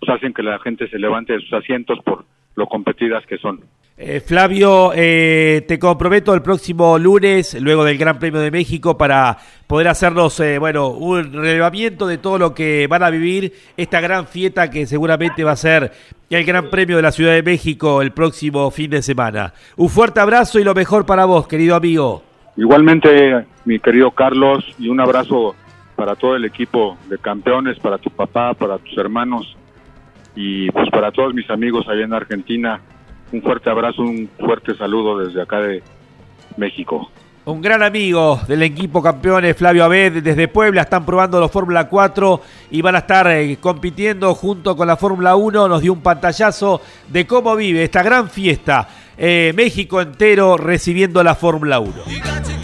pues, 0.00 0.16
hacen 0.16 0.32
que 0.32 0.42
la 0.42 0.58
gente 0.58 0.88
se 0.88 0.98
levante 0.98 1.32
de 1.32 1.40
sus 1.40 1.52
asientos 1.52 1.98
por 2.04 2.24
lo 2.54 2.66
competidas 2.66 3.24
que 3.26 3.38
son. 3.38 3.60
Eh, 3.98 4.20
Flavio, 4.20 4.92
eh, 4.94 5.64
te 5.66 5.78
comprometo 5.78 6.34
el 6.34 6.42
próximo 6.42 6.98
lunes, 6.98 7.58
luego 7.58 7.82
del 7.82 7.96
Gran 7.96 8.18
Premio 8.18 8.40
de 8.40 8.50
México, 8.50 8.98
para 8.98 9.38
poder 9.66 9.88
hacernos, 9.88 10.38
eh, 10.40 10.58
bueno, 10.58 10.90
un 10.90 11.32
relevamiento 11.32 12.06
de 12.06 12.18
todo 12.18 12.36
lo 12.36 12.54
que 12.54 12.86
van 12.88 13.02
a 13.02 13.08
vivir 13.08 13.54
esta 13.74 14.02
gran 14.02 14.26
fiesta 14.26 14.68
que 14.68 14.84
seguramente 14.84 15.44
va 15.44 15.52
a 15.52 15.56
ser 15.56 15.92
el 16.28 16.44
Gran 16.44 16.68
Premio 16.68 16.96
de 16.96 17.02
la 17.02 17.10
Ciudad 17.10 17.32
de 17.32 17.42
México 17.42 18.02
el 18.02 18.10
próximo 18.10 18.70
fin 18.70 18.90
de 18.90 19.00
semana. 19.00 19.54
Un 19.76 19.88
fuerte 19.88 20.20
abrazo 20.20 20.60
y 20.60 20.64
lo 20.64 20.74
mejor 20.74 21.06
para 21.06 21.24
vos, 21.24 21.48
querido 21.48 21.74
amigo. 21.74 22.22
Igualmente, 22.58 23.46
mi 23.64 23.78
querido 23.78 24.10
Carlos, 24.10 24.62
y 24.78 24.88
un 24.88 25.00
abrazo 25.00 25.54
para 25.94 26.16
todo 26.16 26.36
el 26.36 26.44
equipo 26.44 26.98
de 27.08 27.16
campeones, 27.16 27.78
para 27.78 27.96
tu 27.96 28.10
papá, 28.10 28.52
para 28.52 28.76
tus 28.76 28.98
hermanos 28.98 29.56
y 30.34 30.70
pues 30.70 30.90
para 30.90 31.10
todos 31.12 31.32
mis 31.32 31.48
amigos 31.48 31.88
allá 31.88 32.04
en 32.04 32.12
Argentina 32.12 32.78
un 33.32 33.42
fuerte 33.42 33.70
abrazo, 33.70 34.02
un 34.02 34.28
fuerte 34.38 34.76
saludo 34.76 35.18
desde 35.18 35.42
acá 35.42 35.60
de 35.60 35.82
México. 36.56 37.10
Un 37.46 37.60
gran 37.60 37.80
amigo 37.84 38.40
del 38.48 38.64
equipo 38.64 39.00
campeones, 39.00 39.56
Flavio 39.56 39.84
Abed, 39.84 40.20
desde 40.20 40.48
Puebla, 40.48 40.82
están 40.82 41.06
probando 41.06 41.38
los 41.38 41.50
Fórmula 41.50 41.88
4 41.88 42.40
y 42.72 42.82
van 42.82 42.96
a 42.96 42.98
estar 42.98 43.30
eh, 43.30 43.56
compitiendo 43.60 44.34
junto 44.34 44.76
con 44.76 44.88
la 44.88 44.96
Fórmula 44.96 45.36
1. 45.36 45.68
Nos 45.68 45.80
dio 45.80 45.92
un 45.92 46.00
pantallazo 46.00 46.80
de 47.06 47.24
cómo 47.24 47.54
vive 47.54 47.84
esta 47.84 48.02
gran 48.02 48.30
fiesta. 48.30 48.88
Eh, 49.16 49.52
México 49.54 50.00
entero 50.00 50.56
recibiendo 50.56 51.22
la 51.22 51.36
Fórmula 51.36 51.78
1. 51.78 52.55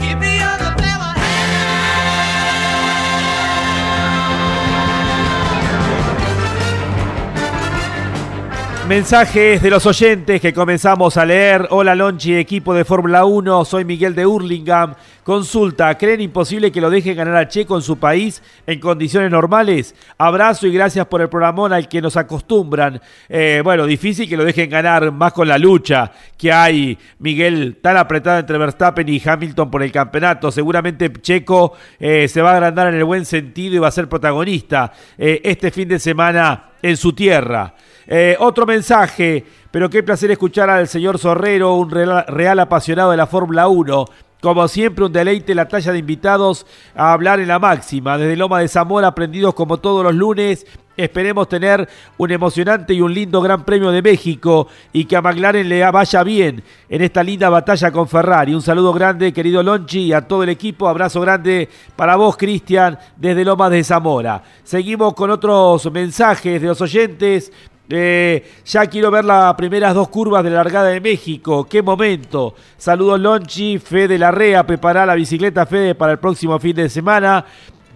Mensajes 8.92 9.62
de 9.62 9.70
los 9.70 9.86
oyentes 9.86 10.38
que 10.38 10.52
comenzamos 10.52 11.16
a 11.16 11.24
leer. 11.24 11.66
Hola 11.70 11.94
Lonchi, 11.94 12.36
equipo 12.36 12.74
de 12.74 12.84
Fórmula 12.84 13.24
1, 13.24 13.64
soy 13.64 13.86
Miguel 13.86 14.14
de 14.14 14.26
Hurlingham. 14.26 14.94
Consulta, 15.24 15.96
¿creen 15.96 16.20
imposible 16.20 16.70
que 16.70 16.82
lo 16.82 16.90
dejen 16.90 17.16
ganar 17.16 17.36
a 17.36 17.48
Checo 17.48 17.74
en 17.74 17.80
su 17.80 17.96
país 17.96 18.42
en 18.66 18.80
condiciones 18.80 19.30
normales? 19.30 19.94
Abrazo 20.18 20.66
y 20.66 20.74
gracias 20.74 21.06
por 21.06 21.22
el 21.22 21.30
programón 21.30 21.72
al 21.72 21.88
que 21.88 22.02
nos 22.02 22.18
acostumbran. 22.18 23.00
Eh, 23.30 23.62
bueno, 23.64 23.86
difícil 23.86 24.28
que 24.28 24.36
lo 24.36 24.44
dejen 24.44 24.68
ganar 24.68 25.10
más 25.10 25.32
con 25.32 25.48
la 25.48 25.56
lucha 25.56 26.12
que 26.36 26.52
hay, 26.52 26.98
Miguel, 27.18 27.78
tan 27.80 27.96
apretada 27.96 28.40
entre 28.40 28.58
Verstappen 28.58 29.08
y 29.08 29.22
Hamilton 29.24 29.70
por 29.70 29.82
el 29.82 29.90
campeonato. 29.90 30.52
Seguramente 30.52 31.10
Checo 31.10 31.72
eh, 31.98 32.28
se 32.28 32.42
va 32.42 32.50
a 32.50 32.54
agrandar 32.56 32.88
en 32.88 32.96
el 32.96 33.04
buen 33.04 33.24
sentido 33.24 33.74
y 33.74 33.78
va 33.78 33.88
a 33.88 33.90
ser 33.90 34.06
protagonista 34.10 34.92
eh, 35.16 35.40
este 35.44 35.70
fin 35.70 35.88
de 35.88 35.98
semana 35.98 36.72
en 36.82 36.98
su 36.98 37.14
tierra. 37.14 37.74
Eh, 38.06 38.36
otro 38.40 38.66
mensaje, 38.66 39.44
pero 39.70 39.88
qué 39.88 40.02
placer 40.02 40.30
escuchar 40.30 40.68
al 40.70 40.88
señor 40.88 41.18
Zorrero, 41.18 41.74
un 41.74 41.90
real, 41.90 42.58
apasionado 42.58 43.10
de 43.10 43.16
la 43.16 43.26
Fórmula 43.26 43.68
1. 43.68 44.04
Como 44.40 44.66
siempre, 44.66 45.04
un 45.04 45.12
deleite 45.12 45.54
la 45.54 45.68
talla 45.68 45.92
de 45.92 45.98
invitados 45.98 46.66
a 46.96 47.12
hablar 47.12 47.38
en 47.38 47.46
la 47.46 47.60
máxima. 47.60 48.18
Desde 48.18 48.36
Loma 48.36 48.58
de 48.58 48.66
Zamora, 48.66 49.08
aprendidos 49.08 49.54
como 49.54 49.78
todos 49.78 50.02
los 50.02 50.14
lunes. 50.14 50.66
Esperemos 50.96 51.48
tener 51.48 51.88
un 52.18 52.30
emocionante 52.30 52.92
y 52.92 53.00
un 53.00 53.14
lindo 53.14 53.40
Gran 53.40 53.64
Premio 53.64 53.90
de 53.90 54.02
México 54.02 54.68
y 54.92 55.06
que 55.06 55.16
a 55.16 55.22
McLaren 55.22 55.66
le 55.66 55.90
vaya 55.90 56.22
bien 56.22 56.62
en 56.88 57.02
esta 57.02 57.22
linda 57.22 57.48
batalla 57.48 57.90
con 57.90 58.08
Ferrari. 58.08 58.52
Un 58.54 58.60
saludo 58.60 58.92
grande, 58.92 59.32
querido 59.32 59.62
Lonchi, 59.62 60.00
y 60.00 60.12
a 60.12 60.26
todo 60.28 60.42
el 60.42 60.50
equipo. 60.50 60.88
Abrazo 60.88 61.20
grande 61.22 61.68
para 61.96 62.16
vos, 62.16 62.36
Cristian, 62.36 62.98
desde 63.16 63.44
Loma 63.44 63.70
de 63.70 63.82
Zamora. 63.84 64.42
Seguimos 64.64 65.14
con 65.14 65.30
otros 65.30 65.90
mensajes 65.90 66.60
de 66.60 66.68
los 66.68 66.80
oyentes. 66.82 67.50
Eh, 67.88 68.44
ya 68.64 68.86
quiero 68.86 69.10
ver 69.10 69.24
las 69.24 69.54
primeras 69.54 69.94
dos 69.94 70.08
curvas 70.08 70.44
de 70.44 70.50
la 70.50 70.56
largada 70.56 70.88
de 70.88 71.00
México. 71.00 71.66
¡Qué 71.68 71.82
momento! 71.82 72.54
Saludos 72.76 73.20
Lonchi, 73.20 73.78
Fede 73.78 74.18
Larrea, 74.18 74.66
prepara 74.66 75.04
la 75.04 75.14
bicicleta 75.14 75.66
Fede 75.66 75.94
para 75.94 76.12
el 76.12 76.18
próximo 76.18 76.58
fin 76.58 76.76
de 76.76 76.88
semana. 76.88 77.44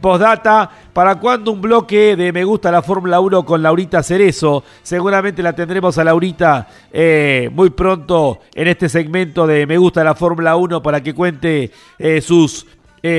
Postdata, 0.01 0.71
¿para 0.93 1.15
cuándo 1.15 1.53
un 1.53 1.63
bloque 1.63 2.17
de 2.17 2.31
Me 2.31 2.45
Gusta 2.45 2.71
la 2.71 2.83
Fórmula 2.83 3.21
1 3.21 3.47
con 3.47 3.63
Laurita 3.63 4.03
Cerezo? 4.03 4.63
Seguramente 4.83 5.43
la 5.43 5.55
tendremos 5.55 5.97
a 5.97 6.05
Laurita 6.05 6.69
eh, 6.93 7.49
muy 7.53 7.71
pronto 7.71 8.41
en 8.55 8.69
este 8.69 8.91
segmento 8.91 9.47
de 9.47 9.67
Me 9.67 9.79
Gusta 9.79 10.05
la 10.05 10.15
Fórmula 10.15 10.57
1 10.57 10.83
para 10.83 11.03
que 11.03 11.15
cuente 11.15 11.71
eh, 11.99 12.21
sus 12.21 12.67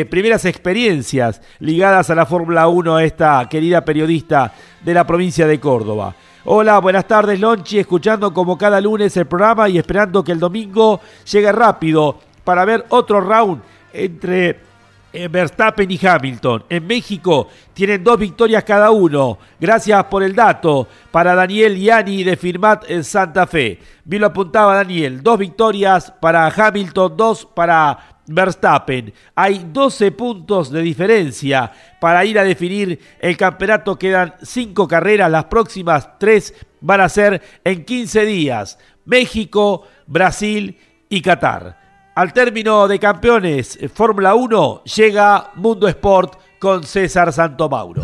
primeras 0.10 0.44
experiencias 0.44 1.42
ligadas 1.60 2.10
a 2.10 2.16
la 2.16 2.26
Fórmula 2.26 2.68
1 2.68 2.98
a 2.98 3.06
esta 3.06 3.48
querida 3.50 3.86
periodista 3.86 4.54
de 4.84 4.94
la 4.94 5.08
provincia 5.08 5.48
de 5.48 5.62
Córdoba. 5.62 6.14
Hola, 6.50 6.80
buenas 6.80 7.06
tardes, 7.06 7.42
Lonchi, 7.42 7.78
escuchando 7.78 8.34
como 8.34 8.58
cada 8.58 8.80
lunes 8.80 9.18
el 9.18 9.26
programa 9.26 9.68
y 9.68 9.78
esperando 9.78 10.24
que 10.24 10.32
el 10.32 10.40
domingo 10.40 11.02
llegue 11.30 11.52
rápido 11.52 12.20
para 12.46 12.64
ver 12.64 12.86
otro 12.88 13.20
round 13.20 13.62
entre 13.92 14.58
eh, 15.12 15.28
Verstappen 15.28 15.92
y 15.92 16.00
Hamilton. 16.02 16.64
En 16.70 16.88
México 16.88 17.50
tienen 17.74 18.02
dos 18.02 18.18
victorias 18.18 18.64
cada 18.64 18.92
uno. 18.92 19.38
Gracias 19.60 20.02
por 20.06 20.24
el 20.24 20.34
dato 20.34 20.88
para 21.12 21.36
Daniel 21.36 21.78
Yani 21.78 22.24
de 22.24 22.38
Firmat 22.38 22.90
en 22.90 23.04
Santa 23.04 23.46
Fe. 23.46 23.80
Bien 24.06 24.22
lo 24.22 24.28
apuntaba 24.28 24.74
Daniel. 24.74 25.22
Dos 25.22 25.40
victorias 25.40 26.14
para 26.22 26.48
Hamilton, 26.48 27.18
dos 27.18 27.46
para 27.46 28.17
Verstappen. 28.28 29.14
Hay 29.36 29.68
12 29.72 30.12
puntos 30.12 30.72
de 30.72 30.82
diferencia 30.82 31.72
para 32.00 32.24
ir 32.26 32.38
a 32.38 32.44
definir 32.44 33.00
el 33.20 33.36
campeonato. 33.36 33.98
Quedan 33.98 34.36
5 34.42 34.88
carreras, 34.88 35.32
las 35.32 35.46
próximas 35.46 36.18
3 36.20 36.54
van 36.82 37.02
a 37.02 37.10
ser 37.10 37.42
en 37.64 37.84
15 37.84 38.26
días. 38.26 38.78
México, 39.06 39.88
Brasil 40.06 40.78
y 41.10 41.22
Qatar. 41.22 41.88
Al 42.16 42.34
término 42.34 42.88
de 42.88 42.98
campeones 42.98 43.78
Fórmula 43.94 44.34
1 44.34 44.84
llega 44.86 45.52
Mundo 45.56 45.88
Sport 45.88 46.34
con 46.60 46.84
César 46.84 47.32
Santomauro. 47.32 48.04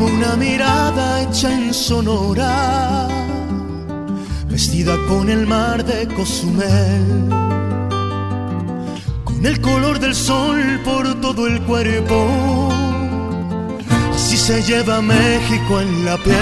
Una 0.00 0.36
mirada 0.36 1.22
hecha 1.22 1.52
en 1.52 1.74
Sonora, 1.74 3.08
vestida 4.48 4.96
con 5.08 5.28
el 5.28 5.46
mar 5.46 5.84
de 5.84 6.06
Cozumel. 6.14 7.28
con 9.24 9.46
el 9.46 9.60
color 9.60 9.98
del 9.98 10.14
sol 10.14 10.80
por 10.84 11.20
todo 11.20 11.46
el 11.46 11.60
cuerpo. 11.62 12.68
Así 14.14 14.36
se 14.36 14.62
lleva 14.62 15.00
México 15.00 15.80
en 15.80 16.04
la 16.04 16.16
piel. 16.16 16.36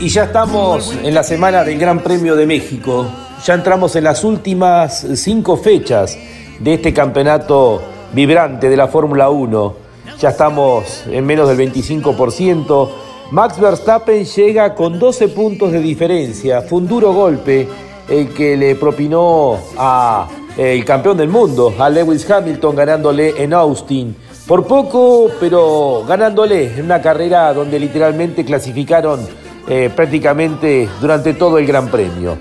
Y 0.00 0.08
ya 0.08 0.24
estamos 0.24 0.94
en 1.02 1.14
la 1.14 1.22
semana 1.22 1.64
del 1.64 1.78
Gran 1.78 2.00
Premio 2.00 2.36
de 2.36 2.46
México. 2.46 3.06
Ya 3.44 3.54
entramos 3.54 3.96
en 3.96 4.04
las 4.04 4.22
últimas 4.24 5.06
cinco 5.14 5.56
fechas 5.56 6.16
de 6.58 6.74
este 6.74 6.92
campeonato 6.92 7.82
vibrante 8.12 8.68
de 8.68 8.76
la 8.76 8.88
Fórmula 8.88 9.30
1. 9.30 9.85
Ya 10.18 10.30
estamos 10.30 11.04
en 11.10 11.26
menos 11.26 11.46
del 11.48 11.58
25%. 11.72 12.88
Max 13.32 13.60
Verstappen 13.60 14.24
llega 14.24 14.74
con 14.74 14.98
12 14.98 15.28
puntos 15.28 15.72
de 15.72 15.80
diferencia. 15.80 16.62
Fue 16.62 16.78
un 16.78 16.88
duro 16.88 17.12
golpe 17.12 17.68
el 18.08 18.32
que 18.32 18.56
le 18.56 18.76
propinó 18.76 19.58
a 19.76 20.26
el 20.56 20.84
campeón 20.86 21.18
del 21.18 21.28
mundo, 21.28 21.74
a 21.78 21.90
Lewis 21.90 22.28
Hamilton, 22.30 22.76
ganándole 22.76 23.42
en 23.42 23.52
Austin. 23.52 24.16
Por 24.46 24.66
poco, 24.66 25.30
pero 25.38 26.04
ganándole 26.08 26.72
en 26.78 26.86
una 26.86 27.02
carrera 27.02 27.52
donde 27.52 27.78
literalmente 27.78 28.42
clasificaron 28.42 29.20
eh, 29.68 29.90
prácticamente 29.94 30.88
durante 30.98 31.34
todo 31.34 31.58
el 31.58 31.66
Gran 31.66 31.88
Premio. 31.88 32.38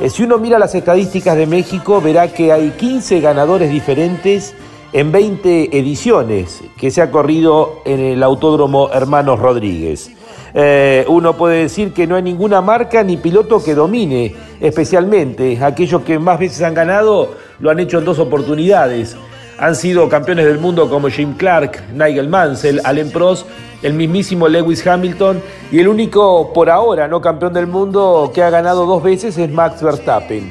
Eh, 0.00 0.10
si 0.10 0.22
uno 0.22 0.38
mira 0.38 0.60
las 0.60 0.76
estadísticas 0.76 1.36
de 1.36 1.46
México, 1.46 2.00
verá 2.00 2.28
que 2.28 2.52
hay 2.52 2.70
15 2.70 3.18
ganadores 3.20 3.68
diferentes 3.68 4.54
en 4.96 5.12
20 5.12 5.76
ediciones 5.78 6.62
que 6.78 6.90
se 6.90 7.02
ha 7.02 7.10
corrido 7.10 7.82
en 7.84 8.00
el 8.00 8.22
Autódromo 8.22 8.88
Hermanos 8.90 9.38
Rodríguez. 9.38 10.10
Eh, 10.54 11.04
uno 11.08 11.36
puede 11.36 11.64
decir 11.64 11.92
que 11.92 12.06
no 12.06 12.16
hay 12.16 12.22
ninguna 12.22 12.62
marca 12.62 13.04
ni 13.04 13.18
piloto 13.18 13.62
que 13.62 13.74
domine, 13.74 14.34
especialmente 14.58 15.58
aquellos 15.62 16.00
que 16.00 16.18
más 16.18 16.38
veces 16.38 16.62
han 16.62 16.72
ganado 16.72 17.34
lo 17.60 17.68
han 17.68 17.78
hecho 17.78 17.98
en 17.98 18.06
dos 18.06 18.18
oportunidades. 18.18 19.18
Han 19.58 19.76
sido 19.76 20.08
campeones 20.08 20.46
del 20.46 20.60
mundo 20.60 20.88
como 20.88 21.10
Jim 21.10 21.34
Clark, 21.34 21.92
Nigel 21.92 22.30
Mansell, 22.30 22.80
Alain 22.82 23.10
Prost, 23.10 23.46
el 23.82 23.92
mismísimo 23.92 24.48
Lewis 24.48 24.86
Hamilton 24.86 25.42
y 25.70 25.78
el 25.78 25.88
único 25.88 26.54
por 26.54 26.70
ahora 26.70 27.06
no 27.06 27.20
campeón 27.20 27.52
del 27.52 27.66
mundo 27.66 28.32
que 28.34 28.42
ha 28.42 28.48
ganado 28.48 28.86
dos 28.86 29.02
veces 29.02 29.36
es 29.36 29.50
Max 29.50 29.82
Verstappen. 29.82 30.50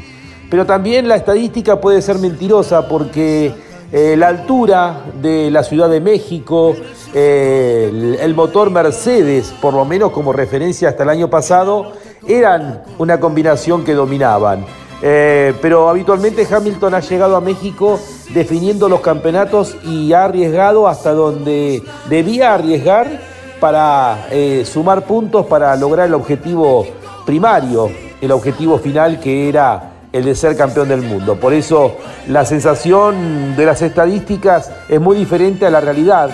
Pero 0.52 0.68
también 0.68 1.08
la 1.08 1.16
estadística 1.16 1.82
puede 1.82 2.04
ser 2.04 2.20
mentirosa 2.20 2.88
porque 2.88 3.65
eh, 3.92 4.16
la 4.18 4.30
altura 4.30 5.04
de 5.22 5.52
la 5.52 5.64
Ciudad 5.64 5.90
de 5.90 6.02
México, 6.02 6.76
eh, 7.14 8.18
el, 8.20 8.34
motor 8.34 8.72
Mercedes, 8.72 9.54
por 9.62 9.74
lo 9.74 9.86
menos 9.86 10.12
como 10.12 10.34
referencia 10.34 10.90
hasta 10.90 11.04
el 11.04 11.10
año 11.10 11.30
pasado, 11.30 11.92
eran 12.28 12.84
una 12.98 13.20
combinación 13.20 13.84
que 13.84 13.94
dominaban. 13.94 14.66
Eh, 15.02 15.54
pero 15.62 15.88
habitualmente 15.88 16.48
Hamilton 16.50 16.96
ha 16.96 17.00
llegado 17.00 17.36
a 17.36 17.42
México 17.42 18.00
definiendo 18.34 18.90
los 18.90 19.02
campeonatos 19.02 19.78
y 19.84 20.14
ha 20.14 20.24
arriesgado 20.24 20.88
hasta 20.88 21.14
donde 21.14 21.84
debía 22.10 22.54
arriesgar 22.54 23.22
para 23.60 24.28
sumar 24.66 25.06
puntos 25.06 25.46
para 25.46 25.76
lograr 25.76 26.08
el 26.08 26.14
objetivo 26.14 26.86
primario, 27.26 27.90
el 28.20 28.32
objetivo 28.32 28.78
final 28.78 29.20
que 29.20 29.48
era 29.50 29.95
el 30.16 30.24
de 30.24 30.34
ser 30.34 30.56
campeón 30.56 30.88
del 30.88 31.02
mundo. 31.02 31.36
Por 31.36 31.54
eso 31.54 31.98
la 32.30 32.46
sensación 32.46 33.56
de 33.58 33.66
las 33.66 33.82
estadísticas 33.82 34.72
es 34.88 35.02
muy 35.02 35.18
diferente 35.18 35.66
a 35.66 35.70
la 35.70 35.82
realidad, 35.82 36.30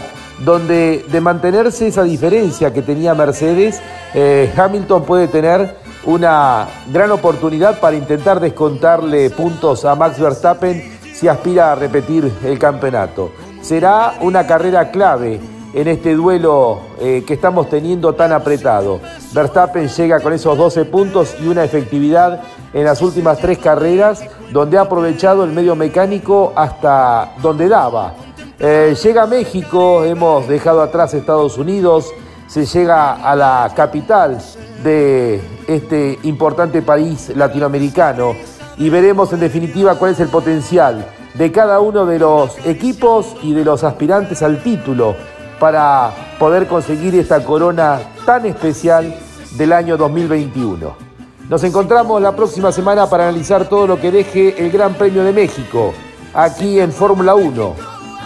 donde 0.46 1.04
de 1.12 1.20
mantenerse 1.20 1.88
esa 1.88 2.04
diferencia 2.04 2.72
que 2.72 2.84
tenía 2.84 3.16
Mercedes, 3.16 3.82
eh, 4.14 4.54
Hamilton 4.56 5.04
puede 5.04 5.28
tener 5.28 5.76
una 6.06 6.68
gran 6.94 7.10
oportunidad 7.10 7.80
para 7.80 7.96
intentar 7.96 8.40
descontarle 8.40 9.32
puntos 9.32 9.84
a 9.84 9.96
Max 9.96 10.20
Verstappen 10.20 10.84
si 11.12 11.28
aspira 11.28 11.72
a 11.72 11.76
repetir 11.76 12.32
el 12.44 12.60
campeonato. 12.60 13.32
Será 13.62 14.14
una 14.22 14.46
carrera 14.46 14.92
clave 14.92 15.40
en 15.74 15.88
este 15.88 16.14
duelo 16.14 16.82
eh, 17.00 17.24
que 17.26 17.34
estamos 17.34 17.68
teniendo 17.68 18.14
tan 18.14 18.32
apretado. 18.32 19.00
Verstappen 19.34 19.88
llega 19.88 20.20
con 20.20 20.34
esos 20.34 20.56
12 20.56 20.86
puntos 20.86 21.36
y 21.42 21.48
una 21.48 21.64
efectividad 21.64 22.42
en 22.74 22.86
las 22.86 23.02
últimas 23.02 23.40
tres 23.40 23.58
carreras 23.60 24.24
donde 24.52 24.78
ha 24.78 24.82
aprovechado 24.82 25.44
el 25.44 25.52
medio 25.52 25.76
mecánico 25.76 26.54
hasta 26.56 27.34
donde 27.42 27.68
daba. 27.68 28.14
Eh, 28.60 28.96
llega 29.02 29.24
a 29.24 29.28
México, 29.28 30.04
hemos 30.04 30.48
dejado 30.48 30.82
atrás 30.82 31.14
Estados 31.14 31.58
Unidos, 31.58 32.12
se 32.48 32.66
llega 32.66 33.14
a 33.14 33.36
la 33.36 33.72
capital 33.76 34.38
de 34.84 35.42
este 35.68 36.20
importante 36.24 36.82
país 36.82 37.32
latinoamericano 37.36 38.36
y 38.78 38.90
veremos 38.90 39.32
en 39.34 39.40
definitiva 39.40 39.96
cuál 39.96 40.12
es 40.12 40.20
el 40.20 40.28
potencial 40.28 41.06
de 41.34 41.52
cada 41.52 41.80
uno 41.80 42.06
de 42.06 42.20
los 42.20 42.58
equipos 42.66 43.36
y 43.42 43.54
de 43.54 43.64
los 43.64 43.84
aspirantes 43.84 44.42
al 44.42 44.62
título 44.62 45.16
para 45.60 46.12
poder 46.40 46.68
conseguir 46.68 47.16
esta 47.16 47.44
corona 47.44 48.00
tan 48.26 48.46
especial 48.46 49.16
del 49.58 49.74
año 49.74 49.98
2021. 49.98 51.11
Nos 51.52 51.66
encontramos 51.66 52.22
la 52.22 52.34
próxima 52.34 52.72
semana 52.72 53.10
para 53.10 53.28
analizar 53.28 53.68
todo 53.68 53.86
lo 53.86 54.00
que 54.00 54.10
deje 54.10 54.56
el 54.58 54.72
Gran 54.72 54.94
Premio 54.94 55.22
de 55.22 55.34
México, 55.34 55.94
aquí 56.34 56.80
en 56.80 56.94
Fórmula 56.94 57.36
1, 57.36 57.76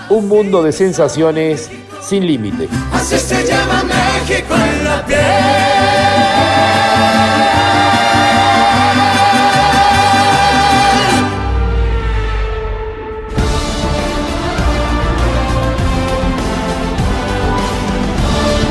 un 0.09 0.27
mundo 0.27 0.61
de 0.61 0.71
sensaciones 0.71 1.71
sin 2.03 2.27
límite. 2.27 2.69
Así 2.93 3.17
se 3.17 3.43
llama 3.47 3.83
México 3.83 4.53
en 4.53 4.83
la 4.83 5.03
piel. 5.07 5.19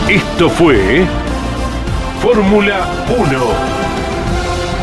Esto 0.09 0.49
fue 0.49 1.05
Fórmula 2.23 2.87
1. 3.19 3.84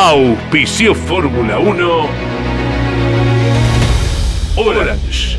Auspició 0.00 0.94
Fórmula 0.94 1.58
1 1.58 2.06
Orange. 4.54 5.36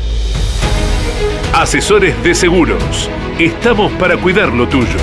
Asesores 1.54 2.22
de 2.22 2.34
seguros. 2.34 3.08
Estamos 3.38 3.90
para 3.92 4.18
cuidar 4.18 4.52
lo 4.52 4.68
tuyo. 4.68 4.98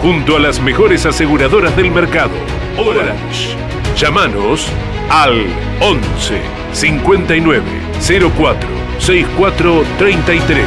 Junto 0.00 0.36
a 0.36 0.38
las 0.38 0.60
mejores 0.60 1.06
aseguradoras 1.06 1.76
del 1.76 1.90
mercado. 1.90 2.30
Orange. 2.78 3.56
Llámanos 3.96 4.68
al 5.10 5.44
11 5.80 6.40
59 6.72 7.64
04 8.36 8.68
64 9.00 9.84
33. 9.98 10.64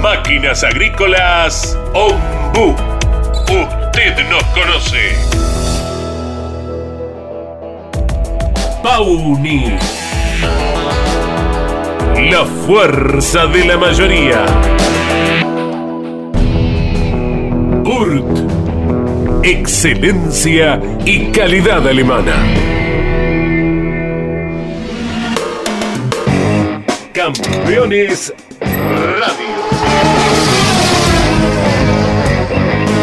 Máquinas 0.00 0.64
Agrícolas 0.64 1.78
Ombu. 1.92 2.74
Usted 3.94 4.26
nos 4.30 4.42
conoce. 4.54 5.14
Pauni. 8.82 9.76
La 12.30 12.46
fuerza 12.64 13.44
de 13.48 13.66
la 13.66 13.76
mayoría. 13.76 14.46
Urt. 17.84 19.44
Excelencia 19.44 20.80
y 21.04 21.26
calidad 21.26 21.86
alemana. 21.86 22.32
Campeones 27.12 28.32